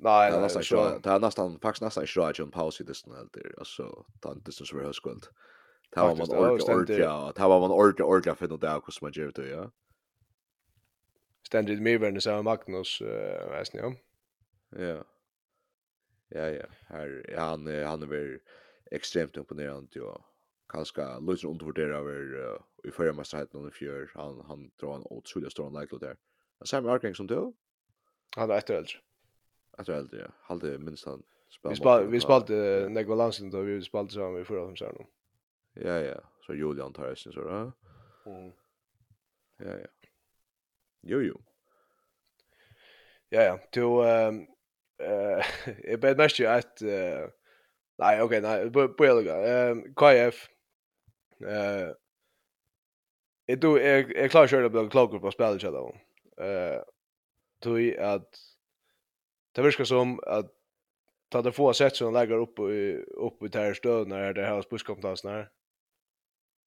Nej, 0.00 0.30
det 0.30 0.36
är 0.36 0.40
nästan 0.40 0.62
så 0.62 0.98
det 0.98 1.10
är 1.10 1.18
nästan 1.18 1.60
faktiskt 1.60 1.82
nästan 1.82 2.06
så 2.06 2.22
att 2.22 2.38
en 2.38 2.50
paus 2.50 2.80
i 2.80 2.84
det 2.84 2.94
snällt 2.94 3.32
där 3.32 3.54
alltså 3.58 4.06
tant 4.20 4.46
det 4.46 4.52
som 4.52 4.78
är 4.78 4.84
höskuld. 4.84 5.26
Det 5.90 6.00
var 6.00 6.16
man 6.16 6.30
orka 6.30 6.74
orka, 6.74 7.32
det 7.36 7.48
var 7.48 7.60
man 7.60 7.70
orka 7.70 8.04
orka 8.04 8.34
för 8.34 8.48
det 8.48 8.56
där 8.56 8.74
hur 8.74 9.02
man 9.02 9.12
gör 9.12 9.32
det 9.34 9.48
ja. 9.48 9.70
Ständigt 11.46 11.82
med 11.82 12.00
vem 12.00 12.20
så 12.20 12.42
Magnus 12.42 13.00
eh 13.00 13.50
vet 13.50 13.74
ni 13.74 13.82
om. 13.82 13.96
Ja. 14.70 15.04
Ja 16.28 16.48
ja, 16.50 16.66
här 16.86 17.34
han 17.38 17.66
han 17.66 18.02
är 18.02 18.06
väl 18.06 18.38
extremt 18.90 19.36
imponerande 19.36 19.88
ju. 19.94 20.12
Kanske 20.68 21.20
Luis 21.20 21.44
undervärderar 21.44 21.94
över 21.94 22.58
i 22.84 22.90
förra 22.90 23.12
matchen 23.12 23.68
i 23.68 23.70
fjör. 23.70 24.10
Han 24.14 24.44
han 24.48 24.70
drar 24.80 24.96
en 24.96 25.02
otroligt 25.04 25.52
stor 25.52 25.70
likelihood 25.70 26.00
där. 26.00 26.16
Samma 26.64 26.92
Arkang 26.92 27.14
som 27.14 27.26
du? 27.26 27.52
Han 28.36 28.50
är 28.50 28.58
ett 28.58 28.70
äldre. 28.70 28.98
Jag 29.76 29.86
tror 29.86 29.96
aldrig, 29.96 30.22
hade 30.42 30.78
minst 30.78 31.06
han 31.06 31.22
spelade. 31.50 31.72
Vi 31.72 31.76
spelade 31.76 32.06
vi 32.06 32.20
spelade 32.20 32.88
Negva 32.88 33.08
Valansen 33.14 33.50
då 33.50 33.60
vi 33.60 33.82
spelade 33.82 34.10
så 34.10 34.30
vi 34.30 34.44
förra 34.44 34.66
som 34.66 34.76
sen. 34.76 35.06
Ja 35.74 36.00
ja, 36.00 36.20
så 36.46 36.54
Julian 36.54 36.92
Tyson 36.92 37.32
så 37.32 37.40
då. 37.40 37.72
Mm. 38.30 38.52
Ja 39.56 39.78
ja. 39.78 39.86
Jo 41.02 41.20
jo. 41.20 41.42
Ja 43.28 43.42
ja, 43.42 43.58
du 43.72 44.08
ehm 44.08 44.46
eh 44.98 45.44
jag 45.90 46.00
bet 46.00 46.16
mest 46.16 46.40
ju 46.40 46.46
att 46.46 46.82
nej 47.98 48.22
okej 48.22 48.40
nej 48.40 48.72
på 48.72 49.04
jag 49.06 49.70
ehm 49.70 49.94
KF 49.94 50.48
eh 51.46 51.90
Jag 53.46 53.60
tror 53.60 53.80
jag 53.80 54.16
är 54.16 54.28
klar 54.28 54.44
att 54.44 54.50
köra 54.50 54.70
på 54.70 54.88
klockor 54.88 55.18
på 55.18 55.30
spelet 55.30 55.60
så 55.60 55.70
där. 55.70 55.86
Eh 56.46 56.82
tror 57.62 57.80
jag 57.80 58.12
att 58.14 58.55
det 59.56 59.62
verkar 59.62 59.84
som 59.84 60.20
att 60.26 60.52
ta 61.28 61.42
det 61.42 61.52
få 61.52 61.72
sätt 61.72 61.96
som 61.96 62.14
lägger 62.14 62.34
upp 62.34 62.58
upp 63.08 63.42
i 63.42 63.48
där 63.48 63.74
stöd 63.74 64.08
när 64.08 64.32
det 64.32 64.46
här 64.46 64.64
busskompetensen 64.70 65.32
när. 65.32 65.50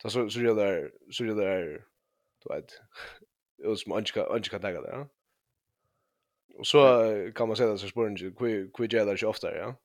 Så 0.02 0.10
så 0.10 0.30
så 0.30 0.40
det 0.40 0.54
där 0.54 0.92
så 1.12 1.24
det 1.24 1.34
där 1.34 1.86
du 2.44 2.54
vet. 2.54 2.82
Det 3.58 3.78
som 3.78 3.92
anska 3.92 4.26
anska 4.26 4.60
dagar 4.60 4.82
där. 4.82 5.08
Och 6.54 6.68
så 6.68 6.82
kan 7.36 7.48
man 7.48 7.58
säga 7.58 7.74
att 7.74 7.80
så 7.80 7.88
spåren 7.88 8.16
kvi 8.16 8.70
kvi 8.74 8.88
gäller 8.92 9.16
sig 9.16 9.28
ofta, 9.28 9.56
ja. 9.56 9.76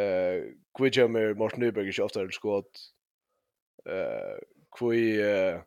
Eh 0.00 0.44
kvi 0.78 0.88
gäller 0.88 1.34
Martin 1.34 1.60
Nyberg 1.60 1.92
sig 1.92 2.04
ofta 2.04 2.30
skott. 2.30 2.92
Eh 3.84 4.38
kvi 4.78 5.20
eh 5.20 5.60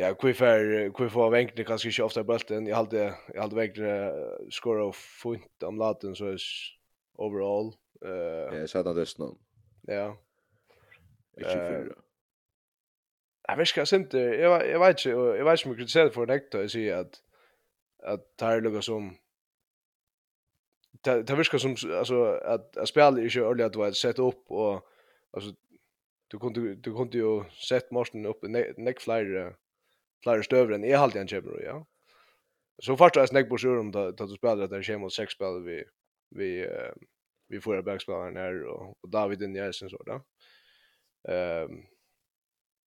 Ja, 0.00 0.14
kvar 0.14 0.32
för 0.32 0.92
kvar 0.94 1.08
för 1.08 1.30
vänkne 1.30 1.64
kanske 1.64 1.88
inte 1.88 2.02
ofta 2.02 2.24
bulten. 2.24 2.66
Jag 2.66 2.76
hade 2.76 3.14
jag 3.34 3.42
hade 3.42 3.56
vänkne 3.56 4.12
score 4.50 4.82
of 4.82 4.96
fint 4.96 5.62
om 5.62 5.78
laten 5.78 6.14
så 6.14 6.26
är 6.26 6.38
overall. 7.14 7.74
Eh 8.04 8.58
Ja, 8.58 8.66
så 8.66 8.78
hade 8.78 8.94
det 8.94 9.06
snön. 9.06 9.38
Ja. 9.82 10.16
Inte 11.38 11.50
för. 11.50 11.96
Jag 13.48 13.56
vet 13.56 13.76
inte 13.76 13.96
inte 13.96 14.18
jag 14.18 14.68
jag 14.68 14.78
vet 14.78 14.88
inte 14.88 15.10
jag 15.10 15.44
vet 15.44 15.60
inte 15.60 15.68
mycket 15.68 15.90
själv 15.90 16.10
för 16.10 16.26
det 16.26 16.64
att 16.64 16.70
säga 16.70 16.98
att 16.98 17.22
att 18.02 18.36
tar 18.36 18.60
lugga 18.60 18.82
som 18.82 19.16
det 21.02 21.36
viskar 21.36 21.58
som 21.58 21.76
alltså 21.98 22.24
att 22.24 22.76
att 22.76 22.88
spela 22.88 23.20
är 23.20 23.36
ju 23.36 23.44
ordentligt 23.44 23.66
att 23.66 23.76
vara 23.76 23.92
sett 23.92 24.18
upp 24.18 24.50
och 24.50 24.88
alltså 25.30 25.50
du 26.28 26.38
kunde 26.38 26.74
du 26.74 26.94
kunde 26.94 27.18
ju 27.18 27.44
sett 27.68 27.90
Martin 27.90 28.26
upp 28.26 28.42
neck 28.76 29.00
flyer 29.00 29.56
flere 30.24 30.44
støver 30.46 30.74
enn 30.76 30.86
jeg 30.86 30.98
alltid 30.98 31.24
han 31.24 31.30
kommer, 31.32 31.62
ja. 31.62 31.76
Så 32.82 32.96
først 32.96 33.16
er 33.16 33.26
jeg 33.26 33.32
snakket 33.32 33.50
på 33.50 33.58
sur 33.58 33.78
om 33.80 33.92
da 33.92 34.10
du 34.14 34.34
spiller 34.36 34.64
at 34.64 34.70
den 34.70 34.84
kommer 34.86 35.10
og 35.10 35.14
seks 35.14 35.34
spiller 35.34 35.64
vi, 35.66 35.78
vi, 36.38 36.50
vi 37.50 37.60
får 37.60 37.82
backspilleren 37.82 38.36
her, 38.36 38.60
og, 38.70 38.96
og 39.02 39.12
David 39.12 39.42
inn 39.42 39.56
i 39.56 39.62
Jensen, 39.62 39.90
så 39.90 39.98
da. 40.06 40.20
Um, 41.28 41.80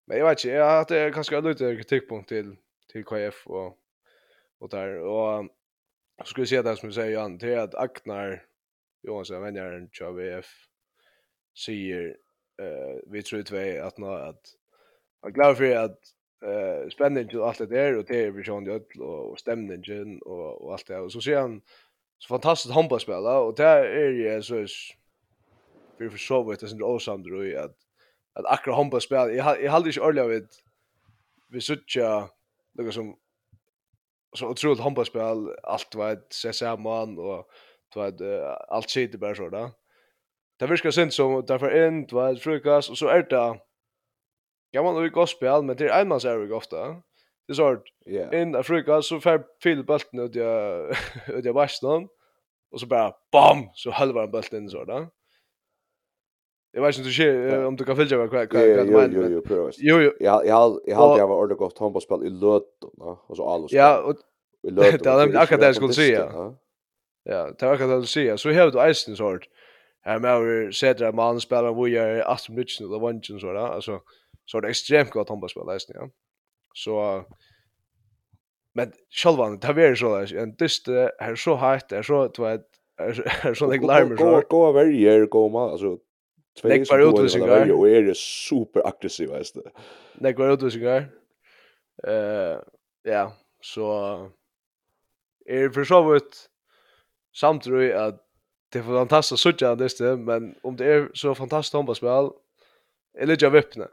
men 0.08 0.17
jeg 0.17 0.26
vet 0.26 0.44
ikke, 0.44 0.54
jeg 0.56 0.63
har 0.63 0.78
hatt 0.82 0.94
kanskje 1.13 1.38
en 1.38 1.50
lite 1.50 1.74
kritikkpunkt 1.82 2.30
til, 2.32 2.54
til 2.91 3.04
KF 3.06 3.44
og, 3.48 3.76
og 4.60 4.72
der, 4.72 4.96
og 5.00 5.50
så 6.22 6.30
skulle 6.30 6.48
jeg 6.48 6.54
si 6.54 6.63
det 6.63 6.78
som 6.78 6.89
du 6.89 6.96
sier, 6.96 7.12
Jan, 7.12 7.38
til 7.39 7.60
at 7.60 7.76
Agnar 7.78 8.39
Johansson, 9.08 9.44
vennjeren 9.44 9.89
til 9.96 10.15
VF, 10.17 10.50
sier 11.58 12.12
uh, 12.62 12.98
vi 13.12 13.24
tror 13.28 13.44
två 13.48 13.63
at 13.88 14.00
nå 14.00 14.15
at 14.15 14.56
han 15.24 15.34
glad 15.34 15.56
for 15.56 15.78
at 15.84 16.13
eh 16.41 16.89
spännande 16.89 17.39
och 17.39 17.47
allt 17.47 17.58
det 17.58 17.65
där 17.65 17.97
och 17.97 18.06
det 18.06 18.23
är 18.23 18.32
vision 18.32 18.63
det 18.63 18.99
och, 18.99 19.32
och 19.32 19.39
stämningen 19.39 20.19
och 20.21 20.62
och 20.62 20.71
allt 20.71 20.88
det 20.88 20.99
och 20.99 21.12
så 21.12 21.21
ser 21.21 21.39
han 21.39 21.62
så 22.17 22.27
fantastiskt 22.27 22.73
handbollsspelare 22.73 23.39
och 23.39 23.56
där 23.56 23.84
är 23.84 24.12
ju 24.12 24.41
så 24.41 24.65
vi 25.97 26.10
för 26.10 26.17
så 26.17 26.43
vet 26.43 26.60
det 26.60 26.71
är 26.71 26.93
awesome 26.93 27.30
då 27.30 27.60
att 27.60 27.75
att 28.34 28.45
akra 28.45 28.75
handbollsspel 28.75 29.36
jag 29.36 29.63
jag 29.63 29.71
hade 29.71 29.89
inte 29.89 30.01
ordentligt 30.01 30.32
vid 30.32 30.47
vi 31.49 31.62
söker 31.62 32.27
något 32.73 32.93
som 32.93 33.17
så 34.34 34.47
otroligt 34.47 34.80
handbollsspel 34.80 35.56
allt 35.63 35.95
vad 35.95 36.19
se 36.30 36.54
samman 36.54 37.17
och 37.17 37.45
vad 37.95 38.21
allt 38.69 38.89
sitter 38.89 39.17
bara 39.17 39.36
så 39.36 39.49
där. 39.49 39.69
Det 40.60 40.67
virkar 40.67 40.91
synd 40.91 41.13
som 41.13 41.45
därför 41.45 41.69
en 41.71 42.08
vad 42.12 42.41
frukost 42.41 42.89
och 42.89 42.97
så 42.97 43.08
är 43.08 43.23
det 43.30 43.60
Ja, 44.71 44.84
man 44.84 44.95
har 44.95 45.03
ju 45.03 45.10
gospel, 45.10 45.63
men 45.63 45.75
det 45.75 45.89
är 45.89 46.01
enmans 46.01 46.25
är 46.25 46.51
ofta. 46.51 46.88
Det 47.47 47.53
är 47.53 47.53
såhär, 47.53 47.79
yeah. 48.05 48.41
in 48.41 48.63
fruka 48.63 49.01
så 49.01 49.19
får 49.19 49.43
fyller 49.63 49.84
bulten 49.84 50.19
ut 50.19 50.36
jag, 50.36 50.89
ut 51.28 51.45
jag 51.45 51.55
barsnan, 51.55 52.07
och 52.72 52.80
så 52.80 52.86
bara 52.86 53.15
BAM! 53.32 53.69
Så 53.74 53.91
halvar 53.91 54.22
han 54.22 54.32
bulten 54.32 54.63
in 54.63 54.69
så 54.69 54.86
där. 54.86 55.07
Jag 56.74 56.82
vet 56.82 56.97
inte 56.97 57.01
om 57.01 57.07
du, 57.07 57.13
ser, 57.13 57.65
om 57.65 57.76
du 57.76 57.86
kan 57.86 57.95
följa 57.95 58.17
vad 58.17 58.36
jag 58.36 58.43
menar. 58.43 59.09
Jo, 59.11 59.41
jo, 59.41 59.41
jo, 59.47 59.72
jo, 59.78 60.01
jo. 60.01 60.11
Jag 60.19 60.95
hade 60.95 61.19
jag 61.19 61.28
var 61.28 61.36
ordentligt 61.36 61.59
gott 61.59 61.80
handbollsspel 61.80 62.24
i 62.24 62.30
Löton, 62.30 63.17
och 63.28 63.38
så 63.38 63.49
Alos. 63.49 63.72
Ja, 63.72 64.01
och 64.01 64.15
i 64.67 64.72
Löton. 64.72 64.97
Det 65.03 65.09
var 65.34 65.41
akkurat 65.41 65.59
det 65.59 65.65
jag 65.65 65.76
skulle 65.76 65.93
säga. 65.93 66.53
Ja, 67.24 67.51
det 67.59 67.65
var 67.65 67.74
akkurat 67.74 67.89
det 67.89 67.95
jag 67.95 68.07
skulle 68.07 68.26
säga. 68.26 68.38
Så 68.38 68.51
har 68.51 68.72
du 68.72 68.82
eisen 68.82 69.15
såhär, 69.15 69.39
här 70.01 70.19
med 70.19 70.36
att 70.36 70.76
sätter 70.76 71.05
en 71.05 71.15
man 71.15 71.39
spelar 71.39 71.69
och 71.69 71.88
vi 71.88 71.91
i 71.91 72.22
18 72.22 72.55
minuter, 72.55 72.84
eller 73.30 73.39
så 73.39 73.53
där. 73.53 73.59
alltså 73.59 74.01
så 74.46 74.58
var 74.58 74.62
det 74.62 74.70
ekstremt 74.70 75.12
godt 75.12 75.30
håndballspel 75.30 75.68
läsning 75.68 75.98
ja. 75.98 76.10
Så 76.74 77.24
men 78.74 78.94
själva 79.10 79.50
det 79.50 79.74
var 79.74 79.96
så 79.96 80.38
en 80.38 80.56
dyst 80.56 80.88
här 81.20 81.36
så 81.36 81.56
hett 81.56 81.92
är 81.92 82.04
så 82.04 82.28
du 82.28 82.42
vet 82.42 82.68
är 82.98 83.54
så 83.54 83.72
lik 83.72 83.82
larmer 83.82 84.18
så 84.18 84.42
gå 84.50 84.72
varje 84.72 85.26
gå 85.26 85.50
mal 85.50 85.72
alltså 85.72 85.98
två 86.62 86.86
så 86.86 86.98
var 86.98 87.00
utvisningar. 87.00 87.68
så 87.68 87.88
er 87.88 87.96
är 87.96 88.02
det 88.02 88.18
super 88.18 88.88
aggressiv 88.88 89.30
vet 89.30 89.54
du. 89.54 89.64
Det 90.14 90.34
går 90.34 90.52
ut 90.52 90.74
så. 90.74 91.06
Eh 92.08 92.60
ja, 93.04 93.34
så 93.62 94.30
är 95.46 95.70
för 95.70 95.84
så 95.84 96.14
vitt 96.14 96.50
samtidigt 97.36 97.96
att 97.96 98.28
det 98.72 98.80
är 98.80 98.84
fantastiskt 98.84 99.46
att 99.46 99.56
sitta 99.56 99.76
det 99.76 100.18
men 100.18 100.56
om 100.64 100.76
det 100.76 100.86
är 100.86 101.10
så 101.14 101.36
fantastiskt 101.36 101.74
handbollsspel 101.74 102.30
är 103.20 103.26
lite 103.26 103.48
av 103.48 103.56
öppna. 103.56 103.88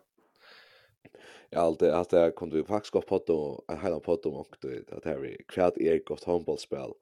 Ja, 1.51 1.61
allt 1.61 1.81
det 1.81 1.97
att 1.97 2.11
det 2.11 2.33
kunde 2.37 2.57
vi 2.57 2.65
faktiskt 2.65 2.93
gå 2.93 3.01
på 3.01 3.23
då 3.27 3.65
en 3.69 3.81
hela 3.81 4.01
på 4.01 4.17
då 4.23 4.31
och 4.31 4.57
det 4.61 4.93
att 4.93 5.03
det 5.03 5.11
är 5.11 5.37
kvärt 5.49 5.77
är 5.77 5.99
gott 6.05 6.25
handbollsspel. 6.25 6.93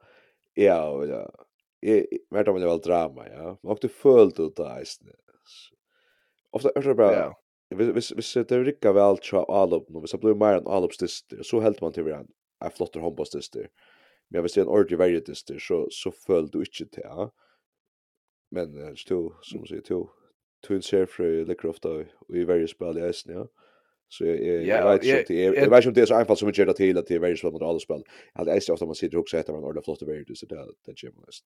Ja, 0.54 1.04
ja. 1.04 1.30
Jag 1.80 2.06
vet 2.30 2.48
om 2.48 2.60
det 2.60 2.66
var 2.66 2.78
drama, 2.78 3.28
ja. 3.28 3.58
Och 3.62 3.78
det 3.80 3.88
följde 3.88 4.42
ut 4.42 4.56
där 4.56 4.82
istället. 4.82 5.20
Ofta 6.50 6.70
er 6.76 6.82
det 6.82 6.94
bara 6.94 7.34
Hvis, 7.74 7.88
hvis 7.88 8.10
hvis 8.10 8.46
det 8.46 8.58
rikker 8.66 8.92
vel 8.94 9.18
fra 9.18 9.44
Alup 9.48 9.88
nå, 9.90 10.00
hvis 10.00 10.12
det 10.14 10.20
blir 10.22 10.36
mer 10.38 10.60
enn 10.60 10.68
Alups 10.70 11.00
dyster, 11.02 11.42
så 11.42 11.58
heldt 11.60 11.80
man 11.82 11.92
til 11.92 12.06
hverandre 12.06 12.32
en 12.62 12.70
flottere 12.70 13.02
håndbås 13.02 13.34
dyster. 13.34 13.66
Men 14.30 14.44
hvis 14.44 14.54
det 14.54 14.60
er 14.60 14.66
en 14.66 14.70
ordentlig 14.70 14.98
verre 14.98 15.22
dyster, 15.26 15.58
så, 15.58 15.80
så 15.90 16.12
føler 16.26 16.48
du 16.52 16.60
ikke 16.62 16.86
til, 16.86 17.02
ja. 17.02 17.26
Men 18.54 18.78
uh, 18.78 18.94
to, 19.08 19.18
som 19.42 19.66
sier, 19.66 19.82
to, 19.82 20.04
to 20.62 20.78
en 20.78 20.86
serfrøy 20.86 21.42
ligger 21.48 21.72
ofte 21.72 21.96
i 22.30 22.46
verre 22.46 22.68
spil 22.70 23.00
i 23.00 23.06
eisen, 23.08 23.34
ja. 23.34 23.44
Så 24.08 24.24
jag 24.24 24.36
jag 24.62 24.98
vet 24.98 25.04
inte 25.04 25.34
jag 25.34 25.52
vet 25.52 25.62
inte 25.62 25.88
om 25.88 25.94
det 25.94 26.00
är 26.00 26.06
så 26.06 26.14
enkelt 26.14 26.38
som 26.38 26.48
att 26.48 26.58
göra 26.58 26.72
till 26.72 26.98
att 26.98 27.06
det 27.06 27.14
är 27.14 27.18
väldigt 27.18 27.40
svårt 27.40 27.52
mot 27.52 27.62
alla 27.62 27.78
spel. 27.78 28.04
Alltså 28.32 28.54
är 28.54 28.60
det 28.66 28.72
ofta 28.72 28.86
man 28.86 28.94
sitter 28.94 29.18
också 29.18 29.36
att 29.36 29.48
man 29.48 29.64
ordnar 29.64 29.82
flotta 29.82 30.06
värde 30.06 30.36
så 30.36 30.46
där 30.46 30.66
det 30.86 31.02
gym 31.02 31.12
list. 31.26 31.44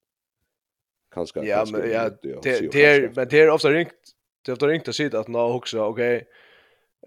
Kanske 1.15 1.45
Ja, 1.45 1.65
men 1.73 1.91
ja, 1.91 2.11
det 2.23 2.73
det 2.73 3.17
men 3.17 3.29
det 3.29 3.41
är 3.41 3.51
ofta 3.51 3.71
ringt 3.71 3.95
det 4.45 4.51
är 4.51 4.53
ofta 4.53 4.67
ringt 4.67 4.89
att 4.89 4.95
se 4.95 5.17
att 5.17 5.29
nå 5.29 5.53
också 5.53 5.81
okej. 5.81 6.29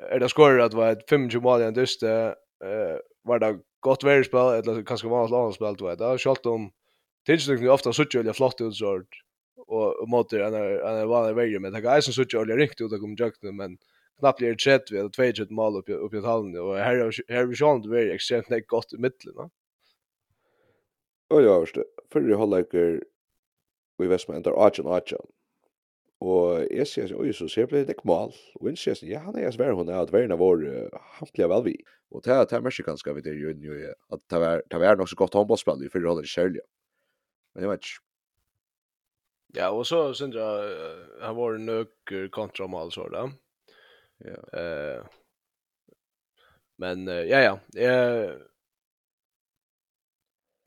Är 0.09 0.19
det 0.19 0.29
skorar 0.29 0.59
att 0.59 0.73
vara 0.73 0.95
25 1.09 1.43
mål 1.43 1.61
i 1.61 1.65
en 1.65 1.77
eh 1.77 2.97
var 3.23 3.39
det 3.39 3.59
gott 3.79 4.03
värre 4.03 4.23
spel 4.23 4.39
eller 4.39 4.83
kanske 4.83 5.07
vanligt 5.07 5.33
annat 5.33 5.55
spel 5.55 5.75
då. 5.75 5.95
Det 5.95 6.05
har 6.05 6.17
skott 6.17 6.45
om 6.45 6.71
tillslutet 7.25 7.69
ofta 7.69 7.93
så 7.93 8.05
tjäl 8.05 8.33
flott 8.33 8.61
ut 8.61 8.75
så 8.75 9.03
och 9.67 10.09
mot 10.09 10.29
det 10.29 10.45
en 10.45 10.53
en 10.53 11.07
vanlig 11.07 11.35
värre 11.35 11.59
men 11.59 11.73
det 11.73 11.89
är 11.89 12.01
så 12.01 12.25
tjäl 12.25 12.47
riktigt 12.47 12.81
ut 12.81 12.93
att 12.93 12.99
komma 12.99 13.15
jukt 13.19 13.43
men 13.43 13.77
knappt 14.19 14.37
blir 14.37 14.55
30 14.55 14.97
eller 14.97 15.33
22 15.33 15.53
mål 15.53 15.77
upp 15.77 15.89
upp 15.89 16.13
i 16.13 16.19
hallen 16.19 16.59
och 16.59 16.77
här 16.77 17.11
här 17.27 17.45
vi 17.45 17.55
sjön 17.55 17.81
det 17.81 18.01
är 18.01 18.09
extremt 18.09 18.49
nätt 18.49 18.67
gott 18.67 18.93
i 18.93 18.97
mitten 18.97 19.35
va. 19.35 19.49
Och 21.29 21.41
jag 21.41 21.61
förstår 21.61 21.85
för 22.11 22.21
det 22.21 22.35
håller 22.35 22.65
vi 23.97 24.07
vet 24.07 24.27
man 24.27 24.41
där 24.41 24.65
Archen 24.65 24.87
Archen. 24.87 25.19
Och 26.19 26.63
jag 26.71 26.87
ser 26.87 27.21
oj 27.21 27.33
så 27.33 27.47
ser 27.47 27.67
det 27.67 27.89
ett 27.89 28.03
mål 28.03 28.31
och 28.55 28.69
inte 28.69 28.81
ser 28.81 28.97
ja 29.01 29.19
han 29.19 29.35
är 29.35 29.51
svär 29.51 29.71
hon 29.71 29.89
är 29.89 29.93
att 29.93 30.13
värna 30.13 30.35
vår 30.35 30.89
hampliga 31.19 31.47
väl 31.47 31.63
vi. 31.63 31.83
Och 32.09 32.21
det 32.23 32.33
här 32.33 32.45
det 32.49 32.51
här 32.51 32.61
matchen 32.61 32.85
kanske 32.85 33.13
vi 33.13 33.21
det 33.21 33.29
ju 33.29 33.53
nu 33.53 33.93
att 34.09 34.29
det 34.29 34.39
var 34.39 34.63
det 34.69 34.77
var 34.77 34.95
nog 34.95 35.09
så 35.09 35.15
gott 35.15 35.33
handbollsspel 35.33 35.85
i 35.85 35.89
för 35.89 35.99
det 35.99 36.09
håller 36.09 36.23
själv. 36.23 36.55
Men 37.53 37.63
jag 37.63 37.71
vet 37.71 37.81
Ja, 39.55 39.69
och 39.69 39.87
så 39.87 40.13
syns 40.13 40.35
jag 40.35 40.75
han 41.21 41.35
var 41.35 41.57
nöker 41.57 42.27
kontra 42.27 42.67
mål 42.67 42.91
så 42.91 43.09
där. 43.09 43.31
Ja. 44.23 44.59
Eh 44.59 45.03
men 46.77 47.07
ja 47.07 47.39
ja, 47.41 47.59
eh 47.81 48.31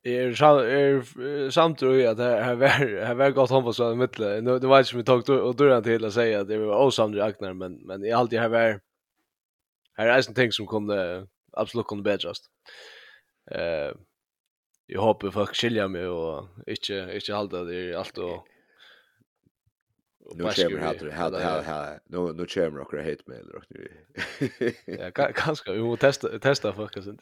är 0.03 0.43
är 0.43 1.49
samt 1.49 1.79
tror 1.79 1.95
jag 1.95 2.11
att 2.11 2.17
här 2.17 2.55
var 2.55 2.67
här 3.05 3.15
var 3.15 3.31
gott 3.31 3.49
hoppas 3.49 3.79
att 3.79 3.97
mittle. 3.97 4.41
Nu 4.41 4.59
det 4.59 4.67
var 4.67 4.79
inte 4.79 4.89
som 4.89 4.97
vi 4.99 5.03
tog 5.05 5.29
och 5.29 5.55
dörren 5.55 5.83
till 5.83 6.05
att 6.05 6.13
säga 6.13 6.41
att 6.41 6.47
det 6.47 6.57
var 6.57 6.85
osamd 6.85 7.19
Agnar 7.19 7.53
men 7.53 7.73
men 7.87 8.05
i 8.05 8.11
allt 8.11 8.31
det 8.31 8.39
här 8.39 8.49
var 8.49 8.81
här 9.97 10.07
är 10.07 10.27
en 10.27 10.33
ting 10.33 10.51
som 10.51 10.67
kunde 10.67 11.27
absolut 11.53 11.87
kunde 11.87 12.17
just. 12.19 12.45
Eh 13.51 13.91
jag 14.85 15.01
hoppas 15.01 15.33
folk 15.33 15.55
skiljer 15.55 15.87
mig 15.87 16.07
och 16.07 16.49
inte 16.67 17.11
inte 17.13 17.33
hålla 17.33 17.63
det 17.63 17.95
allt 17.95 18.17
och 18.17 18.47
Nu 20.35 20.43
kommer 20.43 20.77
här 20.77 20.93
till 20.93 21.11
här 21.11 21.31
här 21.31 21.61
här. 21.61 21.99
nu 22.05 22.33
nu 22.33 22.45
kommer 22.45 22.79
och 22.79 22.93
hate 22.93 23.23
mail 23.25 23.49
och 23.49 23.63
nu. 23.69 24.05
Ja, 24.85 25.31
kanske 25.35 25.73
vi 25.73 25.81
måste 25.81 26.05
testa 26.05 26.39
testa 26.39 26.73
fucka 26.73 27.01
sånt. 27.01 27.21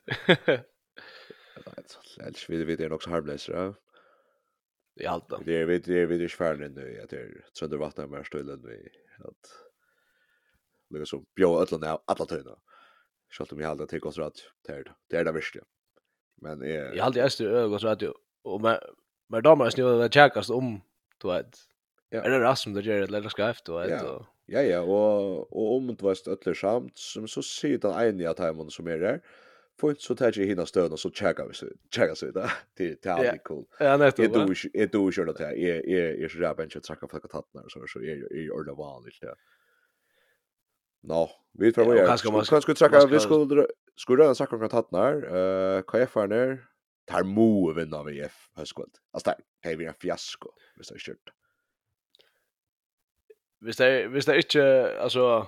Alltså 2.25 2.51
vi 2.51 2.63
vet 2.63 2.77
det 2.79 2.91
också 2.91 3.09
harmless 3.09 3.45
då. 3.45 3.75
Vi 4.95 5.05
allt 5.05 5.29
då. 5.29 5.37
Det 5.45 5.61
är 5.61 5.65
vi 5.65 5.79
det 5.79 6.01
är 6.01 6.05
vi 6.05 6.17
det 6.17 6.29
svärden 6.29 6.73
nu 6.73 7.01
att 7.03 7.09
det 7.09 7.43
så 7.53 7.67
det 7.67 7.77
vattnar 7.77 8.07
mer 8.07 8.23
ställen 8.23 8.61
vi 8.63 8.89
att 9.19 9.45
lägga 10.89 11.05
så 11.05 11.23
bjå 11.35 11.59
alla 11.59 11.77
när 11.77 11.99
alla 12.05 12.25
tiden. 12.25 12.55
Schalt 13.29 13.51
om 13.51 13.57
vi 13.57 13.63
hade 13.63 13.87
tagit 13.87 14.05
oss 14.05 14.17
rätt 14.17 14.39
där. 14.67 14.95
Det 15.09 15.17
är 15.17 15.25
det 15.25 15.31
värsta. 15.31 15.59
Men 16.41 16.61
är 16.61 16.95
Jag 16.95 17.03
hade 17.03 17.19
just 17.19 17.41
ögon 17.41 17.79
så 17.79 17.87
att 17.87 18.01
ju 18.01 18.11
och 18.43 18.61
men 18.61 18.79
men 19.27 19.43
damer 19.43 19.69
snurrar 19.69 20.03
det 20.03 20.13
checkas 20.13 20.49
om 20.49 20.81
du 21.21 21.27
vet 21.27 21.55
Ja. 22.09 22.21
Är 22.21 22.29
det 22.29 22.39
rast 22.39 22.63
som 22.63 22.73
det 22.73 22.81
gör 22.81 22.99
det 22.99 23.07
lätt 23.07 23.31
skrift 23.31 23.69
och 23.69 23.85
ett 23.85 24.03
Ja 24.45 24.61
ja 24.61 24.79
och 24.81 25.53
och 25.53 25.75
om 25.75 25.87
det 25.87 26.03
var 26.03 26.13
stöttler 26.13 26.53
samt 26.53 26.97
som 26.97 27.27
så 27.27 27.41
ser 27.41 27.77
den 27.77 28.07
eniga 28.07 28.33
timon 28.33 28.71
som 28.71 28.87
är 28.87 28.97
där. 28.97 29.21
Får 29.79 29.95
så 29.99 30.15
tar 30.15 30.25
jag 30.25 30.45
hinna 30.45 30.65
stöd 30.65 30.91
och 30.91 30.99
så 30.99 31.11
checkar 31.11 31.47
vi 31.47 31.53
så 31.53 31.67
checkar 31.95 32.15
så 32.15 32.31
där 32.31 32.51
till 32.77 32.97
till 33.01 33.11
allt 33.11 33.43
cool. 33.43 33.65
Ja 33.79 33.97
nej 33.97 34.11
då. 34.15 34.23
Är 34.23 34.27
du 34.27 34.69
är 34.81 34.87
du 34.87 35.11
kör 35.11 35.25
det 35.25 35.39
här 35.39 35.53
är 35.53 35.89
är 35.89 36.23
är 36.23 36.27
så 36.27 36.37
där 36.37 36.55
bench 36.55 36.77
att 36.77 36.83
tracka 36.83 37.07
för 37.07 37.17
att 37.17 37.29
tattna 37.29 37.63
så 37.67 37.87
så 37.87 37.99
är 37.99 38.33
är 38.33 38.51
ordla 38.51 38.73
vanligt 38.73 39.17
ja. 39.21 39.35
Nå, 41.03 41.29
vi 41.53 41.73
tror 41.73 41.93
vi 41.93 41.99
är. 41.99 42.17
Kan 42.17 42.61
ska 42.61 42.73
tracka 42.73 43.05
vi 43.05 43.19
skulle 43.19 43.67
skulle 43.95 44.23
den 44.23 44.35
saker 44.35 44.57
kan 44.57 44.69
tattna 44.69 45.09
eh 45.09 45.81
KF-arna 45.81 46.57
tar 47.05 47.23
mo 47.23 47.73
vinna 47.73 48.03
vi 48.03 48.21
F 48.21 48.49
höstkvöld. 48.55 48.95
Alltså 49.11 49.33
det 49.61 49.69
är 49.69 49.75
vi 49.75 49.85
en 49.85 49.93
fiasko, 49.93 50.49
visst 50.77 50.91
är 50.91 50.95
det 50.95 51.31
hvis 53.65 53.77
det 53.77 54.07
hvis 54.13 54.25
det 54.25 54.37
ikke 54.37 54.63
altså 55.01 55.45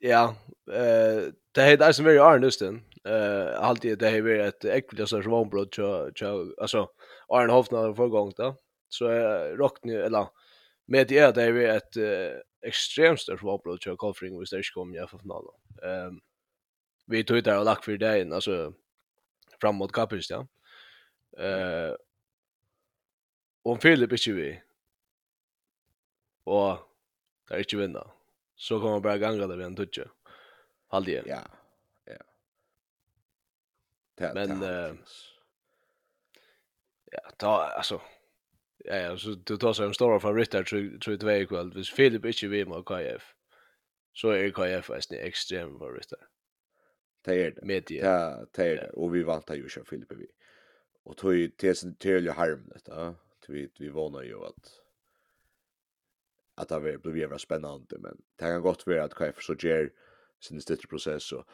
ja, 0.00 0.34
eh 0.68 1.32
det 1.54 1.64
heter 1.64 1.86
det 1.86 1.94
som 1.94 2.06
är 2.06 2.20
Arnusten. 2.20 2.84
Eh 3.06 3.60
alltid 3.68 3.98
det 3.98 4.08
är 4.08 4.48
ett 4.48 4.64
äckligt 4.64 5.08
så 5.08 5.22
svanbröd 5.22 5.68
så 5.74 6.10
så 6.16 6.54
alltså 6.58 6.86
Arne 7.28 7.52
Hofna 7.52 7.94
för 7.94 8.08
gång 8.08 8.32
då. 8.36 8.54
Så 8.88 9.08
rockn 9.56 9.90
eller 9.90 10.26
med 10.86 11.08
det 11.08 11.18
är 11.18 11.32
det 11.32 11.42
är 11.42 11.76
ett 11.76 11.96
extremt 12.66 13.20
stort 13.20 13.40
svanbröd 13.40 13.82
så 13.82 13.96
Kolfring 13.96 14.40
visst 14.40 14.52
det 14.52 14.62
kommer 14.74 14.96
jag 14.96 15.10
för 15.10 15.18
finalen. 15.18 15.54
Ehm 15.82 16.20
vi 17.06 17.24
tog 17.24 17.42
där 17.42 17.58
och 17.58 17.64
lack 17.64 17.84
för 17.84 17.96
dagen 17.96 18.32
alltså 18.32 18.72
framåt 19.60 19.92
kapelst 19.92 20.30
ja. 20.30 20.46
Eh 21.38 21.94
och 23.64 23.80
Philip 23.80 24.12
är 24.12 24.28
ju 24.28 24.56
og 26.46 26.84
det 27.48 27.56
er 27.56 27.64
ikke 27.64 27.80
vinna. 27.80 28.02
Så 28.56 28.78
kommer 28.78 28.98
man 28.98 29.02
bare 29.02 29.18
ganga 29.18 29.46
det 29.46 29.58
ved 29.58 29.66
en 29.66 29.76
tutje. 29.76 30.08
Halvdige. 30.92 31.22
Ja, 31.26 31.42
ja. 32.06 32.20
Det, 34.18 34.34
Men, 34.34 34.60
det 34.60 34.90
uh, 34.90 34.96
ja, 37.12 37.30
ta, 37.38 37.46
altså, 37.76 37.98
ja, 38.84 38.96
ja, 38.96 39.16
så 39.16 39.34
du 39.34 39.56
tar 39.56 39.74
seg 39.74 39.88
en 39.88 39.96
stor 39.96 40.18
favoritt 40.22 40.54
her, 40.54 40.66
tror 40.66 41.12
jeg 41.14 41.20
tvei 41.22 41.40
i 41.42 41.48
kveld. 41.50 41.74
Hvis 41.74 41.90
Filip 41.90 42.24
ikke 42.24 42.50
vil 42.52 42.68
med 42.68 42.86
KF, 42.88 43.32
så 44.14 44.34
er 44.34 44.54
KF 44.54 44.90
en 44.94 45.18
ekstrem 45.18 45.76
favoritt 45.78 46.14
her. 46.14 46.26
Det 47.24 47.36
er 47.40 47.50
det. 47.56 47.64
Medie. 47.64 48.02
Det, 48.04 48.48
det 48.56 48.66
er 48.70 48.80
det. 48.80 48.88
Og 48.94 49.12
vi 49.12 49.24
vant 49.26 49.50
jo 49.50 49.68
ikke 49.68 49.84
Filip 49.88 50.12
vi. 50.18 50.26
Og 51.04 51.16
tog 51.16 51.58
til 51.58 51.76
sin 51.76 51.96
tydelig 51.96 52.32
harm 52.32 52.68
dette. 52.72 53.14
Vi, 53.48 53.68
vi 53.78 53.88
vånar 53.88 54.24
jo 54.24 54.42
at 54.48 54.83
att 56.54 56.68
det 56.68 56.80
blir 56.80 56.98
blivit 56.98 57.20
jävla 57.20 57.38
spännande 57.38 57.98
men 57.98 58.16
det 58.36 58.44
kan 58.44 58.62
gott 58.62 58.86
vara 58.86 59.04
att 59.04 59.14
KF 59.14 59.42
så 59.42 59.54
ger 59.54 59.92
sin 60.40 60.60
stitch 60.60 60.86
process 60.86 61.32
och 61.32 61.44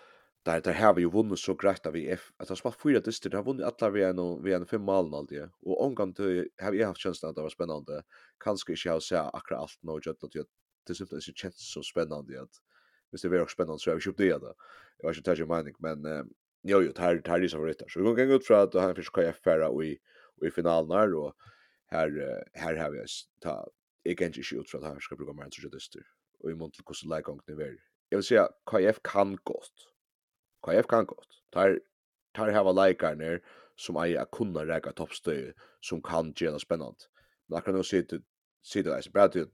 där 0.42 0.60
där 0.60 0.72
har 0.72 0.94
vi 0.94 1.02
ju 1.02 1.10
vunnit 1.10 1.38
så 1.38 1.54
grejt 1.54 1.86
av 1.86 1.96
IF 1.96 2.32
att 2.36 2.48
ha 2.48 2.56
sparat 2.56 2.80
fyra 2.82 3.00
det 3.00 3.34
har 3.34 3.44
vunnit 3.44 3.82
alla 3.82 3.90
vi 3.90 4.02
en 4.02 4.42
vi 4.42 4.52
en 4.52 4.66
fem 4.66 4.82
mål 4.82 5.14
alltid 5.14 5.48
och 5.62 5.84
omgång 5.84 6.14
till 6.14 6.48
har 6.58 6.72
jag 6.72 6.86
haft 6.86 7.00
känslan 7.00 7.30
att 7.30 7.36
det 7.36 7.42
var 7.42 7.48
spännande 7.48 8.02
kanske 8.44 8.72
inte 8.72 8.88
jag 8.88 9.02
säga 9.02 9.22
akkurat 9.22 9.60
allt 9.60 9.82
nog 9.82 10.00
jag 10.04 10.16
att 10.24 10.46
det 10.86 10.94
syns 10.94 11.10
det 11.10 11.20
känns 11.20 11.72
så 11.72 11.82
spännande 11.82 12.42
att 12.42 12.54
visst 13.10 13.22
det 13.22 13.28
blir 13.28 13.42
också 13.42 13.54
spännande 13.54 13.78
så 13.78 13.90
jag 13.90 14.02
köpt 14.02 14.18
det 14.18 14.38
då 14.38 14.54
jag 14.98 15.08
har 15.08 15.14
inte 15.14 15.22
tagit 15.22 15.48
mening 15.48 15.74
men 15.78 16.04
jo 16.62 16.82
jo 16.82 16.92
det 16.92 17.02
här 17.02 17.14
det 17.24 17.30
här 17.30 17.42
är 17.42 17.48
så 17.48 17.64
rätt 17.64 17.82
så 17.88 17.98
vi 18.00 18.04
går 18.04 18.26
gå 18.26 18.34
ut 18.34 18.46
för 18.46 18.54
att 18.54 18.74
han 18.74 18.94
fick 18.94 19.12
KF 19.12 19.36
färra 19.44 19.68
och 19.68 19.84
i 19.84 19.98
och 20.40 20.46
i 20.46 20.50
finalen 20.50 20.90
här. 20.98 21.14
och 21.14 21.34
här 21.86 22.44
här 22.52 22.76
har 22.76 22.90
vi 22.90 23.04
ta 23.40 23.68
jeg 24.04 24.16
kan 24.16 24.32
ikke 24.32 24.60
ut 24.60 24.70
fra 24.70 24.80
at 24.80 24.88
her 24.88 25.04
skal 25.04 25.18
bruke 25.20 25.34
mer 25.36 25.48
enn 25.48 25.54
sosialister, 25.54 26.04
og 26.40 26.50
i 26.50 26.56
mån 26.56 26.72
til 26.72 26.84
hvordan 26.84 27.12
leikongene 27.14 27.66
er. 27.66 27.78
Jeg 28.10 28.18
vil 28.18 28.26
si 28.26 28.38
at 28.40 28.56
KF 28.70 29.02
kan 29.04 29.36
godt. 29.44 29.86
KF 30.66 30.88
kan 30.90 31.06
godt. 31.06 31.40
Tar, 31.52 31.78
tar 32.34 32.52
hava 32.52 32.72
leikarne 32.74 33.38
som 33.78 33.98
eier 34.00 34.24
å 34.24 34.32
kunne 34.34 34.64
reka 34.68 34.92
toppstøy 34.96 35.52
som 35.84 36.02
kan 36.02 36.34
gjøre 36.36 36.60
spennant. 36.60 37.08
Men 37.48 37.60
akkurat 37.60 37.80
nå 37.80 37.86
sitter 37.86 38.20
det 38.20 38.96
eisen 38.96 39.14
bare 39.14 39.34
til 39.36 39.50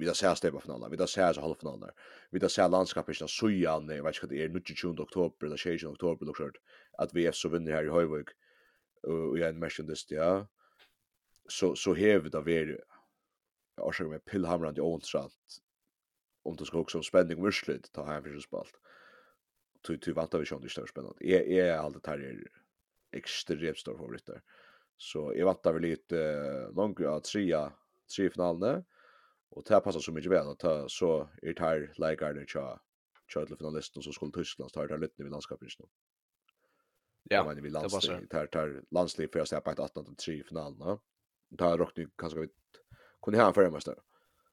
vi 0.00 0.06
da 0.08 0.14
ser 0.16 0.32
stepa 0.34 0.60
finalen, 0.62 0.88
vi 0.88 0.96
da 0.96 1.04
ser 1.04 1.34
så 1.36 1.42
halvfinalen, 1.44 1.90
vi 2.32 2.40
da 2.40 2.48
ser 2.48 2.70
landskapet 2.72 3.18
ikke 3.18 3.26
sujan, 3.28 3.90
jeg 3.92 4.04
vet 4.04 4.16
ikke 4.16 4.26
hva 4.26 4.30
det 4.30 4.38
er, 4.40 4.52
29. 4.54 4.94
oktober 5.04 5.46
eller 5.46 5.60
16. 5.60 5.90
oktober, 5.90 6.24
eller 6.24 6.36
klart, 6.38 6.56
at 7.04 7.12
vi 7.12 7.26
er 7.28 7.36
så 7.36 7.50
vinner 7.52 7.76
her 7.76 7.84
i 7.84 7.92
Høyvøk, 7.92 8.32
og 9.04 9.36
jeg 9.36 9.44
er 9.44 9.52
en 9.52 9.60
merskjendist, 9.60 10.14
ja, 10.16 10.30
så, 11.52 11.74
så 11.76 11.92
hever 11.98 12.32
det 12.32 12.42
vært 12.46 12.80
jag 13.80 14.04
har 14.04 14.10
med 14.10 14.24
pillhamrande 14.24 14.80
i 14.80 14.82
åntrant 14.82 15.62
om 16.42 16.56
det 16.56 16.64
ska 16.64 16.78
också 16.78 16.98
om 16.98 17.04
spänning 17.04 17.42
vursligt 17.42 17.92
ta 17.92 18.04
här 18.04 18.22
för 18.22 18.38
spalt. 18.38 18.74
Tu 19.82 19.98
tu 19.98 20.12
vant 20.12 20.34
av 20.34 20.44
sjön 20.44 20.60
det 20.60 20.68
större 20.68 20.86
spännande. 20.86 21.16
Är 21.20 21.40
är 21.40 21.78
alltid 21.78 22.06
här 22.06 22.18
är 22.18 22.48
extremt 23.12 23.78
stor 23.78 23.96
favorit 23.96 24.26
där 24.26 24.42
så 24.96 25.32
jag 25.36 25.44
vant 25.44 25.66
av 25.66 25.80
lite 25.80 26.70
några 26.72 27.16
att 27.16 27.24
trea 27.24 27.72
tre 28.16 28.30
finalerna 28.30 28.84
och 29.48 29.64
det 29.68 29.80
passar 29.80 30.00
så 30.00 30.12
mycket 30.12 30.30
väl 30.30 30.48
att 30.48 30.58
ta 30.58 30.88
så 30.88 31.28
är 31.42 31.54
det 31.54 31.60
här 31.60 31.92
lägger 31.96 32.46
tja 32.46 32.80
tja 33.32 33.46
till 33.46 33.56
finalisten 33.56 34.02
som 34.02 34.12
skulle 34.12 34.32
Tyskland 34.32 34.72
tar 34.72 34.88
det 34.88 34.98
lite 34.98 35.22
med 35.22 35.32
landskapet 35.32 35.68
nu. 35.78 35.86
Ja, 37.22 37.44
men 37.44 37.62
vi 37.62 37.70
Det 37.70 38.26
tar 38.26 38.46
tar 38.46 38.82
landslag 38.90 39.32
för 39.32 39.40
att 39.40 39.48
släppa 39.48 39.72
ett 39.72 39.78
18 39.78 40.04
till 40.04 40.16
3 40.16 40.44
finalen. 40.44 40.98
Där 41.48 41.78
rockning 41.78 42.10
kanske 42.16 42.40
vi 42.40 42.48
kunde 43.22 43.40
ha 43.40 43.48
en 43.48 43.54
förmästare. 43.54 43.96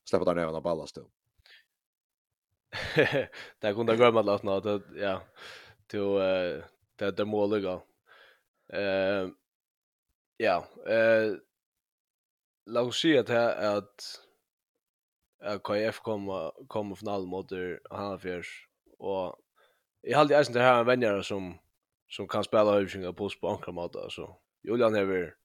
Släppa 0.09 0.25
där 0.25 0.35
ner 0.35 0.45
av 0.45 0.61
ballast 0.61 0.95
då. 0.95 1.09
Det 3.59 3.73
kunde 3.73 3.97
gå 3.97 4.11
med 4.11 4.29
att 4.29 4.43
nå 4.43 4.81
ja. 4.95 5.21
Till 5.87 5.99
eh 5.99 6.63
det 6.95 7.11
det 7.11 7.25
målet. 7.25 7.83
Eh 8.73 9.29
ja, 10.37 10.67
eh 10.87 11.35
låt 12.65 12.87
oss 12.87 13.01
se 13.01 13.17
att 13.17 13.29
att 13.29 14.21
att 15.39 15.63
KF 15.63 15.99
kommer 15.99 16.67
kommer 16.67 16.95
final 16.95 17.27
mot 17.27 17.51
Hanfjärs 17.89 18.67
och 18.97 19.35
jag 20.01 20.17
hade 20.17 20.33
ju 20.33 20.39
inte 20.39 20.59
här 20.59 20.79
en 20.79 20.85
vänner 20.85 21.21
som 21.21 21.57
som 22.09 22.27
kan 22.27 22.43
spela 22.43 22.71
hur 22.71 23.11
på 23.11 23.29
på 23.41 23.49
ankra 23.49 23.71
mat 23.71 23.95
alltså. 23.95 24.35
Julian 24.63 24.95
Hever 24.95 25.35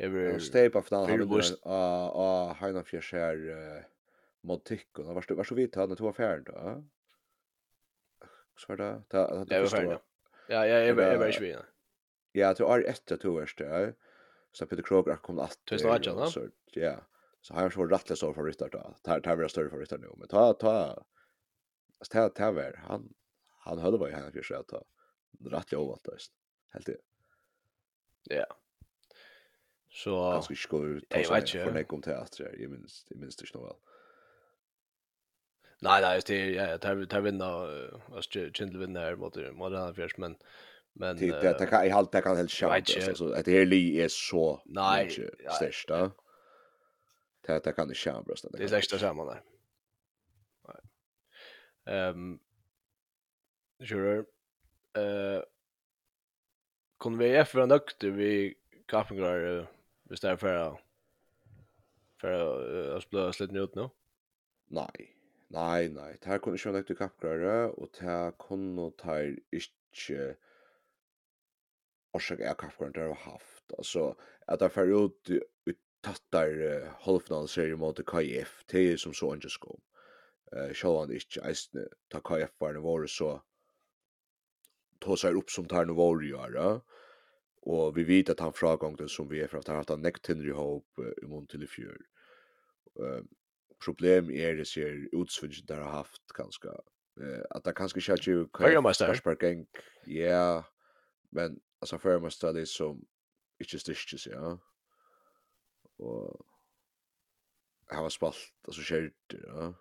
Ever 0.00 0.38
Stape 0.38 0.82
final 0.82 1.10
har 1.10 1.42
a 1.62 2.10
a 2.14 2.56
Hina 2.60 2.84
Fjärs 2.84 3.12
här 3.12 3.84
mot 4.40 4.64
Tick 4.64 4.98
och 4.98 5.04
var 5.04 5.34
var 5.34 5.44
så 5.44 5.54
vitt 5.54 5.74
han 5.74 5.96
två 5.96 6.08
affärer 6.08 6.40
då. 6.40 6.84
Så 8.56 8.66
var 8.68 8.76
det 8.76 9.02
det 9.08 9.44
det 9.48 9.60
var 9.60 10.00
Ja, 10.48 10.66
ja, 10.66 10.78
jag 10.78 10.94
var 10.94 11.02
jag 11.02 11.18
var 11.18 11.26
ju. 11.28 11.56
Ja, 12.32 12.54
till 12.54 12.64
år 12.64 12.86
efter 12.86 13.16
två 13.16 13.28
år 13.28 13.50
där. 13.56 13.94
Så 14.52 14.66
Peter 14.66 14.82
Kroger 14.82 15.16
kom 15.16 15.38
att. 15.38 15.58
Så 16.28 16.48
ja. 16.64 17.06
Så 17.40 17.54
har 17.54 17.62
jag 17.62 17.72
så 17.72 17.86
rätt 17.86 18.18
så 18.18 18.34
för 18.34 18.42
ryttar 18.42 18.68
då. 18.68 18.94
Tar 19.02 19.20
tar 19.20 19.36
vi 19.36 19.48
större 19.48 19.70
för 19.70 19.78
ryttar 19.78 19.98
nu, 19.98 20.08
men 20.16 20.28
ta 20.28 20.52
ta 20.52 21.04
ta 22.10 22.28
ta 22.28 22.50
väl 22.50 22.76
han 22.76 23.14
han 23.48 23.78
höll 23.78 23.98
var 23.98 24.08
ju 24.08 24.14
här 24.14 24.30
för 24.30 24.42
sig 24.42 24.56
att 24.56 24.68
ta 24.68 24.84
rätt 25.40 25.72
jag 25.72 25.82
åt 25.82 26.08
just. 26.12 26.32
Helt 26.68 26.86
det. 26.86 26.96
Ja. 28.24 28.59
Så 29.90 30.16
kanskje 30.32 30.54
ikke 30.54 30.68
går 30.68 30.84
ut 30.86 31.50
för 31.50 31.72
nek 31.74 31.92
om 31.92 32.02
teater, 32.02 32.50
jeg 32.58 32.70
minns, 32.70 33.04
jeg 33.10 33.18
minns 33.18 33.36
det 33.36 33.48
ikke 33.48 33.72
Nej 35.82 36.00
nej 36.00 36.20
det 36.28 36.36
er, 36.36 36.50
ja, 36.50 36.72
det 36.72 36.80
tar 36.82 36.94
det 36.94 37.12
er 37.12 37.20
vinna, 37.20 37.46
altså, 38.14 38.50
Kindle 38.54 38.78
vinna 38.78 39.00
här 39.00 39.16
mot 39.16 39.36
mot 39.54 39.72
den 39.72 39.94
Fjers, 39.94 40.18
men, 40.18 40.36
men... 40.94 41.16
Det, 41.16 41.42
det, 41.42 41.58
det 41.58 41.68
kan, 41.68 41.86
i 41.86 41.88
halt 41.88 42.12
det 42.12 42.22
kan 42.22 42.36
helt 42.36 42.50
kjent, 42.50 43.08
alltså 43.08 43.32
att 43.32 43.44
det 43.44 43.52
her 43.52 43.64
li 43.64 44.00
är 44.00 44.08
så, 44.08 44.62
nej 44.64 45.10
största. 45.56 46.10
Det, 47.46 47.64
det 47.64 47.72
kan 47.72 47.88
det 47.88 47.96
kjent, 47.96 48.26
brøst. 48.26 48.46
Det 48.52 48.64
är 48.64 48.80
størst 48.80 48.90
det 48.90 48.98
där. 48.98 49.42
Nej. 50.68 50.80
Ehm, 51.86 52.40
Kjører, 53.80 54.24
eh, 54.96 55.40
kunne 57.00 57.18
vi 57.18 57.30
gjøre 57.30 57.46
for 57.48 57.62
en 57.62 57.72
økte 57.72 58.10
vi 58.12 58.54
kappingar, 58.88 59.66
Hvis 60.10 60.20
det 60.20 60.30
er 60.30 60.36
for 60.36 60.80
för 62.20 62.96
att 62.96 63.02
spela 63.02 63.32
slätt 63.32 63.52
ut 63.52 63.74
nu. 63.74 63.88
Nej. 64.66 65.16
Nei, 65.48 65.88
nei. 65.88 66.16
Det 66.20 66.26
här 66.26 66.38
kunde 66.38 66.56
inte 66.56 66.72
vara 66.72 66.82
kappgröra 66.98 67.70
og 67.70 67.88
det 67.92 68.04
her 68.04 68.30
kunne 68.30 68.90
ta 68.98 69.18
ikke 69.52 70.36
orsak 72.12 72.40
är 72.40 72.54
kappgröra 72.54 72.90
det 72.92 73.00
har 73.00 73.14
haft. 73.14 73.72
Altså, 73.78 74.14
at 74.48 74.58
det 74.58 74.74
här 74.74 75.06
ut 75.06 75.30
ut 75.66 75.78
tattar 76.02 76.48
uh, 76.48 76.88
halvfinalserie 77.00 77.76
mot 77.76 78.06
KF 78.06 78.64
det 78.66 78.92
er 78.92 78.96
som 78.96 79.14
så 79.14 79.26
ikke 79.26 79.34
inte 79.34 79.50
skom. 79.50 79.80
Eh 80.52 80.74
Självan 80.74 81.12
ikke 81.12 81.42
eisne 81.44 81.86
ta 82.10 82.20
KF 82.20 82.50
var 82.60 82.72
det 82.72 82.82
var 82.82 83.06
så 83.06 83.40
seg 85.16 85.36
opp 85.36 85.50
som 85.50 85.66
tar 85.66 85.84
noe 85.84 85.96
våre 85.96 86.26
gjøre. 86.26 86.52
göra. 86.52 86.80
Og 87.62 87.96
vi 87.96 88.06
vet 88.08 88.30
at 88.32 88.40
han 88.40 88.52
fragångden 88.56 89.08
som 89.08 89.28
vi 89.30 89.40
er 89.40 89.48
fra, 89.50 89.58
at 89.58 89.68
han 89.68 89.76
har 89.76 89.84
hatt 89.84 89.92
han 89.92 90.04
nekt 90.04 90.30
hinder 90.30 90.48
i 90.48 90.56
håp 90.56 91.02
i 91.22 91.28
mån 91.28 91.46
til 91.50 91.64
i 91.66 91.68
fjør. 91.68 91.98
Problem 93.84 94.30
er 94.32 94.56
det 94.56 94.66
ser 94.68 94.96
utsvinnsjen 95.16 95.68
der 95.68 95.82
har 95.84 96.00
haft 96.02 96.34
ganska 96.36 96.72
eh 97.20 97.42
at 97.50 97.64
det 97.64 97.76
kanskje 97.76 97.98
ikke 97.98 98.12
er 98.12 98.16
ikke 98.16 98.58
Førjermeister? 98.58 99.60
Ja, 100.06 100.62
men 101.32 101.60
altså 101.82 101.98
Førjermeister 101.98 102.48
er 102.48 102.52
det 102.52 102.68
som 102.68 103.06
ikke 103.60 103.78
styrkes, 103.78 104.26
ja. 104.26 104.56
Og 105.98 106.46
han 107.90 108.02
var 108.02 108.08
spalt, 108.08 108.52
altså 108.68 108.82
kjørt, 108.82 109.12
ja. 109.32 109.72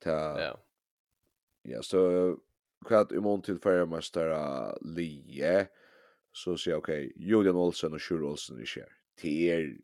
Ta, 0.00 0.16
ja. 0.38 0.52
Ja, 1.64 1.82
så 1.82 2.36
kvart 2.86 3.12
i 3.12 3.18
mån 3.18 3.42
til 3.42 3.60
Førjermeister 3.60 4.20
er 4.20 4.74
lige, 4.84 5.22
ja 5.36 5.66
så 6.32 6.56
säger 6.56 6.76
okej, 6.76 7.12
Julian 7.16 7.56
Olsen 7.56 7.92
och 7.92 8.02
Sjur 8.02 8.22
Olsen 8.22 8.62
i 8.62 8.66
kär. 8.66 8.92
Till 9.16 9.42
er, 9.42 9.76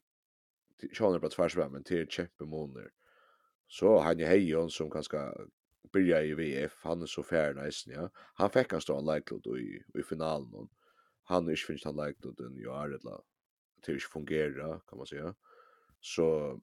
Sean 0.93 1.15
är 1.15 1.19
på 1.19 1.29
tvärsvärmen, 1.29 1.73
men 1.73 1.85
till 1.85 1.97
er 1.97 2.07
kämpemåner. 2.07 2.91
Så 3.69 3.99
han 3.99 4.21
är 4.21 4.27
Hejon 4.27 4.71
som 4.71 4.91
kanske 4.91 5.33
börjar 5.93 6.23
i 6.23 6.35
VF, 6.35 6.81
han 6.83 7.03
är 7.03 7.07
så 7.07 7.23
färre 7.23 7.65
nästan, 7.65 7.95
ja. 7.95 8.11
Han 8.35 8.51
fick 8.51 8.73
en 8.73 8.81
stor 8.81 9.41
då 9.43 9.59
i, 9.59 9.83
i 9.95 10.03
finalen. 10.03 10.69
Han 11.23 11.47
är 11.47 11.51
inte 11.51 11.63
finns 11.63 11.85
han 11.85 11.97
den 12.37 12.57
i 12.59 12.63
Jaredla. 12.63 13.21
Det 13.87 13.93
är 13.93 13.95
inte 13.95 14.07
fungera, 14.07 14.81
kan 14.81 14.99
man 14.99 15.07
säga. 15.07 15.35
Så, 16.01 16.61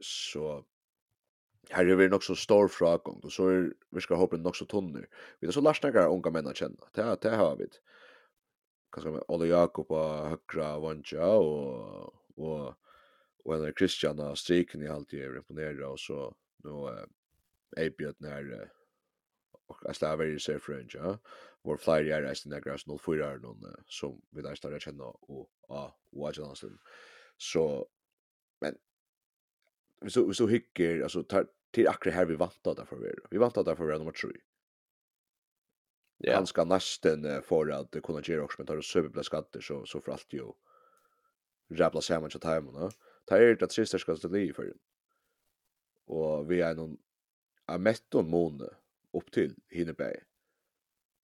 så 0.00 0.64
här 1.70 1.86
är 1.86 1.96
vi 1.96 2.08
nog 2.08 2.24
så 2.24 2.36
stor 2.36 2.68
frågång 2.68 3.20
och 3.22 3.32
så 3.32 3.48
är 3.48 3.72
vi 3.90 4.00
ska 4.00 4.14
hoppa 4.14 4.36
nog 4.36 4.56
så 4.56 4.66
tunner. 4.66 5.08
Vi 5.40 5.48
är 5.48 5.52
så 5.52 5.60
lärsta 5.60 6.06
unga 6.06 6.30
män 6.30 6.46
att 6.46 6.56
känna. 6.56 6.88
Det, 6.92 7.18
det 7.22 7.36
har 7.36 7.56
vi 7.56 7.68
kanske 8.96 9.10
med 9.10 9.22
Olle 9.28 9.46
Jakob 9.46 9.88
på 9.88 9.98
högra 10.08 10.78
vanja 10.78 11.26
och 11.26 12.14
och 12.36 12.74
och 13.44 13.54
eller 13.54 13.72
Christian 13.72 14.18
har 14.18 14.34
striken 14.34 14.82
i 14.82 14.88
allt 14.88 15.12
är 15.12 15.36
imponerad 15.36 15.82
och 15.82 16.00
så 16.00 16.34
nu 16.64 16.70
är 17.76 17.90
Björn 17.90 18.14
när 18.18 18.70
och 19.66 19.78
jag 19.82 19.96
står 19.96 20.16
väldigt 20.16 20.42
safe 20.42 20.72
range 20.72 20.92
ja. 20.94 21.18
Vår 21.62 21.76
flyer 21.76 22.22
är 22.22 22.22
nästan 22.22 22.50
där 22.50 22.60
gräs 22.60 22.84
04 23.00 23.30
är 23.30 23.38
någon 23.38 23.74
som 23.86 24.22
vi 24.30 24.42
där 24.42 24.54
står 24.54 24.78
känna 24.78 25.04
och 25.04 25.50
ja 25.68 25.98
och 26.12 26.36
Johnson 26.36 26.78
så 27.36 27.88
men 28.60 28.78
så 30.08 30.34
så 30.34 30.46
hickar 30.46 31.00
alltså 31.00 31.22
tar 31.22 31.46
till 31.70 31.88
akkurat 31.88 32.14
här 32.14 32.26
vi 32.26 32.34
vantar 32.34 32.74
därför 32.74 33.14
vi 33.30 33.38
vantar 33.38 33.64
därför 33.64 33.98
nummer 33.98 34.12
3 34.12 34.30
Ja. 36.18 36.32
Ganska 36.32 36.64
nästan 36.64 37.42
för 37.42 37.70
att 37.70 38.02
kunna 38.02 38.20
göra 38.24 38.42
också 38.42 38.62
med 38.62 38.70
att 38.70 38.84
söva 38.84 39.22
skatter 39.22 39.60
så 39.60 39.86
så 39.86 40.00
för 40.00 40.12
allt 40.12 40.32
ju. 40.32 40.52
Jävla 41.68 42.00
samman 42.00 42.30
så 42.30 42.38
tajmen 42.38 42.74
då. 42.74 42.90
Ta 43.24 43.36
är 43.36 43.54
det 43.54 43.72
sista 43.72 43.98
ska 43.98 44.16
stå 44.16 44.28
bli 44.28 44.52
för. 44.52 44.74
Och 46.06 46.50
vi 46.50 46.60
är 46.60 46.74
någon 46.74 46.96
a 47.66 47.78
metton 47.78 48.30
måne 48.30 48.68
upp 49.12 49.32
till 49.32 49.54
Hinneberg 49.68 50.16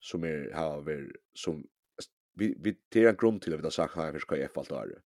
som 0.00 0.24
är 0.24 0.52
haver 0.52 1.16
som 1.34 1.66
vi 2.34 2.56
vi 2.60 2.78
det 2.88 3.04
är 3.04 3.08
en 3.08 3.16
grund 3.16 3.42
till 3.42 3.54
att 3.54 3.60
vi 3.60 3.64
har 3.64 3.70
sagt 3.70 3.96
här 3.96 4.12
för 4.12 4.18
ska 4.18 4.36
jag 4.36 4.50
allt 4.54 4.68
där. 4.68 5.02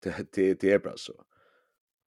Det 0.00 0.32
det 0.32 0.60
det 0.60 0.72
är 0.72 0.78
bra 0.78 0.96
så. 0.96 1.24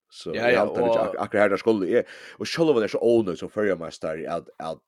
Så 0.10 0.30
ja, 0.30 0.36
ja, 0.36 0.52
jag 0.52 0.68
antar 0.68 1.00
att 1.00 1.16
akkurat 1.16 1.42
här 1.42 1.50
där 1.50 1.58
skulle 1.58 1.88
är 2.00 2.08
och 2.38 2.48
själva 2.48 2.80
det 2.80 2.88
så 2.88 3.00
onödigt 3.02 3.40
som 3.40 3.50
förra 3.50 3.76
mästare 3.76 4.32
att 4.32 4.50
att 4.58 4.84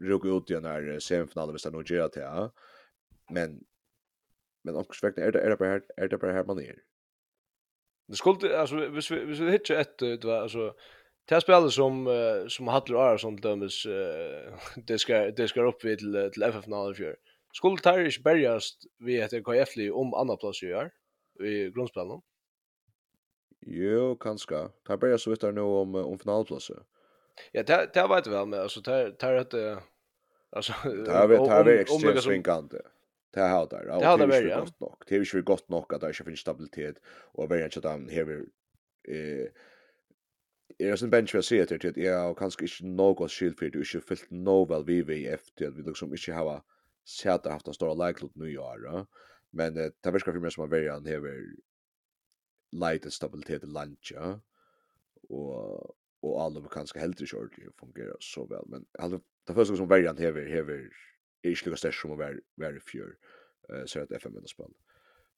råka 0.00 0.28
ut 0.28 0.50
i 0.50 0.54
den 0.54 0.64
här 0.64 0.98
semifinalen 0.98 1.52
hvis 1.52 1.62
det 1.62 1.70
nog 1.70 1.90
gör 1.90 2.10
det 2.14 2.20
här. 2.20 2.50
Men 3.30 3.60
men 4.64 4.76
också 4.76 5.06
verkligen 5.06 5.28
är 5.28 5.32
det 5.32 5.40
är 5.40 5.50
det 5.50 5.56
bara 5.56 5.68
här 5.68 5.82
är 5.96 6.08
det 6.08 6.18
bara 6.18 6.32
här 6.32 6.44
man 6.44 6.58
är. 6.58 6.78
Det 8.08 8.16
skulle 8.16 8.58
alltså 8.58 8.76
hvis 8.76 9.10
vi 9.10 9.24
hvis 9.24 9.40
vi 9.40 9.50
hittar 9.50 9.74
ett 9.74 9.98
det 9.98 10.24
var 10.24 10.40
alltså 10.40 10.74
Det 11.28 11.40
spelet 11.40 11.72
som 11.72 12.06
uh, 12.06 12.48
som 12.48 12.68
Hattel 12.68 12.96
Arason 12.96 13.36
dömes 13.36 13.86
uh, 13.86 14.54
det 14.86 14.98
ska 14.98 15.30
det 15.30 15.48
ska 15.48 15.62
upp 15.62 15.84
vid 15.84 15.98
till, 15.98 16.30
till 16.32 16.42
FF-finalen 16.42 16.94
för. 16.94 17.16
Skulle 17.52 17.76
Tarish 17.76 18.22
bergast 18.22 18.86
vi 18.98 19.20
heter 19.20 19.42
KF-li 19.42 19.90
om 19.90 20.14
andra 20.14 20.36
plats 20.36 20.62
gör 20.62 20.90
i 21.40 21.70
grundspelen? 21.70 22.20
Jo, 23.60 24.16
kanske. 24.16 24.68
Tar 24.84 24.96
bergast 24.96 25.24
så 25.24 25.30
vet 25.30 25.42
jag 25.42 25.54
nu 25.54 25.60
om 25.60 25.94
om 25.94 26.18
finalplatsen. 26.18 26.84
Ja, 27.52 27.62
det 27.62 27.90
det 27.94 28.08
vet 28.08 28.26
väl 28.26 28.46
med 28.46 28.60
alltså 28.60 28.82
tar 28.82 29.10
tar 29.10 29.34
att 29.34 29.54
alltså 30.50 30.72
det 30.84 31.26
vet 31.26 31.44
det 31.44 31.72
är 31.72 31.78
extremt 31.78 32.22
svinkande. 32.22 32.78
Det 33.30 33.40
har 33.40 33.66
det. 33.66 33.84
Det 33.84 34.06
har 34.06 34.18
det 34.18 34.26
nog. 34.80 34.96
Det 35.06 35.16
har 35.16 35.24
ju 35.34 35.42
gott 35.42 35.68
nog 35.68 35.94
att 35.94 36.00
det 36.00 36.06
inte 36.08 36.24
finns 36.24 36.40
stabilitet 36.40 36.96
och 37.06 37.48
varje 37.48 37.66
att 37.66 37.84
här 37.84 38.10
här 38.10 38.44
eh 39.08 39.48
är 40.78 40.96
sån 40.96 41.10
bench 41.10 41.34
vi 41.34 41.42
ser 41.42 41.66
det 41.66 41.96
ja 41.96 42.28
och 42.28 42.38
kanske 42.38 42.64
inte 42.64 42.84
något 42.84 43.32
skill 43.32 43.54
för 43.56 43.70
det 43.70 43.78
är 43.78 43.94
ju 43.94 44.00
väl 44.68 44.84
vi 44.84 45.02
vi 45.02 45.26
efter 45.26 45.68
att 45.68 45.74
vi 45.74 45.82
liksom 45.82 46.12
inte 46.12 46.32
har 46.32 46.62
sett 47.22 47.46
att 47.46 47.52
haft 47.52 47.66
en 47.66 47.74
stor 47.74 48.06
likelihood 48.06 48.32
nu 48.34 48.52
ja. 48.52 49.06
Men 49.50 49.74
det 49.74 49.92
verkar 50.04 50.32
för 50.32 50.40
mig 50.40 50.52
som 50.52 50.64
att 50.64 50.70
varje 50.70 50.92
han 50.92 51.06
här 51.06 51.20
light 52.72 53.12
stabilitet 53.12 53.62
i 53.62 53.66
lunch 53.66 54.12
ja. 54.14 54.40
Och 55.28 55.96
och 56.20 56.42
alla 56.42 56.68
kan 56.68 56.86
ska 56.86 57.00
helt 57.00 57.20
inte 57.20 57.36
det 57.36 57.70
fungerar 57.80 58.16
så 58.20 58.46
väl 58.46 58.64
men 58.66 58.86
alltså 58.98 59.20
det 59.46 59.54
första 59.54 59.76
som 59.76 59.88
variant 59.88 60.18
här 60.20 60.32
här 60.32 60.70
är 61.42 61.50
inte 61.50 61.64
lika 61.64 61.76
stark 61.76 61.94
som 61.94 62.10
var 62.10 62.40
var 62.54 62.76
i 62.76 62.80
fjör 62.80 63.16
eh 63.68 63.84
så 63.84 64.00
att 64.00 64.12
FM 64.12 64.36
ändå 64.36 64.48
spel 64.48 64.72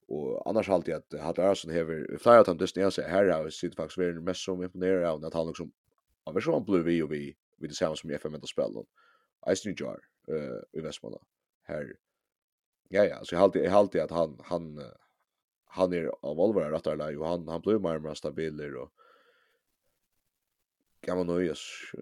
och 0.08 0.48
annars 0.48 0.68
har 0.68 0.74
alltid 0.74 0.94
att 0.94 1.20
hade 1.20 1.50
Arsenal 1.50 1.76
här 1.76 2.18
flera 2.18 2.40
av 2.40 2.56
dessa 2.56 2.80
när 2.80 2.90
så 2.90 3.02
här 3.02 3.26
har 3.26 3.50
sitt 3.50 3.76
faktiskt 3.76 3.98
varit 3.98 4.22
mest 4.22 4.40
som 4.44 4.62
imponerar 4.62 5.02
av 5.02 5.24
att 5.24 5.34
han 5.34 5.46
liksom 5.46 5.72
av 6.24 6.36
är 6.36 6.52
han 6.52 6.64
blue 6.64 6.82
vi 6.82 7.02
och 7.02 7.12
vi 7.12 7.36
vi 7.56 7.68
det 7.68 7.74
samma 7.74 7.96
som 7.96 8.10
i 8.10 8.14
FM 8.14 8.34
ändå 8.34 8.46
spel 8.46 8.72
då 8.74 8.86
Ice 9.54 9.66
New 9.66 9.74
Jar 9.80 10.00
eh 10.28 10.78
i 10.78 10.80
Västmanna 10.80 11.18
här 11.62 11.96
ja 12.88 13.04
ja 13.04 13.24
så 13.24 13.34
jag 13.34 13.42
alltid 13.42 13.64
jag 13.64 13.72
alltid 13.72 14.00
att 14.00 14.10
han 14.10 14.40
han 14.44 14.80
han 15.64 15.92
är 15.92 16.06
av 16.06 16.40
allvar 16.40 16.70
där 16.82 17.18
och 17.18 17.26
han 17.26 17.48
han 17.48 17.60
blir 17.60 17.78
mer 17.78 17.98
mer 17.98 18.14
stabiler 18.14 18.74
och 18.76 18.92
kan 21.00 21.16
man 21.16 21.26
nog 21.26 21.56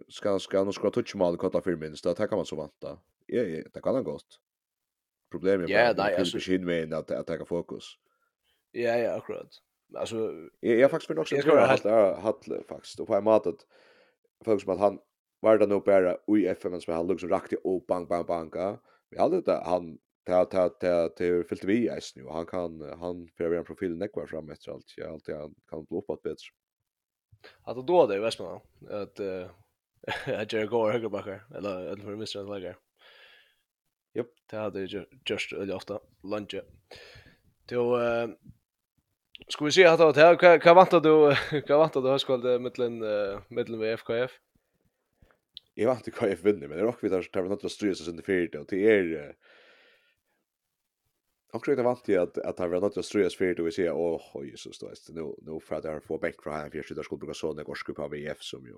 ska 0.08 0.38
ska 0.38 0.64
nog 0.64 0.74
ska 0.74 0.90
touch 0.90 1.16
mal 1.16 1.36
kotta 1.36 1.60
för 1.60 1.76
minst 1.76 2.06
att 2.06 2.16
kan 2.16 2.36
man 2.38 2.46
så 2.46 2.56
vanta. 2.56 2.98
Ja, 3.26 3.42
ja, 3.42 3.64
det 3.74 3.80
kan 3.80 3.94
han 3.94 4.04
gott. 4.04 4.40
Problemet 5.30 5.70
är 5.70 5.72
ja, 5.72 5.94
bara 5.94 6.16
att 6.16 6.32
det 6.32 6.40
skin 6.40 6.64
med 6.64 6.94
att 6.94 7.10
att 7.10 7.26
ta 7.26 7.44
fokus. 7.44 7.84
Ja, 8.70 8.96
ja, 8.96 9.16
akkurat. 9.16 9.48
Alltså 9.94 10.32
jag 10.60 10.78
jag 10.78 10.90
faktiskt 10.90 11.10
vill 11.10 11.18
också 11.18 11.36
jag 11.36 11.44
ha 11.82 12.20
hatt 12.20 12.44
faktiskt 12.68 13.00
och 13.00 13.06
på 13.06 13.14
en 13.14 13.24
mat 13.24 13.46
att 13.46 13.66
fokus 14.44 14.64
på 14.64 14.72
att 14.72 14.78
han 14.78 14.98
var 15.40 15.58
det 15.58 15.66
nog 15.66 15.84
bara 15.84 16.16
i 16.38 16.46
FM 16.46 16.80
som 16.80 16.94
han 16.94 17.06
liksom 17.06 17.28
rakt 17.28 17.52
och 17.64 17.84
bang 17.88 18.08
bang 18.08 18.26
banga. 18.26 18.78
Vi 19.10 19.18
hade 19.18 19.40
det 19.40 19.62
han 19.64 19.98
ta 20.26 20.44
ta 20.44 20.68
ta 20.68 21.08
till 21.08 21.44
fyllt 21.44 21.64
vi 21.64 21.90
nu 22.16 22.24
han 22.28 22.46
kan 22.46 22.80
han 22.80 23.28
för 23.36 23.52
en 23.54 23.64
profil 23.64 23.96
näkvar 23.96 24.26
fram 24.26 24.50
efter 24.50 24.72
allt. 24.72 24.94
Jag 24.96 25.10
alltid 25.10 25.34
han 25.34 25.54
kan 25.68 25.84
bli 25.84 25.98
uppåt 25.98 26.22
bättre. 26.22 26.48
Att 27.62 27.86
då 27.86 28.06
det 28.06 28.20
vet 28.20 28.38
man 28.38 28.60
att 28.90 29.20
att 30.26 30.52
jag 30.52 30.68
går 30.68 30.92
höger 30.92 31.08
backar 31.08 31.44
eller 31.54 31.80
eller 31.80 32.02
för 32.02 32.16
missar 32.16 32.44
lager. 32.44 32.76
Japp, 34.14 34.26
det 34.50 34.56
hade 34.56 34.80
ju 34.80 35.04
just 35.24 35.52
öl 35.52 35.72
ofta 35.72 36.00
lunch. 36.22 36.54
Då 37.68 38.00
eh 38.00 38.28
Ska 39.48 39.64
vi 39.64 39.72
se 39.72 39.84
att 39.84 40.14
det 40.14 40.20
här 40.20 40.58
kan 40.58 40.76
vänta 40.76 41.00
du 41.00 41.34
kan 41.66 41.78
vänta 41.78 42.00
du 42.00 42.08
höstkväll 42.08 42.60
mellan 42.60 42.98
mellan 43.48 43.80
VFKF. 43.80 44.30
Jag 45.74 45.86
vant 45.86 46.06
inte 46.06 46.18
KF 46.18 46.44
vinner 46.44 46.68
men 46.68 46.76
det 46.76 46.82
är 46.82 46.86
också 46.86 46.98
vi 47.02 47.10
tar 47.10 47.22
tar 47.22 47.42
något 47.42 47.64
att 47.64 47.72
styra 47.72 47.94
sig 47.94 48.10
under 48.10 48.22
fyrt 48.22 48.54
och 48.54 48.66
det 48.68 48.90
är 48.90 49.34
Och 51.52 51.68
jag 51.68 51.84
vant 51.84 52.08
ju 52.08 52.16
att 52.16 52.38
att 52.38 52.58
han 52.58 52.70
var 52.70 52.80
något 52.80 52.96
att 52.96 53.04
strös 53.04 53.36
för 53.36 53.54
det 53.54 53.62
vi 53.62 53.72
ser 53.72 53.92
åh 53.92 54.20
oh, 54.34 54.46
Jesus 54.46 54.78
då 54.78 54.86
är 54.86 55.12
nu 55.12 55.34
nu 55.38 55.60
för 55.60 55.76
att 55.76 55.84
han 55.84 56.00
får 56.00 56.18
bäck 56.18 56.42
från 56.42 56.70
för 56.70 56.82
första 56.82 57.02
skulle 57.02 57.18
bruka 57.18 57.34
såna 57.34 57.62
gorska 57.62 57.92
på 57.92 58.08
VF 58.08 58.42
som 58.42 58.66
ju 58.66 58.74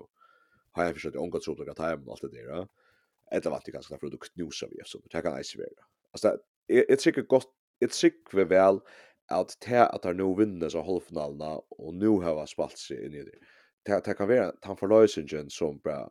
har 0.71 0.83
jag 0.83 0.93
försökt 0.93 1.15
ångat 1.15 1.43
så 1.43 1.51
att 1.69 1.79
hem 1.79 2.09
allt 2.09 2.21
det 2.21 2.29
där. 2.29 2.67
Ett 3.31 3.45
av 3.45 3.53
allt 3.53 3.65
det 3.65 3.71
ganska 3.71 3.97
för 3.97 4.07
att 4.07 4.19
knusa 4.19 4.67
VF 4.67 4.87
så 4.87 4.99
det 4.99 5.21
kan 5.21 5.43
ice 5.43 5.55
vara. 5.57 5.67
Alltså 6.11 6.37
det 6.67 6.91
är 6.91 6.97
säkert 6.97 7.27
gott 7.27 7.53
ett 7.79 7.93
sick 7.93 8.33
vi 8.33 8.43
väl 8.43 8.79
att 9.27 9.59
ta 9.59 9.85
att 9.85 10.03
han 10.03 10.17
nu 10.17 10.35
vinner 10.35 10.69
så 10.69 10.83
halvfinalerna 10.83 11.61
och 11.69 11.93
nu 11.93 12.07
har 12.07 12.37
han 12.37 12.47
spalt 12.47 12.77
sig 12.77 13.05
in 13.05 13.13
i 13.13 13.23
det. 13.23 13.37
Det 13.83 14.05
det 14.05 14.13
kan 14.13 14.27
vara 14.27 14.53
han 14.61 14.77
får 14.77 14.87
lösningen 14.87 15.49
som 15.49 15.77
bra 15.77 16.09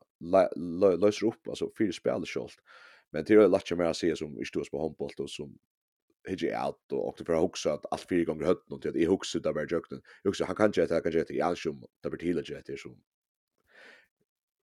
löser 0.98 1.26
upp 1.26 1.48
alltså 1.48 1.70
fyra 1.78 1.92
spelare 1.92 2.48
Men 3.10 3.24
det 3.24 3.34
är 3.34 3.48
lätt 3.48 3.72
att 3.72 3.78
mer 3.78 3.92
se 3.92 4.16
som 4.16 4.40
i 4.40 4.44
stor 4.44 4.64
på 4.70 4.82
handboll 4.82 5.10
och 5.18 5.30
som 5.30 5.58
higi 6.28 6.50
out 6.52 6.92
og 6.92 7.06
okkur 7.10 7.24
fyrir 7.24 7.40
hugsa 7.40 7.72
at 7.78 7.86
alt 7.92 8.04
fyrir 8.08 8.26
gongur 8.28 8.50
høtt 8.50 8.66
nú 8.70 8.78
til 8.80 8.88
att 8.88 8.96
i 8.96 9.04
huxa 9.04 9.38
där 9.40 9.52
var 9.52 9.66
jökna. 9.66 9.96
Eg 9.96 10.28
hugsa 10.28 10.44
han 10.44 10.56
kan 10.56 10.72
geta 10.72 11.00
kan 11.00 11.12
geta 11.12 11.34
ja 11.34 11.54
sum 11.54 11.80
blir 12.02 12.10
ber 12.10 12.16
til 12.16 12.42
geta 12.44 12.76
sum. 12.76 12.96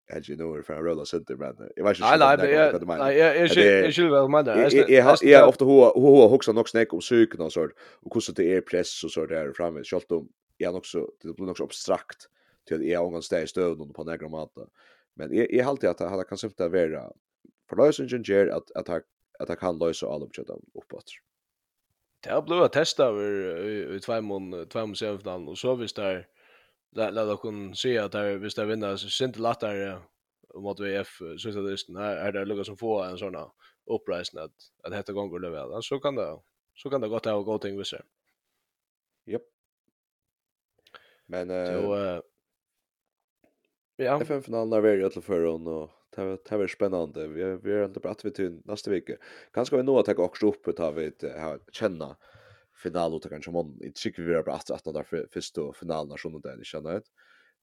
Edge 0.09 0.37
nu 0.37 0.53
er 0.55 0.63
fra 0.63 0.79
Rolla 0.79 1.05
Center 1.05 1.37
men 1.37 1.57
eg 1.77 1.85
veit 1.85 1.97
ikki. 1.97 2.05
Nei 2.05 2.17
nei 2.19 2.37
nei 2.37 3.13
jag 3.17 3.37
eg 3.43 3.93
skil 3.93 4.11
vel 4.11 4.29
men 4.29 4.45
der. 4.45 4.67
Eg 4.67 4.91
Jag 4.91 5.23
eg 5.23 5.49
ofta 5.49 5.65
hur 5.65 5.93
hur 5.97 6.29
huxa 6.29 6.53
nog 6.53 6.69
snakk 6.69 6.93
om 6.93 7.01
søkna 7.01 7.45
og 7.45 7.73
och 8.03 8.15
hur 8.15 8.21
så 8.21 8.33
det 8.33 8.57
är 8.57 8.61
press 8.61 9.05
och 9.05 9.11
så 9.11 9.27
där 9.27 9.53
framme 9.53 9.85
skalt 9.85 10.13
om 10.13 10.29
jag 10.59 10.75
också 10.75 11.07
det 11.23 11.37
blir 11.37 11.51
också 11.51 11.65
abstrakt 11.65 12.29
till 12.67 12.77
att 12.77 12.87
jag 12.87 13.07
ongan 13.07 13.23
stæ 13.23 13.43
i 13.43 13.47
stöd 13.47 13.95
på 13.95 14.05
några 14.05 14.29
mata. 14.29 14.69
Men 15.17 15.35
jag 15.35 15.47
eg 15.51 15.61
alltid 15.61 15.91
att 15.91 16.01
han 16.01 16.25
kan 16.25 16.39
simpelt 16.39 16.73
vara 16.73 17.13
för 17.69 17.77
lösningen 17.77 18.23
ger 18.23 18.47
att 18.49 18.71
att 18.71 19.03
att 19.39 19.49
han 19.49 19.57
kan 19.57 19.79
løysa 19.79 20.07
alle 20.07 20.27
uppåt. 20.75 21.11
Det 22.21 22.31
har 22.31 22.43
blivit 22.43 22.73
testat 22.73 23.07
över 23.07 23.95
i 23.97 24.01
två 24.01 24.21
mån 24.21 24.69
två 24.69 24.87
mån 24.87 24.97
semifinalen 24.97 25.49
och 25.49 25.59
så 25.59 25.75
visst 25.75 25.97
där 25.97 26.29
där 26.91 27.13
där 27.13 27.37
kan 27.37 27.75
se 27.75 27.99
att 27.99 28.13
där 28.13 28.37
visst 28.37 28.57
där 28.57 28.67
vinner 28.67 28.97
så 28.97 29.09
synd 29.09 29.37
lättare 29.37 29.99
mot 30.55 30.81
VF 30.81 31.09
så 31.39 31.53
så 31.53 31.61
det 31.63 31.73
är 31.73 32.17
är 32.17 32.33
det 32.33 32.45
lugga 32.45 32.65
som 32.65 32.77
får 32.77 33.05
en 33.05 33.19
såna 33.19 33.53
upprisen 33.87 34.41
att 34.41 34.55
att 34.83 34.95
hetta 34.95 35.13
gånger 35.13 35.51
väl 35.51 35.83
så 35.83 35.99
kan 35.99 36.15
det 36.15 36.39
så 36.75 36.91
kan 36.91 37.01
det 37.01 37.09
gott 37.09 37.25
ha 37.25 37.43
gå 37.43 37.59
ting 37.59 37.79
visst. 37.79 37.95
Japp. 39.25 39.43
Men 41.27 41.51
eh 41.51 41.91
uh, 41.91 42.21
Ja. 43.99 44.21
FN 44.21 44.43
finalen 44.43 44.71
där 44.71 44.83
är 44.83 44.97
ju 44.97 45.05
alla 45.05 45.21
förrun 45.23 45.67
och 45.67 45.91
det 46.17 46.25
var 46.25 46.39
det 46.49 46.57
var 46.57 46.67
spännande. 46.67 47.29
Vi 47.29 47.43
vi 47.57 47.73
är 47.73 47.85
inte 47.85 48.01
pratat 48.01 48.25
vi 48.25 48.31
till 48.31 48.61
nästa 48.65 48.91
vecka. 48.91 49.17
Kanske 49.53 49.77
vi 49.77 49.83
nog 49.83 49.99
att 49.99 50.07
ta 50.07 50.23
också 50.23 50.49
upp 50.49 50.69
ta 50.77 50.91
vi 50.91 51.13
här 51.23 51.61
känna 51.73 52.17
final 52.83 53.15
och 53.15 53.23
kanske 53.23 53.51
man 53.51 53.79
inte 53.83 54.01
tycker 54.01 54.23
vi 54.23 54.35
är 54.35 54.43
bra 54.43 54.55
att 54.55 54.85
där 54.85 55.27
första 55.33 55.73
finalen 55.73 56.13
och 56.13 56.21
sånt 56.21 56.43
där 56.43 56.57
det 56.57 56.65
känner 56.65 56.91
jag. 56.91 57.03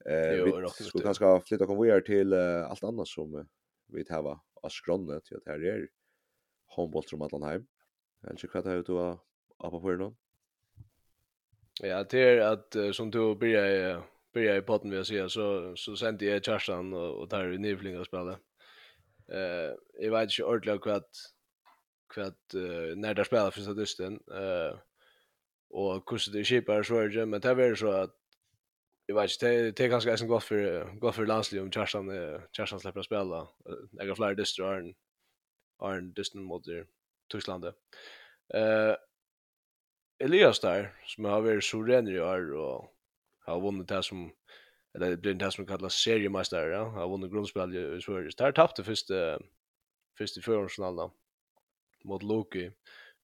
Eh 0.05 0.43
vi 0.43 0.83
skulle 0.83 1.03
kanske 1.03 1.41
flytta 1.45 1.65
kom 1.65 1.81
vidare 1.81 2.01
till 2.01 2.33
allt 2.33 2.83
annat 2.83 3.07
som 3.07 3.47
vi 3.87 4.05
tar 4.05 4.39
av 4.61 4.69
skronnet 4.69 5.25
till 5.25 5.37
att 5.37 5.45
här 5.45 5.65
är 5.65 5.87
handboll 6.75 7.03
från 7.07 7.21
Atlanheim. 7.21 7.65
Jag 8.21 8.37
tycker 8.37 8.59
att 8.59 8.65
det 8.65 8.71
är 8.71 8.83
då 8.83 9.19
på 9.59 9.81
för 9.81 9.97
någon. 9.97 10.15
Ja, 11.81 12.03
det 12.03 12.19
är 12.19 12.39
att 12.39 12.95
som 12.95 13.11
du 13.11 13.35
börjar 13.35 14.03
började 14.33 14.57
i 14.57 14.61
potten 14.61 14.89
vi 14.89 14.97
jag 14.97 15.07
säga 15.07 15.29
så 15.29 15.75
så 15.75 15.95
sände 15.95 16.25
jag 16.25 16.45
Kerstan 16.45 16.93
och, 16.93 17.19
och 17.19 17.27
där 17.27 17.53
i 17.53 17.57
Nivling 17.57 17.99
och 17.99 18.05
spela. 18.05 18.39
Eh 19.31 19.75
jag 19.99 20.11
vet 20.11 20.23
inte 20.23 20.43
ordentligt 20.43 20.85
vad 20.85 21.03
vad 22.07 22.55
uh, 22.55 22.95
när 22.95 23.13
där 23.13 23.23
spelar 23.23 23.51
för 23.51 23.61
så 23.61 23.73
dysten 23.73 24.19
eh 24.31 24.77
och 25.69 26.11
hur 26.11 26.33
det 26.33 26.43
skipar 26.43 26.83
så 26.83 26.97
är 26.97 27.09
det 27.09 27.25
men 27.25 27.41
det 27.41 27.49
är 27.49 27.75
så 27.75 27.91
att 27.91 28.15
jag 29.05 29.15
vet 29.15 29.31
inte 29.31 29.47
det 29.47 29.71
det 29.71 29.89
kanske 29.89 30.11
är 30.11 30.15
så 30.15 30.25
gott 30.25 30.43
för 30.43 30.85
gott 30.99 31.15
för 31.15 31.25
landslaget 31.25 31.63
om 31.63 31.71
Kerstan 31.71 32.09
Kerstan 32.51 32.79
släpper 32.79 32.99
att 32.99 33.05
spela 33.05 33.47
har 33.99 34.15
fler 34.15 34.35
dystrar 34.35 34.79
än 34.79 34.95
en 35.79 36.13
dysten 36.13 36.43
mot 36.43 36.63
Tyskland. 37.31 37.65
Eh 38.53 38.95
Elias 40.19 40.59
där 40.59 40.93
som 41.05 41.25
har 41.25 41.41
varit 41.41 41.63
så 41.63 41.83
ren 41.83 42.07
i 42.07 42.19
år 42.19 42.53
och 42.53 42.92
har 43.45 43.61
vunnit 43.61 43.87
det 43.87 44.03
som 44.03 44.31
eller 44.95 45.09
det 45.09 45.17
blir 45.17 45.33
det 45.33 45.51
som 45.51 45.65
kallas 45.65 45.93
seriemästare 45.93 46.71
ja. 46.71 46.83
Har 46.89 47.09
vunnit 47.09 47.31
grundspel 47.31 47.75
i 47.75 48.01
Sverige. 48.01 48.29
Där 48.37 48.51
tappte 48.51 48.83
första 48.83 49.39
första 50.17 50.41
förhållsfinalen 50.41 51.09
mot 52.03 52.23
Loki. 52.23 52.71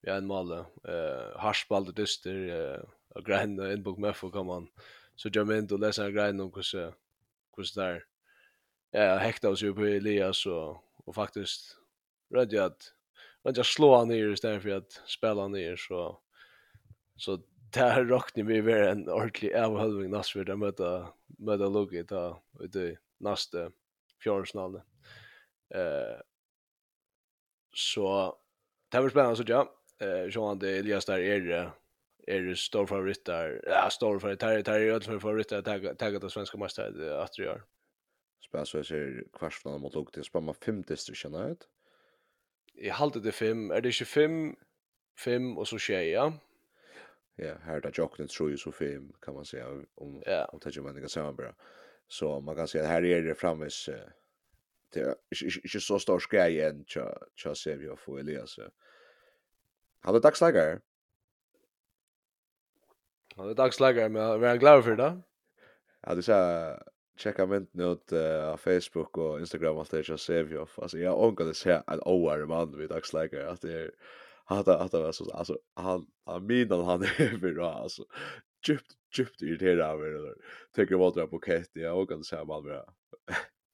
Vi 0.02 0.10
har 0.10 0.18
en 0.18 0.28
mål 0.28 0.52
eh 0.52 1.38
harspalde 1.38 1.92
dyster 1.92 2.50
eh 2.50 2.84
och 3.16 3.26
grind 3.26 3.60
en 3.60 3.84
bok 3.84 3.98
med 3.98 4.16
för 4.16 4.30
kommer 4.30 4.68
så 5.16 5.30
jag 5.34 5.48
men 5.48 5.68
då 5.68 5.78
läser 5.78 6.04
jag 6.04 6.14
grind 6.14 6.42
om 6.42 6.52
hur 6.56 6.94
hur 7.58 7.76
där 7.76 8.04
ja 8.92 9.18
hekta 9.18 9.50
oss 9.50 9.64
ju 9.64 9.74
på 9.74 9.86
Elias 9.86 10.46
och 10.46 10.84
och 11.06 11.16
faktiskt 11.16 11.78
rädd 12.30 12.56
att 12.56 12.94
man 13.44 13.54
just 13.54 13.74
slå 13.74 13.96
han 13.96 14.08
ner 14.08 14.30
istället 14.34 14.64
för 14.64 14.70
att 14.70 15.02
spela 15.06 15.48
ner. 15.48 15.76
Så 15.76 16.20
så 17.16 17.40
det 17.74 17.80
här 17.80 18.06
rocknar 18.06 18.44
vi 18.44 18.62
mer 18.62 18.82
en 18.82 19.10
ordentlig 19.10 19.54
avhållning 19.54 20.12
nästa 20.12 20.40
vid 20.40 20.50
att 20.50 20.60
möta, 20.60 21.08
möta 21.28 21.70
Lugi 21.70 22.04
ta 22.04 22.42
ut 22.60 22.76
i 22.76 22.98
nästa 23.18 23.72
fjärnsnallning. 24.24 24.82
Eh, 25.76 26.22
så 27.74 28.36
det 28.92 29.00
var 29.00 29.10
spännande 29.10 29.36
så 29.36 29.44
ja. 29.48 29.76
Eh, 30.02 30.24
Johan 30.24 30.60
det 30.60 30.78
Elias 30.78 31.06
där 31.06 31.20
är 31.20 31.42
det 31.42 31.72
är 32.28 32.42
det 32.42 32.56
stor 32.56 32.86
favorit 32.86 33.26
där. 33.26 33.62
Ja, 33.68 33.90
stor 33.90 34.20
favorit 34.20 34.40
där. 34.40 34.64
Det 34.64 34.72
är 34.72 34.80
ju 34.80 35.00
för 35.00 35.20
favorit 35.20 35.52
att 35.52 35.66
tagga 35.66 35.94
ta 35.94 36.10
det 36.10 36.30
svenska 36.30 36.58
mästaren 36.58 37.20
att 37.20 37.34
det 37.34 37.44
gör. 37.44 37.64
Spänn 38.48 38.66
så 38.66 38.78
är 38.78 39.24
kvartsfinalen 39.34 39.82
mot 39.82 39.96
Lugi. 39.96 40.24
spamma 40.24 40.54
fem 40.54 40.82
distrikt 40.82 41.26
ut. 41.26 41.68
I 42.74 42.90
halvt 42.90 43.24
det 43.24 43.32
fem. 43.32 43.72
Är 43.72 43.82
det 43.82 43.92
25 43.92 44.56
fem 45.18 45.58
och 45.58 45.68
så 45.68 45.78
tjeja 45.78 46.34
ja, 47.40 47.54
här 47.64 47.82
där 47.82 47.92
jocken 47.94 48.28
tror 48.28 48.50
ju 48.50 48.58
så 48.58 48.72
fem 48.72 49.14
kan 49.22 49.34
man 49.34 49.46
säga 49.46 49.68
om 49.96 50.24
ja. 50.26 50.46
om 50.46 50.60
tager 50.60 50.82
man 50.82 50.96
det 50.96 51.10
samma 51.10 51.34
bra. 51.34 51.54
Så 52.08 52.42
man 52.42 52.56
kan 52.56 52.68
säga 52.68 52.86
här 52.86 53.06
är 53.06 53.22
det 53.22 53.36
framvis 53.36 53.90
det 54.94 55.00
är 55.00 55.16
inte 55.64 55.80
så 55.80 56.00
stor 56.00 56.20
skräck 56.20 56.58
än 56.58 56.86
tja 56.86 57.18
tja 57.36 57.56
ser 57.56 57.78
vi 57.78 57.96
för 57.96 58.20
Elias. 58.20 58.60
Han 60.02 60.16
är 60.16 60.20
dagslägare. 60.20 60.80
Han 63.36 63.50
är 63.50 63.54
dagslägare 63.54 64.10
men 64.10 64.22
jag 64.22 64.44
är 64.44 64.58
glad 64.58 64.84
för 64.84 64.96
det. 64.96 65.22
Ja, 66.02 66.16
du 66.16 66.22
sa 66.22 66.78
checka 67.18 67.46
mynden 67.46 67.92
ut 67.92 68.14
uh, 68.14 68.56
Facebook 68.56 69.18
och 69.18 69.40
Instagram 69.40 69.78
allt 69.78 69.92
det 69.92 70.08
jag 70.08 70.20
ser 70.20 70.44
vi. 70.44 70.58
Alltså 70.58 70.98
jag 70.98 71.20
ångar 71.20 71.46
det 71.46 71.54
ser 71.54 71.84
en 71.88 72.02
oare 72.06 72.46
man 72.46 72.78
vid 72.78 72.90
dagslägare 72.90 73.44
att 73.44 73.62
det 73.62 73.74
är 73.74 73.92
hata 74.50 74.78
hata 74.78 75.00
var 75.00 75.12
så 75.12 75.32
alltså 75.32 75.58
han 75.76 76.08
han 76.26 76.46
menar 76.46 76.84
han 76.84 77.02
är 77.18 77.40
för 77.40 77.54
då 77.54 77.64
alltså 77.66 78.06
djupt 78.68 78.96
djupt 79.18 79.42
irriterad 79.42 79.82
av 79.82 80.00
det 80.02 80.36
tycker 80.76 80.96
vad 80.96 81.16
det 81.16 81.28
på 81.28 81.40
kett 81.40 81.70
jag 81.74 82.02
och 82.02 82.10
kan 82.10 82.24
säga 82.24 82.44
vad 82.44 82.66
det 82.66 82.86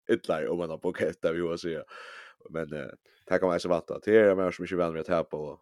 ett 0.07 0.27
lag 0.27 0.51
om 0.51 0.59
har 0.69 0.77
på 0.77 0.93
kett 0.93 1.21
där 1.21 1.33
vi 1.33 1.41
var 1.41 1.57
så 1.57 1.83
men 2.49 2.73
eh, 2.73 2.89
tack 3.25 3.43
om 3.43 3.51
jag 3.51 3.61
så 3.61 3.69
vattna 3.69 3.99
till 3.99 4.13
er 4.13 4.35
mer 4.35 4.51
som 4.51 4.65
inte 4.65 4.75
vänner 4.75 4.99
att 4.99 5.07
här 5.07 5.23
på 5.23 5.61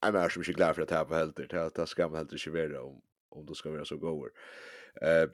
Jag 0.00 0.14
är 0.14 0.28
som 0.28 0.40
inte 0.40 0.52
glad 0.52 0.74
för 0.74 0.82
att 0.82 0.90
här 0.90 1.04
på 1.04 1.14
helt 1.14 1.36
det 1.36 1.52
här 1.52 1.86
ska 1.86 2.08
man 2.08 2.16
helt 2.16 2.32
inte 2.32 2.50
vara 2.50 2.82
om 2.82 3.02
om 3.28 3.46
du 3.46 3.54
ska 3.54 3.70
vara 3.70 3.84
så 3.84 3.96
goer. 3.96 4.30
Eh 5.00 5.28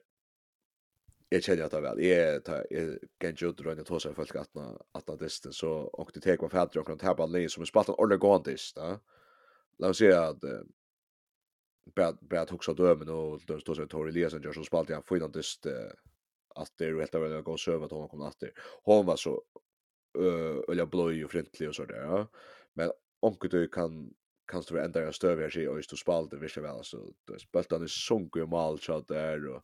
jag 1.33 1.43
känner 1.43 1.63
att 1.63 1.71
det 1.71 1.81
väl 1.81 2.01
är 2.01 2.43
jag 2.71 2.99
kan 3.19 3.35
ju 3.35 3.53
dra 3.53 3.75
ner 3.75 3.85
tosa 3.85 4.15
folk 4.15 4.37
att 4.37 4.57
att 4.93 5.11
att 5.11 5.19
det. 5.19 5.53
Så 5.53 5.71
och 5.71 6.11
det 6.15 6.21
tar 6.21 6.37
vad 6.37 6.51
fält 6.51 6.77
och 6.77 6.89
något 6.89 7.03
här 7.03 7.15
bara 7.15 7.27
läs 7.27 7.53
som 7.53 7.67
spaltan 7.67 7.97
eller 7.99 8.17
gå 8.17 8.37
inte 8.37 8.57
va 8.77 9.01
låt 9.79 9.91
oss 9.91 9.99
säga 9.99 10.23
att 10.23 10.41
bad 11.97 12.19
bad 12.21 12.51
huxa 12.51 12.75
dömen 12.75 13.09
och 13.09 13.41
då 13.47 13.61
står 13.61 13.75
så 13.75 13.87
Tori 13.87 14.11
Eliasson 14.11 14.43
gör 14.43 14.53
så 14.53 14.65
spalt 14.65 14.89
jag 14.89 15.07
får 15.07 15.23
inte 15.23 15.39
dist 15.39 15.67
att 16.55 16.73
det 16.79 16.85
är 16.85 16.99
helt 16.99 17.15
att 17.15 17.45
gå 17.45 17.57
söva 17.57 17.85
att 17.85 17.91
hon 17.91 18.09
kom 18.09 18.21
natt 18.21 18.43
hon 18.83 19.07
var 19.07 19.17
så 19.17 19.43
eh 20.19 20.73
eller 20.73 20.87
blöj 20.87 21.25
och 21.25 21.31
frintlig 21.31 21.69
och 21.69 21.75
så 21.75 21.85
där 21.85 22.03
ja. 22.03 22.27
Men 22.75 22.93
onkel 23.21 23.51
du 23.51 23.69
kan 23.69 24.15
kan 24.53 24.63
stå 24.63 24.77
ända 24.77 25.01
jag 25.01 25.15
stöver 25.15 25.51
sig 25.51 25.69
och 25.69 25.77
just 25.77 25.99
spalt 25.99 26.31
det 26.31 26.37
visst 26.37 26.57
väl 26.57 26.85
så 26.85 27.13
bultarna 27.53 27.87
sjunker 27.89 28.41
ju 28.41 28.47
mal 28.47 28.79
så 28.79 29.01
där 29.01 29.49
och 29.49 29.63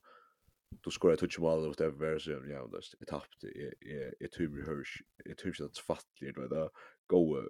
då 0.70 0.90
skorar 0.90 1.12
jag 1.12 1.18
touch 1.18 1.38
mål 1.38 1.58
och 1.58 1.74
det 1.76 1.88
whatever 1.88 2.18
så 2.18 2.30
ja 2.30 2.68
då 2.72 2.80
det 2.98 3.06
tappt 3.06 3.44
är 3.44 4.14
är 4.20 4.28
tur 4.28 4.66
hörs 4.66 5.02
är 5.24 5.34
tur 5.34 5.52
så 5.52 5.64
att 5.64 5.78
fattligt 5.78 6.36
då 6.36 6.48
där 6.48 6.70
gå 7.06 7.42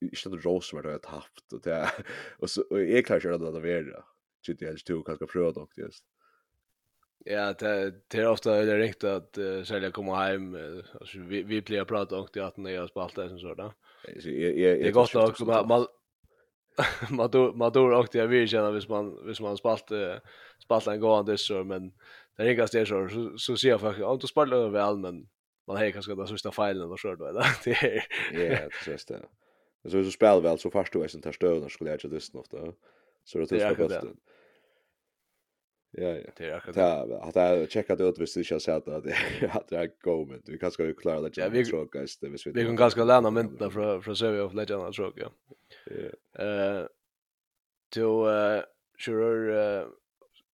inte 0.00 0.28
det 0.28 0.36
rose 0.36 0.76
vart 0.76 0.84
jag 0.84 1.02
tappt 1.02 1.52
och 1.52 1.60
det 1.60 1.90
och 2.38 2.50
så 2.50 2.76
är 2.76 3.02
klart 3.02 3.24
jag 3.24 3.40
då 3.40 3.50
det 3.50 3.60
vara 3.60 4.04
shit 4.46 4.58
det 4.58 4.66
helst 4.66 4.86
tog 4.86 5.06
kanske 5.06 5.26
pröva 5.26 5.52
dock 5.52 5.78
just. 5.78 6.04
Ja, 7.26 7.52
det 7.52 7.94
det 8.08 8.18
är 8.18 8.28
ofta 8.28 8.50
det 8.50 8.72
är 8.72 8.78
rätt 8.78 9.04
att 9.04 9.38
uh, 9.38 9.62
sälja 9.64 9.90
komma 9.90 10.24
hem 10.24 10.54
alltså 11.00 11.18
vi 11.18 11.42
vi 11.42 11.62
blir 11.62 11.84
prata 11.84 12.18
om 12.18 12.28
det 12.32 12.40
att 12.40 12.56
när 12.56 12.70
jag 12.70 12.88
spalt 12.88 13.14
det 13.14 13.38
så 13.38 13.54
där. 13.54 13.72
Det 14.04 14.88
är 14.88 14.92
gott 14.92 15.14
också 15.14 15.44
man 15.44 15.86
Maduro 17.10 17.52
Maduro 17.56 17.98
åkte 18.00 18.18
jag 18.18 18.26
vill 18.26 18.48
känna 18.48 18.70
vis 18.70 18.88
man 18.88 19.26
vis 19.26 19.40
man 19.40 19.56
spalt 19.56 19.90
spalt 20.62 20.86
en 20.86 21.00
gång 21.00 21.38
så 21.38 21.64
men 21.64 21.92
det 22.36 22.42
är 22.42 22.52
ganska 22.52 22.86
så 22.86 23.08
så 23.36 23.56
ser 23.56 23.68
jag 23.68 23.80
faktiskt 23.80 24.20
du 24.20 24.26
spela 24.26 24.68
väl 24.68 24.96
men 24.96 25.28
man 25.66 25.76
har 25.76 25.90
kanske 25.90 26.14
det 26.14 26.26
sista 26.26 26.50
filen 26.50 26.92
och 26.92 27.00
så 27.00 27.14
då 27.14 27.32
det 27.64 27.70
är 27.70 28.04
ja 28.32 28.68
precis 28.68 29.04
det 29.04 29.20
så 29.84 30.04
så 30.04 30.10
spelar 30.10 30.40
väl 30.40 30.58
så 30.58 30.70
fast 30.70 30.92
du 30.92 31.02
är 31.02 31.08
sånt 31.08 31.24
här 31.24 31.60
när 31.60 31.68
skulle 31.68 31.90
jag 31.90 31.96
inte 31.96 32.08
lyssna 32.08 32.40
ofta 32.40 32.56
så 33.24 33.38
det 33.38 33.52
är 33.52 33.74
så 33.74 33.88
bäst 33.88 34.06
Ja, 35.96 36.08
ja. 36.08 36.30
Det 36.36 36.44
är 36.44 36.56
akkurat. 36.56 36.76
Ja, 36.76 37.20
att 37.22 37.34
jag 37.34 37.70
checkat 37.70 38.00
ut 38.00 38.18
visst 38.18 38.34
det 38.34 38.50
jag 38.50 38.62
sa 38.62 38.72
att 38.72 38.84
det 38.84 39.16
att 39.52 39.70
jag 39.70 39.90
går 40.02 40.26
men 40.26 40.42
vi 40.46 40.58
kanske 40.58 40.74
ska 40.74 40.84
ju 40.84 40.94
klara 40.94 41.20
det. 41.20 41.30
Ja, 41.36 41.48
vi 41.48 41.64
tror 41.64 41.88
guys 41.92 42.18
det 42.18 42.28
visst. 42.28 42.46
Vi 42.46 42.64
kan 42.64 42.76
ganska 42.76 43.04
lära 43.04 43.30
mig 43.30 43.70
från 43.70 44.02
från 44.02 44.16
Serie 44.16 44.42
of 44.42 44.54
Legend 44.54 44.94
tror 44.94 45.12
jag. 45.16 45.30
Eh 46.38 46.86
då 47.96 48.26
kör 48.98 49.16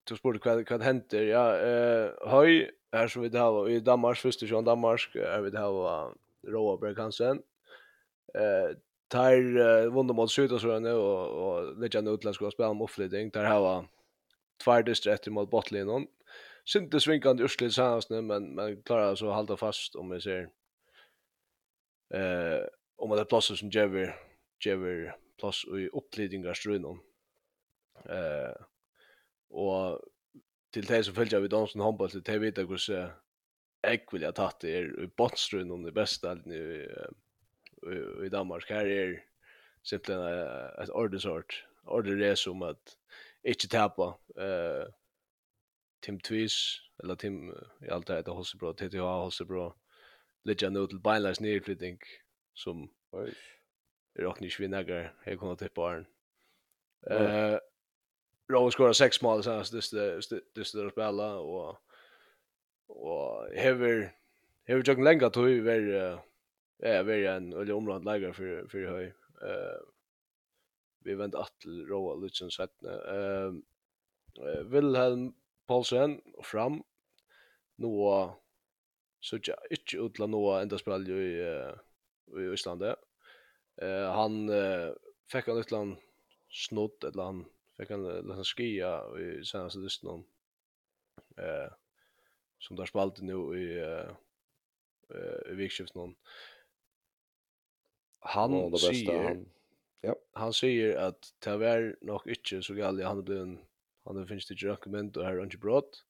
du 0.04 0.16
spurte 0.16 0.48
vad 0.48 0.70
vad 0.70 0.82
händer? 0.82 1.22
Ja, 1.22 1.56
eh 1.56 2.10
höj 2.30 2.70
här 2.92 3.08
som 3.08 3.22
vi 3.22 3.28
det 3.28 3.38
har, 3.38 3.68
i 3.68 3.80
Danmark 3.80 4.18
första 4.18 4.46
sjön 4.46 4.64
Danmark 4.64 5.14
är 5.14 5.40
vi 5.40 5.50
det 5.50 5.58
har 5.58 6.14
Roa 6.46 6.76
Berghansen. 6.76 7.42
Eh 8.34 8.76
tar 9.08 9.90
vunder 9.90 10.14
mot 10.14 10.30
Syd 10.30 10.52
och 10.52 10.60
så 10.60 10.78
nu 10.78 10.92
och 10.92 11.58
och 11.58 11.78
lägger 11.78 12.02
nu 12.02 12.10
utländska 12.10 12.46
och 12.46 12.60
om 12.60 12.82
offleading 12.82 13.30
där 13.30 13.44
här 13.44 13.60
var 13.60 13.86
två 14.64 14.82
distrikt 14.82 15.26
mot 15.26 15.50
Bottlinon. 15.50 16.06
Synte 16.64 17.00
svinkande 17.00 17.44
urslit 17.44 17.74
senast 17.74 18.10
nu 18.10 18.22
men 18.22 18.54
men 18.54 18.82
klarar 18.82 19.14
så 19.14 19.30
hålla 19.30 19.56
fast 19.56 19.96
om 19.96 20.10
vi 20.10 20.20
ser 20.20 20.48
eh 22.14 22.66
om 22.96 23.10
det 23.10 23.24
plassar 23.24 23.54
som 23.54 23.70
Jever 23.70 24.29
gjever 24.60 25.12
plass 25.40 25.64
i 25.64 25.88
opplidingarstrøynen. 25.96 27.00
Eh, 28.10 28.60
og 29.50 30.00
til 30.72 30.86
det 30.88 31.04
som 31.06 31.16
følger 31.16 31.42
vi 31.42 31.50
dansen 31.52 31.82
håndball, 31.82 32.10
til 32.10 32.24
det 32.26 32.40
vet 32.40 32.58
jeg 32.58 32.68
hvordan 32.70 33.10
jeg 33.82 34.04
vil 34.12 34.26
ha 34.28 34.30
tatt 34.36 34.60
det 34.62 34.76
er 34.76 34.88
i 35.04 35.08
båndstrøynen 35.16 35.88
i 35.88 35.94
bestdelen 35.96 36.52
i, 36.52 36.62
i, 37.88 37.98
i 38.26 38.28
Danmark. 38.32 38.68
Her 38.68 38.86
er 38.86 39.14
simpelthen 39.82 40.26
et 40.82 40.92
ordensort. 40.92 41.64
Ordet 41.84 42.20
er 42.22 42.36
som 42.36 42.62
at 42.62 42.96
ikke 43.44 43.70
tapa 43.72 44.12
eh, 44.36 44.84
Tim 46.04 46.20
Tvis, 46.20 46.80
eller 47.02 47.14
Tim, 47.14 47.48
i 47.84 47.88
alt 47.88 48.08
det 48.08 48.20
heter 48.20 48.36
Hossebro, 48.36 48.72
TTH 48.72 49.00
Hossebro, 49.00 49.70
litt 50.44 50.62
jeg 50.62 50.72
nå 50.72 50.86
til 50.88 51.00
beinleis 51.00 51.40
nedflytting, 51.40 51.98
som 52.54 52.88
Oi 53.16 53.32
är 54.22 54.26
också 54.26 54.44
inte 54.44 54.62
vi 54.62 54.68
nägar. 54.68 55.14
Jag 55.24 55.38
kommer 55.38 55.54
till 55.56 55.68
barn. 55.74 56.06
Eh 57.06 57.58
Rowe 58.52 58.70
skorar 58.70 58.92
sex 58.92 59.22
mål 59.22 59.42
så 59.42 59.50
det 59.72 60.40
det 60.54 60.90
spela 60.90 61.34
och 61.38 61.76
och 62.86 63.48
hever 63.54 64.16
hever 64.64 64.82
jag 64.86 65.04
länge 65.04 65.30
tog 65.30 65.44
vi 65.44 65.60
väl 65.60 66.18
eh 66.82 67.02
väl 67.02 67.26
en 67.26 67.52
eller 67.52 67.72
omland 67.72 68.04
lägger 68.04 68.32
för 68.32 68.66
för 68.68 68.84
höj. 68.84 69.06
Eh 69.42 69.80
vi 71.04 71.14
vänt 71.14 71.34
att 71.34 71.58
till 71.60 71.86
Rowe 71.86 72.20
Lutzen 72.20 72.50
svettne. 72.50 72.90
Ehm 72.90 73.62
Wilhelm 74.64 75.32
Paulsen 75.66 76.20
och 76.34 76.46
fram 76.46 76.82
Noah 77.76 78.34
så 79.20 79.38
jag 79.42 79.56
inte 79.70 79.96
utla 79.96 80.26
Noah 80.26 80.62
ända 80.62 80.78
spel 80.78 81.08
ju 81.08 81.22
i 81.22 81.72
i 82.38 82.52
Island 82.52 82.80
där. 82.80 82.96
Eh 83.80 84.12
han 84.12 84.50
fick 85.32 85.46
han 85.46 85.58
utland 85.58 85.96
snott 86.50 87.04
eller 87.04 87.22
han 87.22 87.44
fick 87.76 87.90
han 87.90 88.28
lite 88.28 88.44
skia 88.44 89.18
i 89.18 89.44
senaste 89.44 89.78
listan. 89.78 90.24
Eh 91.36 91.72
som 92.58 92.76
där 92.76 92.86
spalt 92.86 93.20
nu 93.20 93.58
i 93.58 93.78
eh 93.78 94.10
i 95.50 95.54
vikskift 95.54 95.94
någon. 95.94 96.14
Han 98.18 98.54
oh, 98.54 98.64
det 98.64 98.88
bästa 98.88 99.12
han. 99.12 99.48
Ja. 100.00 100.16
Han 100.32 100.52
säger 100.52 100.96
att 100.96 101.34
det 101.38 101.56
var 101.56 101.96
nog 102.00 102.26
inte 102.26 102.62
så 102.62 102.74
galet 102.74 103.06
han 103.06 103.24
blev 103.24 103.38
en 103.38 103.58
han 104.04 104.16
det 104.16 104.26
finns 104.26 104.46
det 104.46 104.54
ju 104.54 104.68
dokument 104.68 105.16
och 105.16 105.24
här 105.24 105.36
har 105.36 105.42
inte 105.42 105.58
brått. 105.58 106.04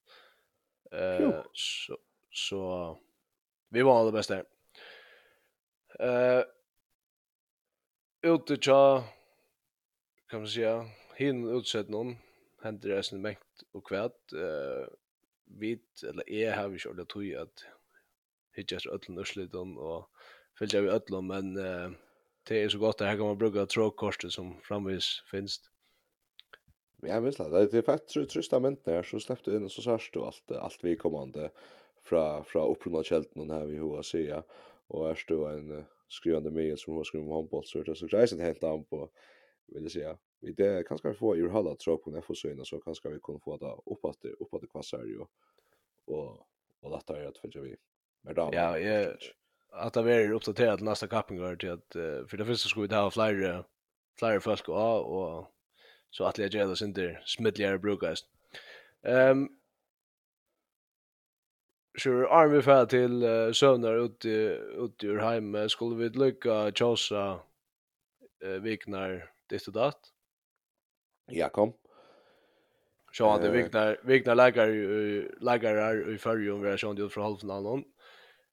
Eh 0.91 1.43
så 1.53 1.99
så 2.31 2.99
vi 3.69 3.83
var 3.83 4.05
det 4.07 4.13
bästa. 4.13 4.39
Eh 5.99 6.45
ute 8.23 8.57
tja, 8.57 9.05
kan 10.31 10.41
man 10.41 10.49
säga, 10.49 10.87
hin 11.17 11.49
utsett 11.49 11.89
någon, 11.89 12.17
händer 12.63 12.89
det 12.89 13.03
sin 13.03 13.21
mäkt 13.21 13.63
och 13.73 13.87
kvärt. 13.87 14.33
Uh, 14.33 14.87
vid, 15.45 15.83
eller 16.09 16.31
är 16.31 16.57
har 16.57 16.69
vi 16.69 16.79
kört 16.79 16.97
det 16.97 17.05
tog 17.05 17.35
att 17.35 17.65
hittas 18.57 18.87
ödlen 18.87 19.19
ursliten 19.19 19.77
och 19.77 20.11
följa 20.59 20.81
vi 20.81 20.89
ödlen, 20.89 21.27
men 21.27 21.57
uh, 21.57 21.91
det 22.49 22.63
är 22.63 22.69
så 22.69 22.79
gott 22.79 23.01
att 23.01 23.07
här 23.07 23.17
kan 23.17 23.27
man 23.27 23.39
bruka 23.39 23.67
tråkkorset 23.67 24.33
som 24.33 24.61
framvis 24.61 25.23
finns. 25.31 25.71
Ja, 27.03 27.21
visst, 27.21 27.39
det 27.39 27.75
är 27.75 27.83
faktiskt 27.83 28.31
trösta 28.31 28.61
mäntor 28.61 28.93
där 28.93 29.03
så 29.03 29.21
släppte 29.21 29.51
in 29.51 29.65
och 29.65 29.73
så 29.73 29.83
särst 29.83 30.15
du 30.15 30.21
allt, 30.21 30.51
allt 30.51 30.79
vi 30.83 30.97
kommande 30.97 31.51
fra 32.03 32.45
fra 32.45 32.67
upprunna 32.67 33.03
kjelten 33.03 33.51
här 33.51 33.67
vi 33.67 33.79
hoa 33.79 34.03
säga 34.03 34.43
och 34.87 35.11
är 35.11 35.25
du 35.27 35.49
en 35.49 35.85
skrivande 36.11 36.51
med 36.51 36.79
som 36.79 36.97
var 36.97 37.05
skrivande 37.05 37.31
om 37.33 37.37
handboll 37.37 37.65
så 37.65 37.83
det 37.83 37.97
så 37.97 38.07
rejsen 38.07 38.41
helt 38.41 38.65
an 38.65 38.85
på 38.85 39.11
vill 39.67 39.83
jag 39.83 39.93
säga 39.93 40.19
vi 40.41 40.53
det 40.53 40.89
kanske 40.89 41.15
få 41.15 41.37
i 41.37 41.43
hålla 41.43 41.75
tro 41.75 41.99
på 41.99 42.11
när 42.11 42.21
få 42.21 42.35
så 42.35 42.49
innan 42.49 42.65
så 42.65 42.81
kanske 42.81 43.09
vi 43.09 43.21
kan 43.21 43.41
få 43.41 43.57
det 43.57 43.93
upp 43.93 44.05
att 44.05 44.71
kvassar 44.71 45.05
ju 45.05 45.19
och 46.05 46.47
och 46.81 46.91
detta 46.91 47.21
är 47.21 47.27
att 47.27 47.39
följa 47.39 47.61
vi 47.61 47.77
med 48.23 48.35
damer 48.35 48.55
ja 48.55 48.79
jag 48.79 49.17
att 49.71 49.95
det 49.95 50.15
är 50.15 50.33
uppdaterat 50.33 50.81
nästa 50.81 51.07
kappingar 51.07 51.57
till 51.57 51.71
att 51.71 51.93
för 52.31 52.37
det 52.37 52.45
första 52.47 52.69
skulle 52.69 52.89
vi 52.89 52.95
ha 52.95 53.11
flera 53.11 53.65
flera 54.19 54.41
folk 54.41 54.69
och 54.69 55.23
och 55.23 55.47
så 56.11 56.25
att 56.25 56.39
lägga 56.39 56.67
det 56.67 56.85
inte 56.85 57.21
smidigare 57.25 57.79
brukas 57.79 58.25
ehm 59.03 59.60
Sjur, 61.99 62.29
arm 62.31 62.53
vi 62.55 62.63
færa 62.63 62.87
til 62.87 63.23
uh, 63.25 63.51
søvnar 63.57 63.99
ute, 63.99 64.35
ute 64.79 65.09
ur 65.11 65.21
heime, 65.25 65.65
skulle 65.69 65.99
vi 65.99 66.11
lykka 66.15 66.71
tjåsa 66.79 67.25
uh, 67.41 68.59
viknar 68.63 69.17
ditt 69.51 69.67
og 69.73 69.75
datt? 69.75 70.13
Ja, 71.35 71.49
kom. 71.51 71.75
Så 73.13 73.27
han 73.27 73.43
det 73.43 73.51
viknar, 73.51 73.97
viknar 74.07 74.39
lägar, 74.39 74.71
lägarar 75.43 76.05
i 76.13 76.19
fyrjun, 76.19 76.63
vi 76.63 76.71
har 76.71 76.79
sjånd 76.79 77.03
ut 77.03 77.13
från 77.13 77.27
halvfinalen. 77.27 77.85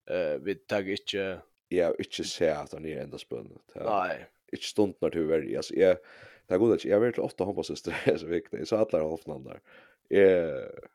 Uh, 0.10 0.42
vi 0.42 0.58
tagg 0.66 0.90
ikkje... 0.90 1.28
Ja, 1.70 1.92
ikkje 2.00 2.26
se 2.26 2.50
at 2.50 2.74
han 2.74 2.86
er 2.90 3.04
enda 3.04 3.22
spønn. 3.22 3.52
Nei. 3.76 4.24
Ikkje 4.50 4.72
stund 4.72 4.98
når 5.04 5.14
du 5.14 5.24
er, 5.28 5.46
altså, 5.60 5.76
jeg, 5.78 6.02
det 6.48 6.56
er 6.56 6.62
god, 6.64 6.78
jeg 6.82 6.96
har 6.96 7.04
vært 7.04 7.20
til 7.20 7.28
åtta 7.28 7.46
håndbassyster, 7.46 7.98
så 8.18 8.30
viknar, 8.30 8.64
jeg 8.64 8.72
sa 8.72 8.82
atler 8.82 9.06
halvfinalen 9.06 9.50
der. 9.52 9.66
Jeg, 10.10 10.88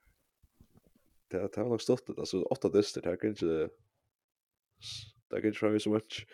det 1.32 1.42
det 1.54 1.60
har 1.60 1.68
nog 1.68 1.82
stått 1.82 2.06
det 2.06 2.18
alltså 2.18 2.42
åtta 2.42 2.68
dyster 2.68 3.02
det 3.02 3.16
kan 3.16 3.30
inte 3.30 3.68
det 5.30 5.40
kan 5.40 5.46
inte 5.46 5.58
fram 5.58 5.80
så 5.80 5.90
mycket 5.90 6.28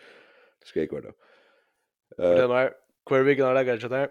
ska 0.65 0.79
jag 0.79 0.89
gå 0.89 0.99
då. 0.99 1.13
Eh 2.17 2.35
den 2.35 2.51
är 2.51 2.73
kvar 3.05 3.19
vi 3.19 3.35
kan 3.35 3.53
lägga 3.53 3.75
det 3.75 3.87
där. 3.87 4.09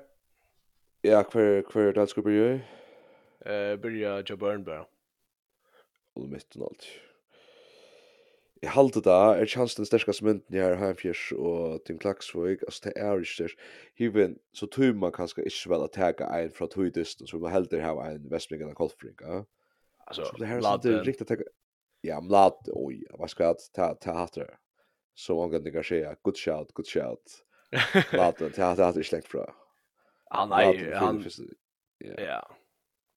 Ja, 1.03 1.24
kvar 1.24 1.62
kvar 1.62 1.93
det 1.93 2.07
ska 2.07 2.22
bli. 2.22 2.61
Eh 3.41 3.76
börja 3.76 4.22
Jaburn 4.28 4.64
bara. 4.64 4.86
Och 6.14 6.28
mitten 6.28 6.62
allt. 6.62 6.86
Jeg 8.62 8.70
halte 8.74 9.01
da, 9.01 9.36
er 9.39 9.47
chans 9.47 9.76
den 9.78 9.86
sterskaste 9.86 10.24
mynden 10.26 10.57
jeg 10.57 10.64
har 10.64 10.80
Heimfjers 10.80 11.28
og 11.39 11.84
Tim 11.86 11.99
Klaksvøk, 12.03 12.64
altså 12.66 12.89
det 12.89 12.93
er 12.97 13.20
ikke 13.22 13.45
der. 13.45 13.53
Hiven, 13.95 14.34
så 14.53 14.66
tog 14.66 14.97
man 14.99 15.12
kanskje 15.14 15.45
ikke 15.47 15.70
vel 15.70 15.84
å 15.84 15.91
tega 15.95 16.26
en 16.41 16.51
fra 16.51 16.66
tog 16.66 16.89
dysten, 16.95 17.26
så 17.30 17.39
man 17.39 17.55
helder 17.55 17.84
hava 17.84 18.09
en 18.11 18.26
Vestbringen 18.32 18.72
av 18.72 18.74
Kolfring, 18.74 19.14
ja? 19.20 19.45
Alltså 20.09 20.36
det 20.38 20.46
här 20.46 20.70
är 20.70 20.74
inte 20.74 21.02
riktigt 21.02 21.30
att 21.30 21.38
ja, 22.00 22.20
lat 22.20 22.68
oj, 22.72 23.06
vad 23.11 23.30
ska 23.30 23.44
jag 23.44 23.56
ta 23.74 23.94
ta 23.94 24.12
hatter. 24.12 24.56
Så 25.14 25.40
hon 25.40 25.50
kan 25.50 25.62
det. 25.64 26.16
Good 26.22 26.36
shout, 26.38 26.72
good 26.72 26.86
shout. 26.86 27.44
Lat 28.12 28.36
det 28.38 28.50
ta 28.50 28.74
det 28.74 28.82
är 28.82 29.02
släkt 29.02 29.28
fra. 29.28 29.54
Han 30.30 30.52
är 30.52 30.94
han 30.94 31.24
ja. 31.98 32.56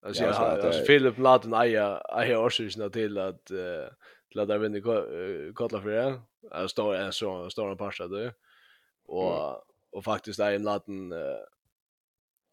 Alltså 0.05 0.23
jag 0.23 0.33
har 0.33 0.85
Philip 0.85 1.17
Laden 1.17 1.53
eja 1.53 2.01
eja 2.17 2.39
orsakerna 2.39 2.89
till 2.89 3.17
att 3.17 3.45
till 4.31 4.39
att 4.39 4.61
vinna 4.61 4.79
kolla 5.53 5.81
för 5.81 5.89
det. 5.89 6.21
Jag 6.41 6.69
står 6.69 6.95
en 6.95 7.13
så 7.13 7.49
står 7.49 7.71
en 7.71 7.77
passa 7.77 8.07
då. 8.07 8.31
Och 9.05 9.63
och 9.91 10.03
faktiskt 10.03 10.39
är 10.39 10.51
en 10.51 10.63
Laden 10.63 11.13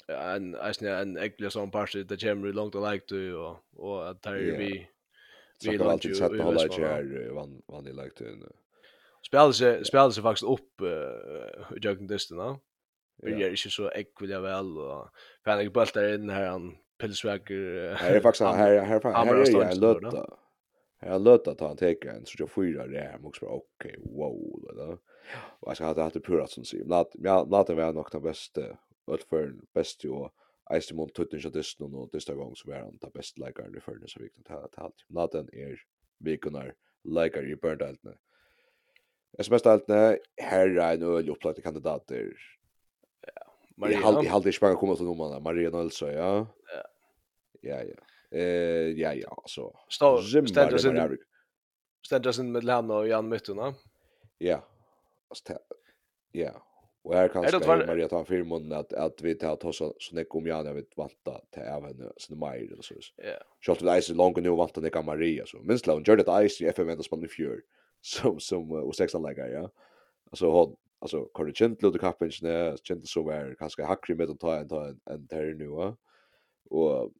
en 0.09 0.55
en 0.55 0.87
en 0.87 1.17
äcklig 1.17 1.53
sån 1.53 1.71
part 1.71 1.93
det 1.93 2.21
kommer 2.21 2.53
långt 2.53 2.75
och 2.75 2.93
like 2.93 3.05
du 3.09 3.35
och 3.35 3.57
och 3.77 4.11
att 4.11 4.23
där 4.23 4.35
vi 4.35 4.89
vi 5.65 5.77
har 5.77 5.91
alltid 5.91 6.17
sett 6.17 6.31
på 6.31 6.43
hålla 6.43 6.61
här 6.61 7.31
van 7.35 7.63
van 7.67 7.87
i 7.87 7.93
like 7.93 8.13
du 8.17 8.37
nu 8.37 8.53
spelar 9.27 9.53
sig 9.53 9.85
spelar 9.85 10.11
sig 10.11 10.23
faktiskt 10.23 10.51
upp 10.51 10.81
i 10.81 11.79
jagen 11.83 12.07
distan 12.07 12.59
Vi 13.23 13.33
är 13.33 13.51
inte 13.51 13.71
så 13.71 13.91
äckliga 13.91 14.41
väl 14.41 14.79
och 14.79 15.09
fan 15.45 15.63
jag 15.63 15.73
bultar 15.73 16.15
in 16.15 16.31
här 16.31 16.47
han 16.47 16.77
pilsväger 17.01 17.95
här 17.95 18.15
är 18.15 18.21
faktiskt 18.21 18.45
här 18.45 18.57
här 18.57 19.01
här 19.15 19.35
är 19.35 19.69
jag 19.69 19.79
lötta 19.79 20.39
här 21.01 21.15
är 21.15 21.19
lötta 21.19 21.51
att 21.51 21.61
han 21.61 21.77
teker 21.77 22.09
en 22.09 22.27
så 22.27 22.37
jag 22.39 22.51
fyra 22.51 22.87
det 22.87 22.99
här 22.99 23.19
så 23.19 23.47
bara 23.47 23.55
okej, 23.55 23.97
wow, 23.99 24.69
eller? 24.73 24.93
Och 25.61 25.69
jag 25.69 25.77
ska 25.77 25.85
ha 25.85 25.95
det 25.95 26.03
här 26.03 26.11
till 26.11 26.23
purat 26.23 26.51
som 26.51 26.65
sig. 26.65 26.83
Låt 26.87 27.15
mig 27.15 27.85
ha 27.85 27.93
nog 27.93 28.09
den 28.13 28.23
bästa 28.23 28.61
öll 29.11 29.23
för 29.31 29.55
bäst 29.75 30.05
ju 30.05 30.29
Eisen 30.71 30.97
mot 30.97 31.15
tutten 31.15 31.41
så 31.41 31.49
dist 31.49 31.81
nu 31.81 31.87
och 31.87 32.11
dista 32.13 32.35
gång 32.35 32.57
så 32.57 32.71
var 32.71 32.79
han 32.79 32.99
ta 32.99 33.11
best 33.11 33.39
leikaren 33.39 33.77
i 33.77 33.81
förnes 33.81 34.13
så 34.13 34.21
viktigt 34.21 34.51
att 34.51 34.73
ta 34.73 34.83
allt. 34.83 35.05
Naden 35.09 35.49
er 35.53 35.81
vikunar 36.19 36.75
leikar 37.05 37.47
i 37.47 37.57
Burndeltne. 37.57 38.19
SMS-deltne, 39.39 40.19
her 40.37 40.69
er 40.69 40.81
en 40.81 41.03
öl 41.03 41.31
opplagte 41.31 41.63
kandidater. 41.63 42.33
Ja. 43.27 43.53
Maria. 43.77 44.01
Jag 44.01 44.23
hade 44.31 44.49
inte 44.49 44.61
bara 44.61 44.75
kommit 44.75 44.97
till 44.97 45.07
nummarna. 45.07 45.41
Maria 45.41 45.71
Nølsø, 45.71 46.13
ja. 46.13 46.47
Ja. 46.75 46.83
Ja, 47.61 47.83
ja. 47.85 48.39
Eh, 48.39 48.93
ja, 48.99 49.15
ja, 49.15 49.43
så. 49.47 49.79
Ständras 52.03 52.39
in 52.39 52.53
med 52.53 52.65
Lena 52.65 52.95
och 52.95 53.09
Jan 53.09 53.29
Myttuna. 53.29 53.75
Ja. 54.39 54.65
Alltså, 55.29 55.59
ja. 56.33 56.68
Och 57.03 57.15
här 57.15 57.29
kan 57.29 57.49
ska 57.49 57.59
var... 57.59 57.87
Maria 57.87 58.09
ta 58.09 58.25
firmon 58.25 58.73
att 58.73 58.93
att 58.93 59.23
vi 59.23 59.35
tar 59.35 59.57
ta 59.57 59.73
så 59.73 59.95
så 59.99 60.25
om 60.31 60.47
jag 60.47 60.75
vet 60.75 60.97
vanta 60.97 61.41
till 61.51 61.63
även 61.63 62.13
sin 62.17 62.39
Maja 62.39 62.73
eller 62.73 62.83
så. 62.83 62.95
Ja. 63.17 63.39
Schalt 63.61 63.81
det 63.81 64.03
ice 64.03 64.09
långt 64.09 64.37
nu 64.37 64.51
vanta 64.51 64.81
det 64.81 65.03
Maria 65.03 65.47
så. 65.47 65.59
Minst 65.63 65.87
lång 65.87 66.03
gjorde 66.07 66.23
det 66.23 66.49
ice 66.49 66.61
i 66.61 66.67
FM 66.67 66.89
ändå 66.89 67.03
spann 67.03 67.25
i 67.25 67.29
fjör. 67.29 67.61
Som 68.01 68.41
som 68.41 68.73
och 68.73 68.95
sexan 68.95 69.23
lägga 69.23 69.49
ja. 69.49 69.71
Alltså 70.31 70.51
hon 70.51 70.77
alltså 70.99 71.25
Corey 71.25 71.53
Gentle 71.55 71.89
och 71.89 72.01
Kappen 72.01 72.33
snä 72.33 72.77
Gentle 72.85 73.07
så 73.07 73.23
var 73.23 73.57
kanske 73.59 73.83
hackri 73.83 74.15
med 74.15 74.31
att 74.31 74.41
ta 74.41 74.57
en 74.57 74.69
ta 74.69 74.89
en 74.89 75.01
en 75.05 75.27
där 75.27 75.55
nu 75.55 75.67
va. 75.67 75.97
Och 76.71 77.13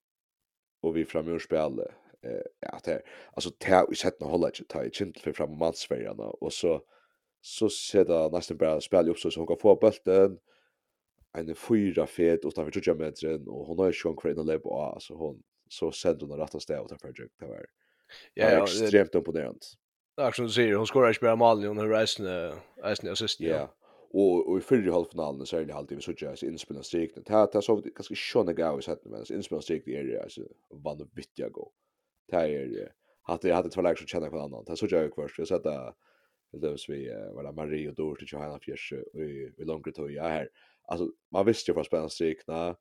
och 0.81 0.97
vi 0.97 1.05
framur 1.05 1.39
spel 1.39 1.79
eh 2.23 2.43
ja 2.61 2.79
det 2.85 3.03
alltså 3.33 3.51
det 3.59 3.87
vi 3.89 3.97
sett 3.97 4.21
nå 4.21 4.27
hålla 4.27 4.49
inte 4.49 4.65
ta 4.65 4.85
Gentle 4.93 5.23
för 5.23 5.33
fram 5.33 5.59
mansfärjarna 5.59 6.25
och 6.25 6.53
så 6.53 6.83
så 7.41 7.69
seta 7.69 8.29
nästan 8.29 8.57
bara 8.57 8.81
spela 8.81 9.11
upp 9.11 9.19
så 9.19 9.31
hon 9.37 9.47
kan 9.47 9.59
få 9.59 9.77
bollen 9.77 10.39
en 11.33 11.55
fyra 11.55 12.07
fet 12.07 12.45
utanför 12.45 12.81
20 12.81 12.95
meter 12.95 13.49
och 13.49 13.67
hon 13.67 13.79
har 13.79 13.87
ju 13.87 13.93
sjön 13.93 14.17
kvar 14.17 14.31
inne 14.31 14.59
på 14.59 14.81
alltså 14.81 15.15
hon 15.15 15.43
så 15.69 15.93
sent 15.93 16.23
hon 16.23 16.39
rätta 16.39 16.61
stället 16.61 16.85
utanför 16.85 17.13
jag 17.17 17.29
det 17.39 17.47
var 17.47 17.67
ja 18.35 18.51
ja, 18.51 18.63
ekstremt 18.63 18.81
det, 18.81 18.85
extremt 18.85 19.15
imponerande 19.15 19.59
där 20.17 20.33
som 20.33 20.45
du 20.45 20.51
säger 20.51 20.75
hon 20.75 20.87
skorar 20.87 21.09
ju 21.09 21.21
bara 21.21 21.37
mål 21.37 21.65
hon 21.65 21.79
har 21.79 21.89
resten 21.89 22.53
resten 22.83 23.13
assist 23.13 23.41
ja. 23.41 23.75
Och 24.11 24.49
och 24.49 24.59
i 24.59 24.61
förra 24.61 24.93
halvfinalen 24.93 25.47
så 25.47 25.57
är 25.57 25.65
det 25.65 25.75
alltid 25.75 25.97
vi 25.97 26.03
så 26.03 26.13
just 26.13 26.43
inspelna 26.43 26.83
streak 26.83 27.11
det 27.15 27.31
här 27.31 27.49
det 27.53 27.63
så 27.63 27.77
ganska 27.77 28.15
sköna 28.15 28.53
gå 28.53 28.79
i 28.79 28.83
sätt 28.83 29.01
men 29.05 29.25
inspelna 29.33 29.63
streak 29.63 29.83
det 29.85 29.97
är 29.97 30.05
det, 30.05 30.23
alltså 30.23 30.41
vann 30.71 31.11
vittiga 31.15 31.49
gå 31.49 31.73
det 32.31 32.37
är 32.37 32.93
att 33.23 33.41
det 33.41 33.53
hade 33.53 33.71
två 33.71 33.83
lägen 33.83 33.97
som 33.97 34.07
känner 34.07 34.31
på 34.31 34.39
annan 34.39 34.65
det 34.65 34.77
så 34.77 34.87
jag 34.91 35.15
kvar 35.15 35.45
så 35.45 35.55
att 35.55 35.97
Det 36.53 36.59
där 36.59 36.77
vi 36.89 37.09
var 37.35 37.43
där 37.43 37.53
Marie 37.53 37.89
och 37.89 37.95
Dorte 37.95 38.25
och 38.25 38.33
Johanna 38.33 38.59
Fjärs 38.59 38.93
i 38.93 39.53
i 39.59 39.65
långt 39.65 39.95
tog 39.95 40.13
jag 40.13 40.23
här 40.23 40.49
alltså 40.83 41.13
man 41.31 41.47
visste 41.47 41.71
ju 41.71 41.75
för 41.75 41.83
spänna 41.83 42.09
strikna 42.09 42.77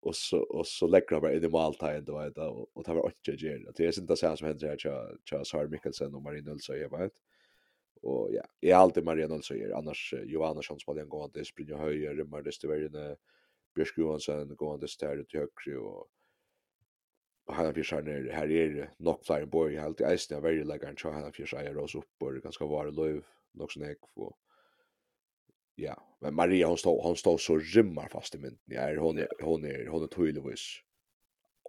och 0.00 0.16
så 0.16 0.38
och 0.38 0.66
så 0.66 0.86
lägger 0.86 1.10
han 1.10 1.20
bara 1.20 1.34
in 1.34 1.44
i 1.44 1.48
måltiden 1.48 2.04
då 2.04 2.18
vet 2.18 2.38
och 2.38 2.76
och 2.76 2.84
det 2.84 2.94
var 2.94 3.12
inte 3.26 3.44
ger 3.44 3.72
det 3.76 3.84
är 3.84 4.00
inte 4.00 4.16
så 4.16 4.26
här 4.26 4.36
som 4.36 4.46
händer 4.46 4.68
här 4.68 4.76
tja 4.76 5.08
tja 5.24 5.44
Sar 5.44 5.66
Mikkelsen 5.66 6.14
och 6.14 6.22
Marie 6.22 6.42
Nilsson 6.42 6.78
jag 6.78 6.98
vet 6.98 7.12
och 8.02 8.28
ja 8.32 8.42
är 8.60 8.74
alltid 8.74 9.04
Marie 9.04 9.28
Nilsson 9.28 9.56
är 9.56 9.70
annars 9.70 10.14
Johan 10.24 10.50
Andersson 10.50 10.80
spelar 10.80 11.02
en 11.02 11.08
gång 11.08 11.24
att 11.24 11.46
springa 11.46 11.76
höjer 11.76 12.24
men 12.24 12.44
det 12.44 12.52
står 12.52 12.70
Johansson 13.96 14.56
går 14.56 14.84
att 14.84 14.90
ställa 14.90 15.24
till 15.24 15.40
högre 15.40 15.78
och 15.78 16.06
han 17.48 17.74
fyrir 17.74 17.92
han 17.94 18.08
er 18.08 18.32
her 18.34 18.50
er 18.50 18.88
nok 18.98 19.24
flyr 19.26 19.44
en 19.44 19.50
boy 19.50 19.76
helt 19.78 20.00
i 20.00 20.08
eisen 20.08 20.36
er 20.36 20.42
very 20.42 20.64
like 20.64 20.86
Hanna 20.86 21.12
han 21.12 21.32
fyrir 21.32 21.78
oss 21.82 21.94
opp 21.94 22.26
og 22.26 22.40
ganske 22.42 22.68
var 22.70 22.90
løv 22.90 23.22
nok 23.54 23.72
snek 23.72 23.98
og 24.16 24.34
ja 25.78 25.94
men 26.20 26.34
Maria 26.34 26.66
hon 26.66 26.80
står 26.80 27.02
hon 27.02 27.16
står 27.16 27.38
så 27.38 27.58
rymmar 27.60 28.10
fast 28.12 28.34
i 28.34 28.38
mynden 28.38 28.74
ja 28.74 28.88
er 28.90 28.98
hon 28.98 29.18
er 29.18 29.30
hon 29.42 29.64
er 29.64 29.86
hon 29.92 30.02
er 30.02 30.12
tydligvis 30.12 30.66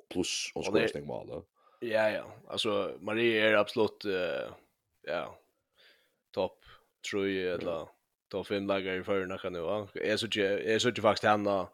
plus 0.09 0.51
hon 0.55 0.63
skorar 0.63 0.87
stäng 0.87 1.05
mål 1.05 1.27
då 1.27 1.43
ja 1.81 2.09
ja. 2.09 2.25
Alltså 2.47 2.97
Maria 3.01 3.49
är 3.49 3.53
absolut 3.53 4.05
uh, 4.05 4.53
ja 5.03 5.37
topp 6.31 6.65
tror 7.11 7.27
jag 7.27 7.53
eller 7.53 7.89
topp 8.29 8.47
fem 8.47 8.67
lagar 8.67 8.93
i 8.93 9.03
förna 9.03 9.37
kan 9.37 9.53
nu 9.53 9.61
va? 9.61 9.87
Är 9.93 10.17
så 10.17 10.27
är 10.39 10.79
så 10.79 10.91
faktiskt 11.01 11.23
Hanna 11.23 11.69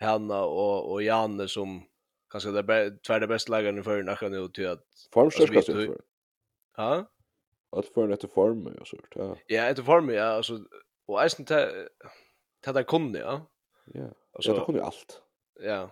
Hanna 0.00 0.44
och 0.44 0.92
och 0.92 1.02
Janne 1.02 1.48
som 1.48 1.82
kanske 2.34 2.50
det 2.50 2.74
är 2.74 2.96
två 3.06 3.26
bästa 3.26 3.52
lagarna 3.52 3.78
i 3.78 4.00
en 4.00 4.08
akkurat 4.08 4.32
nu 4.32 4.48
till 4.48 4.68
att 4.68 4.84
Formstörskast 5.12 5.66
formstörkast 5.66 5.86
för. 5.86 6.00
Ja. 6.76 7.10
Att 7.70 7.86
för 7.86 8.08
ett 8.08 8.32
form 8.32 8.66
och 8.66 8.86
så 8.86 8.96
ja. 9.14 9.36
Ja, 9.46 9.62
ett 9.62 9.84
form 9.84 10.10
ja, 10.10 10.24
alltså 10.24 10.64
och 11.06 11.22
eisen 11.22 11.42
inte... 11.42 11.88
ta 12.64 12.72
där 12.72 12.82
kunde 12.82 13.18
ja. 13.18 13.46
Ja. 13.84 14.08
Alltså 14.32 14.54
det 14.54 14.64
kunde 14.64 14.80
ju 14.80 14.84
allt. 14.84 15.22
Ja. 15.60 15.90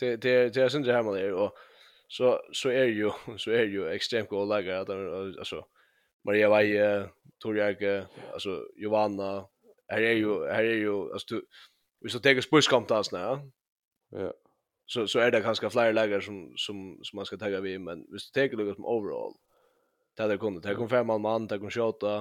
Det 0.00 0.16
det 0.16 0.54
det 0.54 0.62
är 0.62 0.68
synd 0.68 0.84
det 0.84 0.92
här 0.92 1.02
med 1.02 1.34
och 1.34 1.54
så 2.08 2.40
så 2.52 2.68
är 2.68 2.84
ju 2.84 3.10
så 3.36 3.50
är 3.50 3.64
ju 3.64 3.88
extremt 3.88 4.28
goda 4.28 4.44
lagar 4.44 4.80
att 4.80 5.38
alltså 5.38 5.66
Maria 6.24 6.48
Vaje, 6.48 7.08
Torjag, 7.38 8.06
alltså 8.32 8.66
Johanna, 8.76 9.48
här 9.88 10.02
är 10.02 10.12
ju 10.12 10.46
här 10.46 10.64
är 10.64 10.74
ju 10.74 11.12
alltså 11.12 11.34
du 11.34 11.46
vi 12.00 12.10
så 12.10 12.18
tar 12.18 12.40
spurskamt 12.40 12.90
alltså, 12.90 13.16
ja. 13.16 13.40
Ja 14.10 14.32
så 14.86 15.06
så 15.06 15.18
är 15.18 15.30
det 15.30 15.40
ganska 15.40 15.70
flera 15.70 15.92
läger 15.92 16.20
som 16.20 16.52
som 16.56 17.00
som 17.02 17.16
man 17.16 17.26
ska 17.26 17.36
tagga 17.36 17.60
vid 17.60 17.80
men 17.80 18.06
visst 18.10 18.34
tar 18.34 18.48
det 18.48 18.74
som 18.74 18.84
overall 18.84 19.34
där 20.14 20.28
det 20.28 20.38
kommer 20.38 20.60
det 20.60 20.74
kommer 20.74 20.88
fem 20.88 21.06
man 21.06 21.20
man 21.20 21.46
det 21.46 21.58
kommer 21.58 21.70
skjuta 21.70 22.16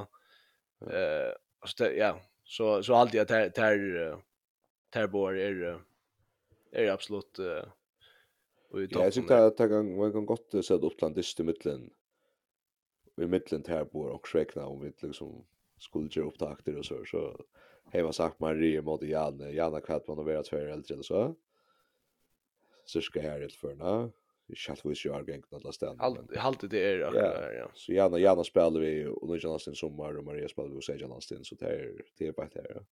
eh 0.81 1.33
alltså 1.59 1.91
ja 1.91 2.19
så 2.43 2.83
så 2.83 2.93
alltid 2.93 3.21
att 3.21 3.27
tar 3.27 3.49
tar 3.49 4.21
där 4.89 5.07
bor 5.07 5.37
är 5.37 5.79
är 6.71 6.91
absolut 6.91 7.39
eh 7.39 7.63
och 8.73 8.81
Ja, 8.81 9.03
jag 9.03 9.13
tycker 9.13 9.35
att 9.35 9.57
det 9.57 9.67
kan 9.67 9.95
man 9.95 10.11
kan 10.11 10.25
gott 10.25 10.65
se 10.65 10.73
upp 10.73 11.15
dyst 11.15 11.39
i 11.39 11.43
mitten. 11.43 11.89
I 13.17 13.25
mitten 13.25 13.63
här 13.67 13.85
bor 13.85 14.09
och 14.09 14.27
skräckna 14.27 14.65
om 14.65 14.81
vi 14.81 14.93
liksom 14.99 15.45
skulle 15.79 16.09
göra 16.11 16.27
upptakter 16.27 16.77
och 16.77 16.85
så 16.85 17.05
så 17.05 17.45
hej 17.91 18.03
vad 18.03 18.15
sagt 18.15 18.39
Marie 18.39 18.81
mot 18.81 19.03
Janne 19.03 19.51
Janne 19.51 19.81
kvart 19.81 20.07
man 20.07 20.17
har 20.17 20.25
varit 20.25 20.47
för 20.47 20.57
äldre 20.57 20.93
eller 20.93 21.03
så 21.03 21.35
cirka 22.85 23.21
här 23.21 23.39
helt 23.39 23.55
förna. 23.55 24.11
Vi 24.47 24.55
ska 24.55 24.75
få 24.75 24.95
se 24.95 25.09
jag 25.09 25.29
gäng 25.29 25.41
på 25.41 25.55
alla 25.55 25.71
ställen. 25.71 25.95
Allt 26.37 26.71
det 26.71 26.83
är 26.83 26.97
ja. 26.99 27.51
ja. 27.53 27.71
Så 27.73 27.93
gärna 27.93 28.19
gärna 28.19 28.43
spelar 28.43 28.79
vi 28.79 29.05
och 29.05 29.29
nu 29.29 29.37
Jonas 29.37 29.67
i 29.67 29.75
sommar 29.75 30.17
och 30.17 30.23
Maria 30.23 30.47
spelar 30.47 30.69
vi 30.69 30.77
och 30.77 30.83
Sejan 30.83 31.11
Austin 31.11 31.43
så 31.43 31.55
det 31.55 31.65
är 31.65 32.01
det 32.17 32.27
är 32.27 32.31
bara 32.31 32.49
det 32.53 32.61
här. 32.61 32.85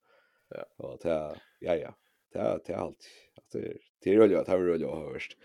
Ja. 0.49 0.65
Ja, 0.77 0.97
det 1.01 1.39
ja 1.59 1.75
ja. 1.75 1.95
Det 2.33 2.61
det 2.65 2.73
allt. 2.73 3.07
Att 3.35 3.49
det 3.51 3.77
det 3.99 4.13
är 4.13 4.35
att 4.35 4.45
det 4.45 4.51
är 4.51 4.77
ju. 4.77 5.35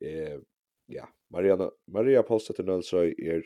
Eh 0.00 0.40
ja, 0.86 1.08
Maria 1.30 1.70
Maria 1.86 2.22
postar 2.22 2.54
till 2.54 2.64
Nölsøy 2.64 3.14
är 3.18 3.42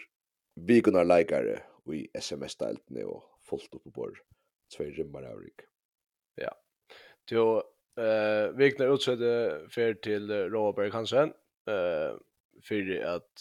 vi 0.55 1.05
likare 1.05 1.63
och 1.85 1.95
i 1.95 2.09
SMS-ställt 2.15 2.91
nu 2.91 3.05
och 3.05 3.25
fullt 3.41 3.75
upp 3.75 3.85
på 3.85 3.91
bord. 3.91 4.19
Två 4.77 4.85
rimmar 4.85 5.23
avrik. 5.23 5.61
Ja. 6.35 6.55
Då 7.31 7.65
Eh, 7.99 8.57
Vikna 8.59 8.87
utsette 8.95 9.31
fer 9.75 9.97
til 10.03 10.31
Robert 10.53 10.93
Hansen. 10.93 11.33
Eh, 11.69 12.15
för 12.69 13.05
att 13.05 13.41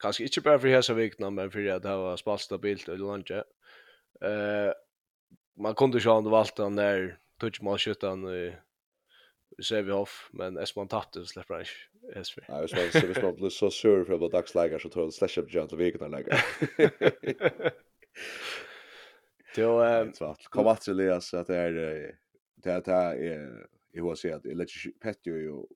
kanske 0.00 0.22
inte 0.22 0.40
bara 0.40 0.58
för 0.58 0.68
hesa 0.68 0.94
vikna, 0.94 1.30
men 1.30 1.50
för 1.50 1.66
att 1.66 1.82
det 1.82 1.96
var 1.96 2.16
spalt 2.16 2.40
stabilt 2.40 2.88
och 2.88 2.98
lunch. 2.98 3.30
Eh 3.30 4.72
man 5.60 5.74
kunde 5.74 5.98
ju 5.98 6.16
ändå 6.16 6.30
valt 6.30 6.56
den 6.56 6.76
där 6.76 7.18
touch 7.40 7.62
mål 7.62 7.78
skjutan 7.78 8.28
i 8.34 8.54
Sevehof 9.62 10.28
men 10.32 10.58
Esman 10.58 10.88
tappade 10.88 11.26
släpper 11.26 11.54
han 11.54 11.62
inte. 11.62 12.24
SV. 12.24 12.40
Nej, 12.48 12.68
så 12.68 12.76
så 13.00 13.06
hvis 13.06 13.22
man 13.22 13.34
blir 13.34 13.48
så 13.48 13.70
sur 13.70 14.04
för 14.04 14.24
att 14.24 14.32
dagsleger, 14.32 14.78
så 14.78 14.88
tror 14.88 15.04
jag 15.04 15.14
slash 15.14 15.40
up 15.42 15.54
jant 15.54 15.72
vikene 15.72 16.08
lägger. 16.08 16.44
Då 19.56 19.84
eh 19.84 20.06
kom 20.50 20.66
att 20.66 20.88
Elias 20.88 21.34
att 21.34 21.46
det 21.46 21.56
är 21.56 21.72
det 22.56 22.86
här 22.86 23.16
är 23.16 23.66
jag 23.90 24.08
vill 24.08 24.16
säga 24.16 24.36
att 24.36 24.44
jag 24.44 24.56
lägger 24.56 24.86
inte 24.86 24.98
pett 24.98 25.26
ju 25.26 25.32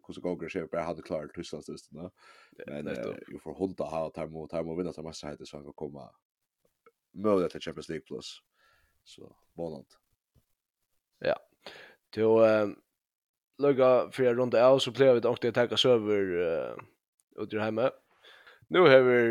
hur 0.06 0.12
så 0.12 0.20
går 0.20 0.60
det 0.60 0.70
bara 0.70 0.82
hade 0.82 1.02
klarat 1.02 1.34
Tyskland 1.34 1.64
just 1.68 1.92
nu. 1.92 2.10
Men 2.66 2.86
ju 3.28 3.38
får 3.38 3.54
hålla 3.54 3.84
ha 3.84 4.10
ta 4.10 4.26
mot 4.26 4.50
ta 4.50 4.62
mot 4.62 4.78
vinna 4.78 4.92
så 4.92 5.02
massa 5.02 5.28
heter 5.28 5.44
så 5.44 5.56
han 5.56 5.64
kan 5.64 5.72
komma 5.72 6.10
möjligt 7.10 7.50
till 7.50 7.60
Champions 7.60 7.88
League 7.88 8.04
plus. 8.04 8.42
Så 9.04 9.36
bonant. 9.52 9.98
Ja. 11.18 11.36
Då 12.10 12.46
lugga 13.58 14.10
för 14.10 14.34
runt 14.34 14.54
av 14.54 14.78
så 14.78 14.90
blev 14.90 15.14
vi 15.14 15.28
också 15.28 15.48
att 15.48 15.54
ta 15.54 15.74
oss 15.74 15.86
över 15.86 16.16
ut 17.36 17.54
ur 17.54 17.58
hemma. 17.58 17.90
Nu 18.68 18.78
har 18.78 19.00
vi 19.00 19.22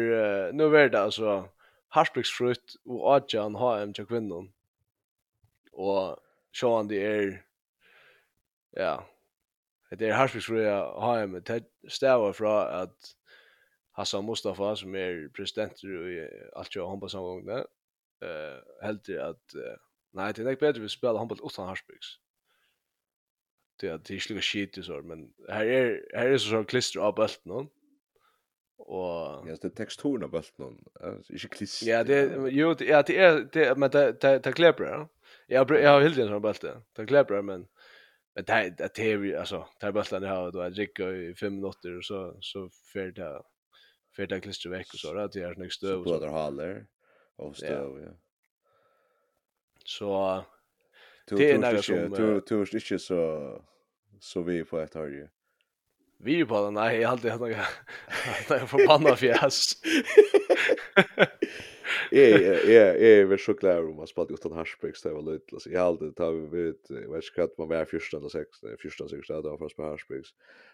nu 0.53 0.77
är 0.77 0.89
det 0.89 1.01
alltså 1.01 1.49
Harsbruksfrutt 1.87 2.75
och 2.85 3.11
Adjan 3.11 3.55
HM 3.55 3.93
till 3.93 4.05
kvinnan. 4.05 4.53
Och 5.71 6.17
Sean 6.59 6.87
det 6.87 7.05
är 7.05 7.45
ja, 8.77 8.95
det 9.91 10.07
er 10.07 10.15
harsvis 10.15 10.45
for 10.45 10.55
jeg 10.55 10.71
har 11.03 11.25
med 11.27 11.51
stavar 11.87 12.31
fra 12.31 12.55
at 12.81 13.15
Hassan 13.97 14.25
Mustafa, 14.25 14.75
som 14.75 14.95
er 14.95 15.27
president 15.35 15.83
i 15.83 16.21
Altjø 16.55 16.81
og 16.81 16.89
håndballsamgångene, 16.93 17.63
eh 18.23 18.59
heldig 18.83 19.17
at, 19.19 19.55
Eh, 19.55 19.77
nei, 20.13 20.33
det 20.33 20.41
är 20.41 20.49
inte 20.49 20.65
bedre 20.65 20.81
vi 20.81 20.89
spiller 20.89 21.17
handboll 21.17 21.39
utan 21.43 21.67
Harsbyggs. 21.67 22.19
Det 23.81 23.89
er 23.89 23.97
det 23.97 24.21
slik 24.21 24.43
skit 24.43 24.77
i 24.77 24.83
så 24.83 25.01
men 25.01 25.33
her 25.49 25.65
er, 25.65 26.01
her 26.13 26.33
er 26.33 26.37
så 26.37 26.49
så 26.49 26.63
klister 26.63 27.01
av 27.01 27.15
bølt 27.15 27.39
noen. 27.45 27.69
Og... 28.77 29.47
Ja, 29.47 29.55
det 29.55 29.71
er 29.71 29.75
teksturen 29.77 30.23
av 30.23 30.31
bølt 30.31 30.53
noen, 30.59 30.77
ikke 31.29 31.49
klister. 31.55 31.87
Ja, 31.87 32.03
det, 32.03 32.19
jo, 32.53 32.73
det, 32.73 32.87
ja, 32.87 33.01
det 33.01 33.17
er, 33.17 33.39
det, 33.53 33.65
men 33.77 33.91
det, 33.91 34.05
det, 34.13 34.21
det, 34.21 34.43
det 34.45 34.55
kleber, 34.55 34.87
ja. 34.87 35.01
Jeg, 35.49 35.65
har 35.87 36.01
helt 36.01 36.19
en 36.19 36.29
sånn 36.29 36.43
bølt, 36.43 36.67
det 36.97 37.07
kleber, 37.07 37.41
men 37.41 37.67
men 38.35 38.43
det 38.43 38.53
är 38.53 38.69
det 38.95 38.99
är 38.99 39.37
alltså 39.39 39.67
tar 39.79 39.91
bara 39.91 40.03
stanna 40.03 40.27
här 40.27 40.51
då 40.51 40.59
jag 40.59 40.71
gick 40.71 40.99
i 40.99 41.35
5 41.39 41.55
minuter 41.55 41.97
och 41.97 42.05
så 42.05 42.37
så 42.41 42.69
för 42.93 43.11
det 43.11 43.43
för 44.15 44.27
det 44.27 44.41
klister 44.41 44.69
veck 44.69 44.93
och 44.93 44.99
så 44.99 45.13
där 45.13 45.29
det 45.33 45.41
är 45.41 45.53
snyggt 45.53 45.73
stöv 45.73 45.99
och 45.99 46.07
så 46.07 46.19
där 46.19 46.27
haller 46.27 46.87
och 47.35 47.57
stöv 47.57 47.99
ja 48.03 48.13
så 49.85 50.45
det 51.37 51.51
är 51.51 51.57
något 51.57 51.85
som 51.85 51.95
du 51.95 52.41
du 52.47 52.61
är 52.61 52.75
inte 52.75 52.99
så 52.99 53.65
så 54.19 54.41
vi 54.41 54.63
på 54.63 54.79
ett 54.79 54.93
hörje 54.93 55.29
vi 56.19 56.45
på 56.45 56.63
den 56.63 56.73
nej 56.73 56.99
jag 56.99 57.07
har 57.07 57.11
alltid 57.11 57.31
haft 57.31 57.41
några 58.49 58.67
förbannade 58.67 59.17
fjäs 59.17 59.61
jag 62.11 62.41
jag 62.41 62.65
jag 62.65 63.01
är 63.01 63.25
väl 63.25 63.39
så 63.39 63.53
klar 63.53 63.89
om 63.89 63.99
att 63.99 64.09
spela 64.09 64.27
utan 64.29 64.51
Hashberg 64.51 64.93
det 65.03 65.09
var 65.09 65.21
lite 65.21 65.45
alltså 65.55 65.69
jag 65.69 65.81
alltid 65.81 66.15
tar 66.15 66.31
vi 66.31 66.63
vet 66.63 67.07
vad 67.07 67.23
ska 67.23 67.47
man 67.57 67.67
vara 67.67 67.85
14 67.85 68.19
eller 68.19 68.29
16 68.29 68.69
första 68.81 69.07
sista 69.07 69.41
då 69.41 69.57
för 69.57 69.69
på 69.69 69.97
spela 69.97 70.21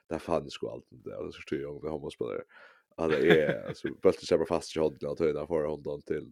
där 0.09 0.19
fanns 0.19 0.57
ju 0.63 0.67
allt 0.67 0.85
det 0.89 1.17
alltså 1.17 1.41
styr 1.41 1.61
jag 1.61 1.81
vi 1.83 1.89
har 1.89 1.99
måste 1.99 2.15
spela 2.15 2.41
alltså 2.95 3.25
är 3.25 3.67
alltså 3.67 3.87
bäst 4.03 4.19
att 4.19 4.27
köra 4.27 4.45
fast 4.45 4.75
jag 4.75 4.83
hade 4.83 5.11
att 5.11 5.19
höra 5.19 5.47
för 5.47 5.63
honom 5.63 6.01
till 6.01 6.27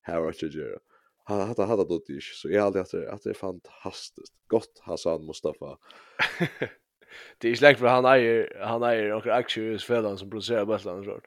här 0.00 0.20
och 0.20 0.42
göra 0.42 0.78
han 1.24 1.40
hade 1.40 1.64
hade 1.64 1.84
då 1.84 2.00
det 2.06 2.22
så 2.22 2.50
jag 2.50 2.64
alltid 2.66 2.80
att 2.80 2.94
att 2.94 3.22
det 3.22 3.30
är 3.30 3.34
fantastiskt 3.34 4.34
gott 4.46 4.80
Hassan 4.82 5.26
Mustafa 5.26 5.78
Det 7.38 7.48
är 7.48 7.54
släkt 7.54 7.80
för 7.80 7.86
han 7.86 8.04
äger 8.04 8.58
han 8.60 8.82
äger 8.82 9.08
några 9.08 9.34
aktier 9.34 9.72
i 9.72 9.78
som 10.18 10.30
producerar 10.30 10.64
sånt. 11.04 11.24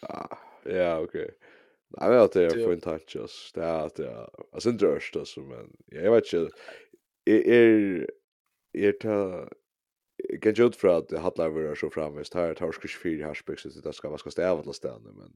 Ja, 0.00 0.38
Ja, 0.64 1.00
okej. 1.00 1.30
Jag 1.96 2.10
vet 2.10 2.22
att 2.22 2.32
det 2.32 2.44
är 2.44 2.50
för 2.50 2.72
en 2.72 2.80
touch 2.80 3.16
oss. 3.16 3.52
Det 3.54 3.62
är 3.62 3.86
att 3.86 3.98
jag... 3.98 4.30
Alltså 4.52 4.68
inte 4.68 4.84
rörst 4.84 5.16
alltså 5.16 5.40
men 5.40 5.76
jag 5.86 6.12
vet 6.12 6.32
inte. 6.32 6.56
är 7.24 8.06
är 8.72 8.92
ta... 8.92 9.48
Kan 10.42 10.54
ju 10.54 10.66
ut 10.66 10.76
för 10.76 10.88
att 10.88 11.12
Hattlar 11.12 11.48
var 11.48 11.74
så 11.74 11.90
framvist. 11.90 12.34
Här 12.34 12.54
tar 12.54 12.72
skurs 12.72 12.98
fyra 12.98 13.26
här 13.26 13.34
så 13.70 13.80
det 13.80 13.92
ska 13.92 14.08
vara 14.08 14.18
ska 14.18 14.30
stäva 14.30 14.60
alla 14.60 14.72
ställen, 14.72 15.02
men... 15.02 15.32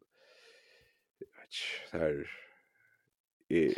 Jag 1.18 1.28
vet 1.28 1.48
inte. 1.92 1.98
Här... 1.98 2.30
Är. 3.48 3.74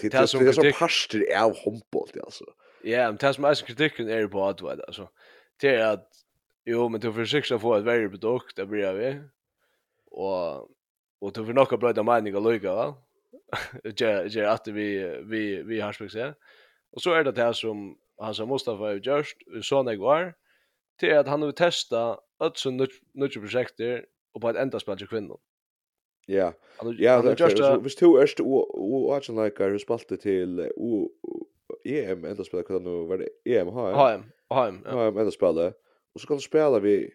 Det 0.00 0.14
är 0.14 0.26
som 0.26 0.72
pastor 0.78 1.24
av 1.36 1.56
håndbolt, 1.56 2.16
alltså. 2.16 2.44
Ja, 2.82 3.06
men 3.06 3.16
det 3.16 3.34
som 3.34 3.44
är 3.44 3.54
kritiken 3.54 4.08
är 4.08 4.26
på 4.26 4.44
att, 4.44 4.62
alltså. 4.62 5.08
Det 5.60 5.68
är 5.68 5.86
att... 5.86 6.10
Jo, 6.64 6.88
men 6.88 7.00
du 7.00 7.12
försöker 7.12 7.58
få 7.58 7.74
ett 7.74 7.84
värre 7.84 8.08
produkt, 8.08 8.56
det 8.56 8.66
blir 8.66 8.92
vi. 8.92 9.20
Och 10.04 10.68
Och 11.20 11.32
då 11.32 11.42
vill 11.42 11.54
nog 11.54 11.68
ha 11.68 11.76
bröda 11.76 12.02
mening 12.02 12.36
och 12.36 12.52
lycka 12.52 12.74
va. 12.74 12.96
Jag 13.96 14.38
att 14.38 14.68
vi 14.68 15.20
vi 15.24 15.62
vi 15.62 15.80
har 15.80 15.92
språk 15.92 16.10
så. 16.10 16.34
Och 16.90 17.02
så 17.02 17.12
är 17.12 17.24
det 17.24 17.32
det 17.32 17.42
här 17.42 17.52
som 17.52 17.98
han 18.16 18.34
som 18.34 18.48
Mustafa 18.48 18.82
har 18.84 18.92
gjort 18.92 19.26
så 19.62 19.82
när 19.82 19.94
går 19.94 20.34
till 20.98 21.16
att 21.16 21.28
han 21.28 21.42
har 21.42 21.52
testat 21.52 22.24
att 22.38 22.58
så 22.58 22.70
nytt 22.70 23.34
projekt 23.34 23.80
och 24.32 24.40
på 24.40 24.50
ett 24.50 24.56
enda 24.56 24.80
spel 24.80 24.98
till 24.98 25.08
kvinnor. 25.08 25.40
Ja. 26.26 26.52
Ja, 26.98 27.22
det 27.22 27.40
är 27.40 27.50
just 27.50 27.84
visst 27.84 27.98
två 27.98 28.22
erste 28.22 28.42
och 28.42 29.14
och 29.14 29.28
like 29.28 29.62
har 29.62 29.78
spalt 29.78 30.20
till 30.20 30.72
o 30.76 31.10
EM 31.84 32.24
enda 32.24 32.44
spel 32.44 32.62
kan 32.62 32.82
nu 32.82 33.06
vara 33.06 33.22
EM 33.44 33.68
har. 33.68 33.92
HM, 33.92 34.22
HM. 34.48 34.84
HM 34.84 35.18
enda 35.18 35.30
spel. 35.30 35.72
Och 36.14 36.20
så 36.20 36.26
kan 36.26 36.40
spela 36.40 36.78
vi 36.78 37.14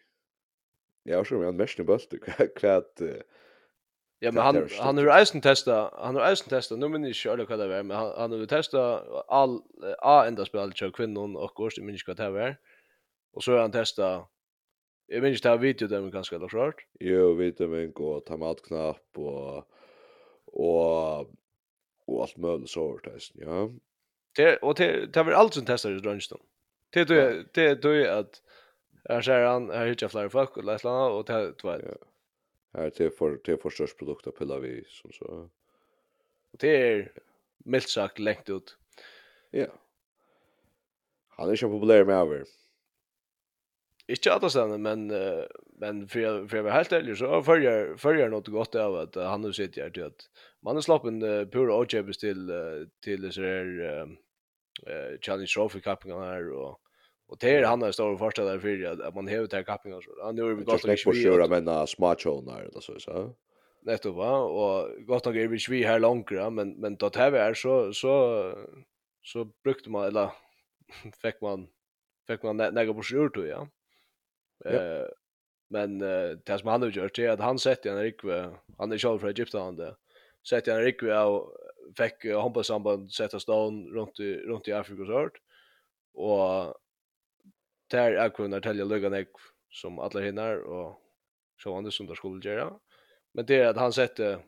Ja, 1.04 1.26
så 1.26 1.36
men 1.36 1.58
mest 1.58 1.80
i 1.80 1.84
bult 1.84 2.14
kvat 2.56 3.02
Ja, 4.24 4.32
men 4.32 4.44
han 4.44 4.70
han 4.80 4.98
har 4.98 5.20
eisen 5.20 5.42
testa, 5.42 5.90
han 6.00 6.16
har 6.16 6.30
eisen 6.30 6.50
testa, 6.50 6.76
nu 6.76 6.88
men 6.88 7.06
ikke 7.06 7.32
alle 7.32 7.46
vad 7.50 7.60
det 7.60 7.70
var, 7.70 7.84
men 7.84 7.98
han 7.98 8.12
han 8.18 8.32
har 8.32 8.46
testa 8.46 8.84
all 9.28 9.58
a 10.00 10.28
enda 10.28 10.46
spel 10.46 10.72
till 10.72 10.92
kvinnan 10.92 11.36
och 11.36 11.52
går 11.56 11.82
men 11.82 11.96
ikke 11.96 12.14
hva 12.14 12.16
det 12.24 12.34
var. 12.34 12.56
Och 13.34 13.44
så 13.44 13.52
har 13.52 13.62
han 13.62 13.72
testa 13.72 14.26
Jag 15.08 15.22
minns 15.22 15.42
det 15.42 15.50
her 15.50 15.58
video 15.58 16.02
man 16.02 16.12
ganske 16.12 16.36
eller 16.36 16.48
klart. 16.48 16.86
Jo, 17.00 17.34
vitamin 17.34 17.92
och 17.96 18.26
tomatknapp 18.26 19.18
och 19.18 19.68
och 20.46 21.28
och 22.08 22.22
allt 22.22 22.38
möjligt 22.38 22.70
så 22.70 23.00
testen, 23.04 23.42
ja. 23.42 23.70
Det 24.36 24.58
och 24.58 24.76
det 24.76 25.14
det 25.14 25.24
var 25.24 25.32
allt 25.32 25.54
som 25.54 25.66
testar 25.66 25.92
i 25.92 26.00
drunchen. 26.00 26.38
Det 26.94 27.08
det 27.08 27.46
det 27.56 27.82
det 27.82 28.08
att 28.08 28.42
Jeg 29.10 29.24
ser 29.24 29.48
han, 29.48 29.70
jeg 29.70 29.88
hittar 29.88 30.08
flera 30.08 30.30
folk 30.30 30.58
och 30.58 30.64
lett 30.64 30.84
landa, 30.84 31.24
det 31.28 31.64
var 31.64 31.98
här 32.74 32.90
till 32.90 33.12
för 33.12 33.38
till 33.38 33.58
förstörsprodukt 33.58 34.28
att 34.28 34.38
pilla 34.38 34.60
vi 34.60 34.84
som 34.88 35.12
så. 35.12 35.50
Och 36.52 36.60
det 36.60 36.92
är 36.92 37.12
milt 37.58 37.90
sagt 37.90 38.20
längt 38.20 38.50
ut. 38.50 38.78
Ja. 39.52 39.68
Han 41.30 41.50
är 41.50 41.52
ju 41.52 41.70
populär 41.70 42.06
med 42.06 42.16
över. 42.16 42.46
Inte 44.08 44.34
att 44.34 44.52
stanna 44.52 44.78
men 44.78 45.12
uh, 45.12 45.44
men 45.80 46.08
för 46.08 46.48
för 46.48 46.58
jag 46.58 46.64
var 46.64 46.72
helt 46.72 46.92
ärlig 46.92 47.18
så 47.18 47.44
följer 47.44 47.98
följer 47.98 48.30
något 48.30 48.48
gott 48.48 48.76
av 48.76 48.96
att 48.96 49.18
uh, 49.18 49.24
han 49.24 49.42
nu 49.42 49.54
sitter 49.54 49.82
här 49.82 49.90
till 49.90 50.04
att 50.04 50.30
man 50.62 50.76
har 50.76 50.82
slappen 50.82 51.24
uh, 51.24 51.48
pura 51.48 51.78
OJ 51.78 52.14
till 52.14 52.50
uh, 52.50 52.88
till 53.04 53.32
så 53.32 53.42
här 53.42 53.82
uh, 53.82 54.08
uh, 54.88 55.20
challenge 55.22 55.52
trophy 55.56 55.80
cupen 55.80 56.12
här 56.12 56.52
och 56.52 56.83
Och 57.28 57.38
det 57.40 57.56
är 57.56 57.64
han 57.64 57.80
där 57.80 57.92
står 57.92 58.18
första 58.18 58.44
där 58.44 58.60
för 58.60 59.02
att 59.08 59.16
man 59.16 59.28
häver 59.28 59.48
till 59.48 59.94
och 59.94 60.04
så. 60.04 60.24
Han 60.24 60.38
gjorde 60.38 60.56
vi 60.56 60.64
gott 60.64 60.84
och 60.84 60.90
vi 60.90 61.24
köra 61.24 61.48
med 61.48 61.64
smart 61.64 61.90
smartphonear 61.90 62.62
eller 62.62 62.80
så 62.80 63.00
så. 63.00 63.36
Netto 63.82 64.12
va 64.12 64.38
och 64.38 65.06
gott 65.06 65.28
och 65.28 65.36
vi 65.36 65.58
vi 65.70 65.84
här 65.84 66.00
långt 66.00 66.32
men 66.32 66.80
men 66.80 66.96
då 66.96 67.10
det 67.10 67.20
är 67.20 67.54
så 67.54 67.94
så 67.94 68.54
så 69.22 69.46
brukte 69.64 69.90
man 69.90 70.08
eller 70.08 70.32
fick 71.22 71.42
man 71.42 71.68
fick 72.28 72.44
man 72.44 72.58
några 72.58 72.94
på 72.94 73.04
sjur 73.04 73.30
då 73.30 73.48
ja. 73.48 73.68
Eh 74.66 75.08
men 75.70 76.00
det 76.46 76.60
som 76.60 76.68
han 76.68 76.82
har 76.82 76.90
gjort 76.90 77.20
är 77.20 77.30
att 77.30 77.40
han 77.40 77.60
sätter 77.60 77.90
en 77.90 78.02
rikve 78.02 78.52
han 78.78 78.92
är 78.92 78.98
själv 78.98 79.20
från 79.20 79.30
Egypten 79.30 79.62
han 79.62 79.76
där. 79.76 79.96
Sätter 80.50 80.76
en 80.76 80.84
rikve 80.84 81.20
och 81.20 81.58
fick 81.98 82.26
han 82.26 82.54
på 82.54 82.64
samband 82.64 83.12
sätta 83.12 83.40
stan 83.40 83.88
runt 83.88 84.20
i 84.20 84.36
runt 84.36 84.68
i 84.68 84.74
Afrika 84.74 85.06
så 85.06 85.12
hårt. 85.12 85.38
Och 86.14 86.76
där 87.94 88.12
är 88.12 88.30
kunna 88.30 88.62
tälja 88.62 88.86
lugan 88.86 89.26
som 89.70 90.00
alla 90.00 90.20
hinner 90.20 90.62
och 90.62 91.00
så 91.64 91.76
han 91.76 91.84
det 91.84 91.92
som 91.92 92.06
där 92.06 92.16
skulle 92.16 92.50
göra. 92.50 92.80
Men 93.32 93.46
det 93.46 93.56
är 93.56 93.68
att 93.68 93.78
han 93.78 93.94
sätter 93.94 94.40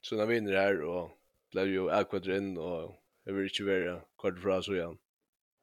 såna 0.00 0.26
vinner 0.26 0.52
här 0.52 0.82
och 0.82 1.10
blev 1.50 1.66
ju 1.66 1.90
akkurat 1.90 2.26
inn, 2.26 2.58
och 2.58 2.94
jag 3.24 3.32
vill 3.32 3.44
inte 3.44 3.64
vara 3.64 4.00
kort 4.16 4.38
fra 4.38 4.62
så 4.62 4.74
igen. 4.74 4.98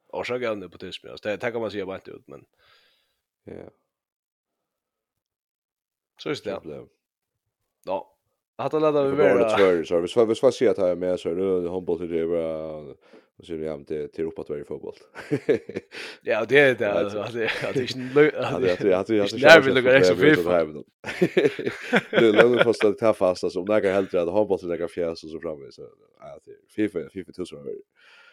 Och 0.07 0.27
så 0.27 0.39
går 0.39 0.55
det 0.55 0.69
på 0.69 0.77
tills 0.77 1.03
med. 1.03 1.19
Det 1.23 1.38
kan 1.38 1.61
man 1.61 1.71
säga 1.71 1.86
bara 1.86 1.95
inte 1.95 2.11
ut 2.11 2.27
men 2.27 2.45
ja. 3.43 3.69
Så 6.17 6.29
är 6.29 6.38
det. 6.43 6.69
Det 6.69 6.88
Ja. 7.86 8.11
Att 8.55 8.73
alla 8.73 8.91
där 8.91 9.09
vi 9.09 9.15
var. 9.17 9.49
Så 9.49 9.71
vi 9.71 9.86
så 9.86 9.99
hvis 9.99 10.17
vi 10.17 10.36
ska 10.36 10.51
se 10.51 10.67
att 10.67 10.77
jag 10.77 10.97
med 10.97 11.19
så 11.19 11.29
är 11.29 11.36
det 11.36 11.69
handboll 11.69 12.09
det 12.09 12.25
var 12.25 12.95
Och 13.38 13.45
så 13.45 13.53
är 13.53 13.57
det 13.57 13.65
jämt 13.65 13.88
till 13.88 13.97
Europa 13.97 14.41
att 14.41 14.49
i 14.49 14.63
fotboll. 14.63 14.95
Ja, 16.21 16.45
det 16.45 16.59
är 16.59 16.75
det. 16.75 16.91
Alltså, 16.99 17.19
att 17.19 17.33
det 17.33 17.43
är 17.43 17.97
inte... 17.97 18.31
Ja, 18.33 18.59
det 18.59 18.81
är 18.81 18.95
att 18.95 19.09
jag 19.09 19.19
har 19.19 19.27
så 19.27 19.38
kärlek. 19.38 19.73
Det 19.73 19.79
är 19.79 19.83
väl 19.83 19.95
extra 19.95 20.15
fyrfall. 20.15 20.83
Det 22.11 22.15
är 22.17 22.33
lönligt 22.33 22.63
fast 22.63 22.86
att 22.86 22.97
ta 22.97 23.13
fast. 23.13 23.43
Alltså, 23.43 23.59
om 23.59 23.65
näkar 23.65 23.93
hellre 23.93 24.21
att 24.21 24.29
ha 24.29 24.45
bort 24.45 24.59
till 24.59 24.69
näkar 24.69 24.88
fjärs 24.88 25.23
och 25.23 25.29
så 25.29 25.39
framme. 25.39 25.71
Så, 25.71 25.81
ja, 26.19 26.39
det 26.45 26.51
är 26.51 26.57
fyrfall. 26.75 27.09
Fyrfall 27.13 27.33
tusen 27.33 27.59
över. 27.59 27.73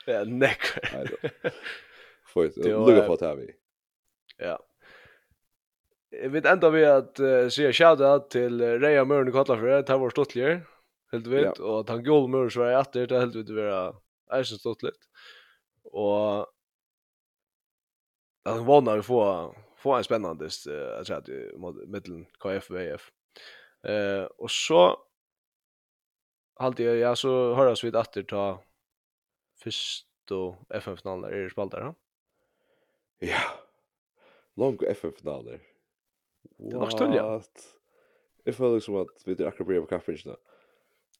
Ja, 0.06 0.24
neck 0.24 0.60
Nej 0.92 1.06
då. 1.10 1.28
Får 2.26 2.46
inte. 2.46 2.68
Lugga 2.68 3.06
på 3.06 3.12
att 3.12 3.20
här 3.20 3.36
vi. 3.36 3.50
Ja. 4.38 4.58
Jag 6.10 6.30
vet 6.30 6.46
ändå 6.46 6.70
vi 6.70 6.84
att 6.84 7.16
säga 7.52 7.72
shoutout 7.72 8.30
till 8.30 8.60
Reja 8.80 9.04
Mörn 9.04 9.28
och 9.28 9.34
Kotlafrö. 9.34 9.82
Det 9.82 9.88
här 9.88 9.98
var 9.98 10.10
stortligare. 10.10 10.60
Helt 11.12 11.26
vet, 11.26 11.58
Och 11.58 11.80
att 11.80 11.88
han 11.88 12.04
gol 12.04 12.28
Mörn 12.28 12.62
är 12.62 12.80
efter. 12.80 13.06
Det 13.06 13.18
helt 13.18 13.36
vet 13.36 13.50
att 13.50 13.56
vara 13.56 13.94
är 14.32 14.42
så 14.42 14.58
stort 14.58 14.82
lätt. 14.82 15.00
Och 15.82 16.40
att 18.44 18.66
vånar 18.66 19.02
få 19.02 19.54
få 19.82 19.92
en 19.94 20.04
spännande 20.04 20.46
att 20.46 20.52
säga 21.06 21.16
att 21.16 21.28
mellan 21.88 22.26
KF 22.38 22.70
och 22.70 22.76
VF. 22.76 23.12
Uh, 23.88 24.24
och 24.24 24.50
så 24.50 24.98
hade 26.54 26.82
jag 26.82 26.96
ja 26.96 27.16
så 27.16 27.54
hörs 27.54 27.84
vi 27.84 27.90
åter 27.90 28.22
ta 28.22 28.64
första 29.62 30.56
FN-finalen 30.70 31.32
är 31.32 31.36
det 31.36 31.50
spalt 31.50 31.72
där. 31.72 31.94
Ja. 33.18 33.40
Lång 34.54 34.78
FN-finaler. 34.86 35.60
Det 36.58 36.76
var 36.76 36.90
stort. 36.90 37.74
Jag 38.44 38.54
føler 38.54 38.74
liksom 38.74 38.96
at 38.96 39.22
vi 39.26 39.32
er 39.32 39.46
akkurat 39.46 39.66
bryr 39.66 39.80
på 39.80 39.86
kaffeyrkene 39.86 40.36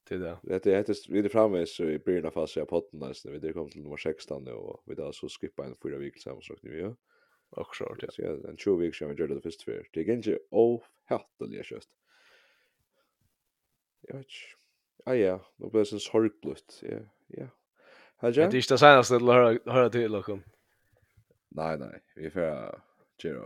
till 0.05 0.21
det. 0.21 0.39
Det 0.43 0.67
är 0.67 0.85
det 0.85 1.09
vi 1.09 1.19
är 1.19 1.29
framme 1.29 1.67
så 1.67 1.85
i 1.85 1.99
början 1.99 2.27
av 2.27 2.31
fasta 2.31 2.67
podden 2.67 3.01
nästan 3.01 3.33
vi 3.33 3.39
det 3.39 3.53
kom 3.53 3.71
till 3.71 3.83
nummer 3.83 3.97
16 3.97 4.45
nu 4.45 4.53
och 4.53 4.83
vi 4.87 4.95
då 4.95 5.13
så 5.13 5.29
skippa 5.29 5.65
en 5.65 5.75
fyra 5.83 5.99
veckor 5.99 6.21
samma 6.21 6.41
sak 6.41 6.59
nu 6.63 6.79
ja. 6.79 6.97
Och 7.51 7.77
så 7.77 7.97
ja. 7.99 8.09
Så 8.11 8.23
en 8.23 8.57
20 8.57 8.77
veckor 8.77 8.93
som 8.93 9.09
vi 9.09 9.15
gjorde 9.15 9.35
det 9.35 9.41
först 9.41 9.63
för. 9.63 9.89
Det 9.93 10.01
är 10.01 10.11
inte 10.11 10.39
oh 10.51 10.83
hatteliga 11.05 11.63
köst. 11.63 11.91
Jag 14.01 14.17
vet. 14.17 14.27
Ah 15.05 15.15
ja, 15.15 15.47
nu 15.57 15.71
blir 15.71 15.85
det 15.85 15.93
en 15.93 16.01
sorgblött. 16.01 16.83
Ja, 16.83 16.99
ja. 17.27 17.47
Hade 18.17 18.41
jag? 18.41 18.51
Det 18.51 18.55
är 18.55 18.59
inte 18.59 18.75
det 18.75 18.79
senaste 18.79 19.17
att 19.17 19.23
höra, 19.23 19.59
höra 19.67 19.91
till 19.91 20.13
lokum. 20.13 20.43
Nej, 21.49 21.79
nej. 21.79 22.03
Vi 22.15 22.31
får 22.31 22.43
göra 22.43 22.81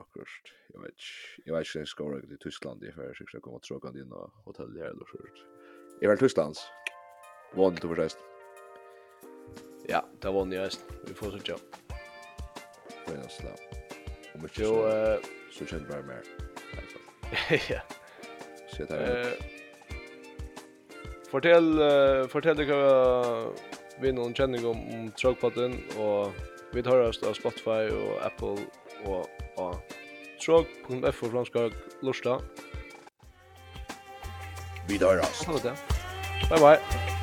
akkurat. 0.00 0.28
Jag 0.68 0.80
vet 0.80 0.90
inte. 0.90 1.02
Jag 1.44 1.54
vet 1.54 1.66
inte 1.66 1.78
hur 1.78 1.80
jag 1.80 1.88
ska 1.88 2.04
vara 2.04 2.18
i 2.18 2.36
Tyskland. 2.40 2.84
Jag 2.84 2.94
får 2.94 3.12
försöka 3.12 3.40
komma 3.40 3.58
tråkande 3.58 4.00
in 4.00 4.12
och 4.12 4.30
hotell 4.44 4.78
här 4.78 4.84
eller 4.84 5.04
sånt. 5.04 5.55
Jeg 6.00 6.08
var 6.08 6.16
i 6.16 6.20
Tysklands. 6.20 6.58
Vanlig 7.56 7.80
du 7.82 7.88
forreist. 7.88 8.18
Ja, 9.88 10.00
det 10.22 10.28
var 10.28 10.34
vanlig 10.40 10.58
reist. 10.60 10.82
Vi 11.08 11.14
får 11.14 11.30
så 11.30 11.38
tja. 11.38 11.56
Det 13.06 13.14
er 13.14 13.22
nesten 13.22 13.46
da. 13.48 13.54
Om 14.34 14.44
ikke 14.44 14.66
så, 14.66 14.74
så 15.56 15.68
kjent 15.70 15.88
bare 15.88 16.04
mer. 16.04 16.28
Ja. 17.72 17.80
Så 18.68 18.82
jeg 18.82 18.88
tar 18.90 18.98
det. 19.00 19.32
Fortell, 21.30 21.72
uh, 21.80 22.28
fortell 22.30 22.60
deg 22.60 22.68
hva 22.70 22.82
vi 24.02 24.12
noen 24.12 24.36
kjenning 24.36 24.68
om, 24.68 24.84
om 24.92 25.08
Trogpodden, 25.16 25.78
og 25.96 26.36
vi 26.76 26.84
tar 26.84 27.06
oss 27.06 27.22
av 27.24 27.38
Spotify 27.40 27.88
og 27.88 28.20
Apple 28.26 28.68
og, 29.08 29.32
og 29.56 29.96
Trog.fo 30.44 31.32
franskag 31.32 31.72
lorstad. 32.04 32.44
Vi 34.86 34.98
døras. 34.98 35.44
Ha 35.46 35.52
det. 35.52 35.72
Bye 36.50 36.58
bye. 36.58 37.15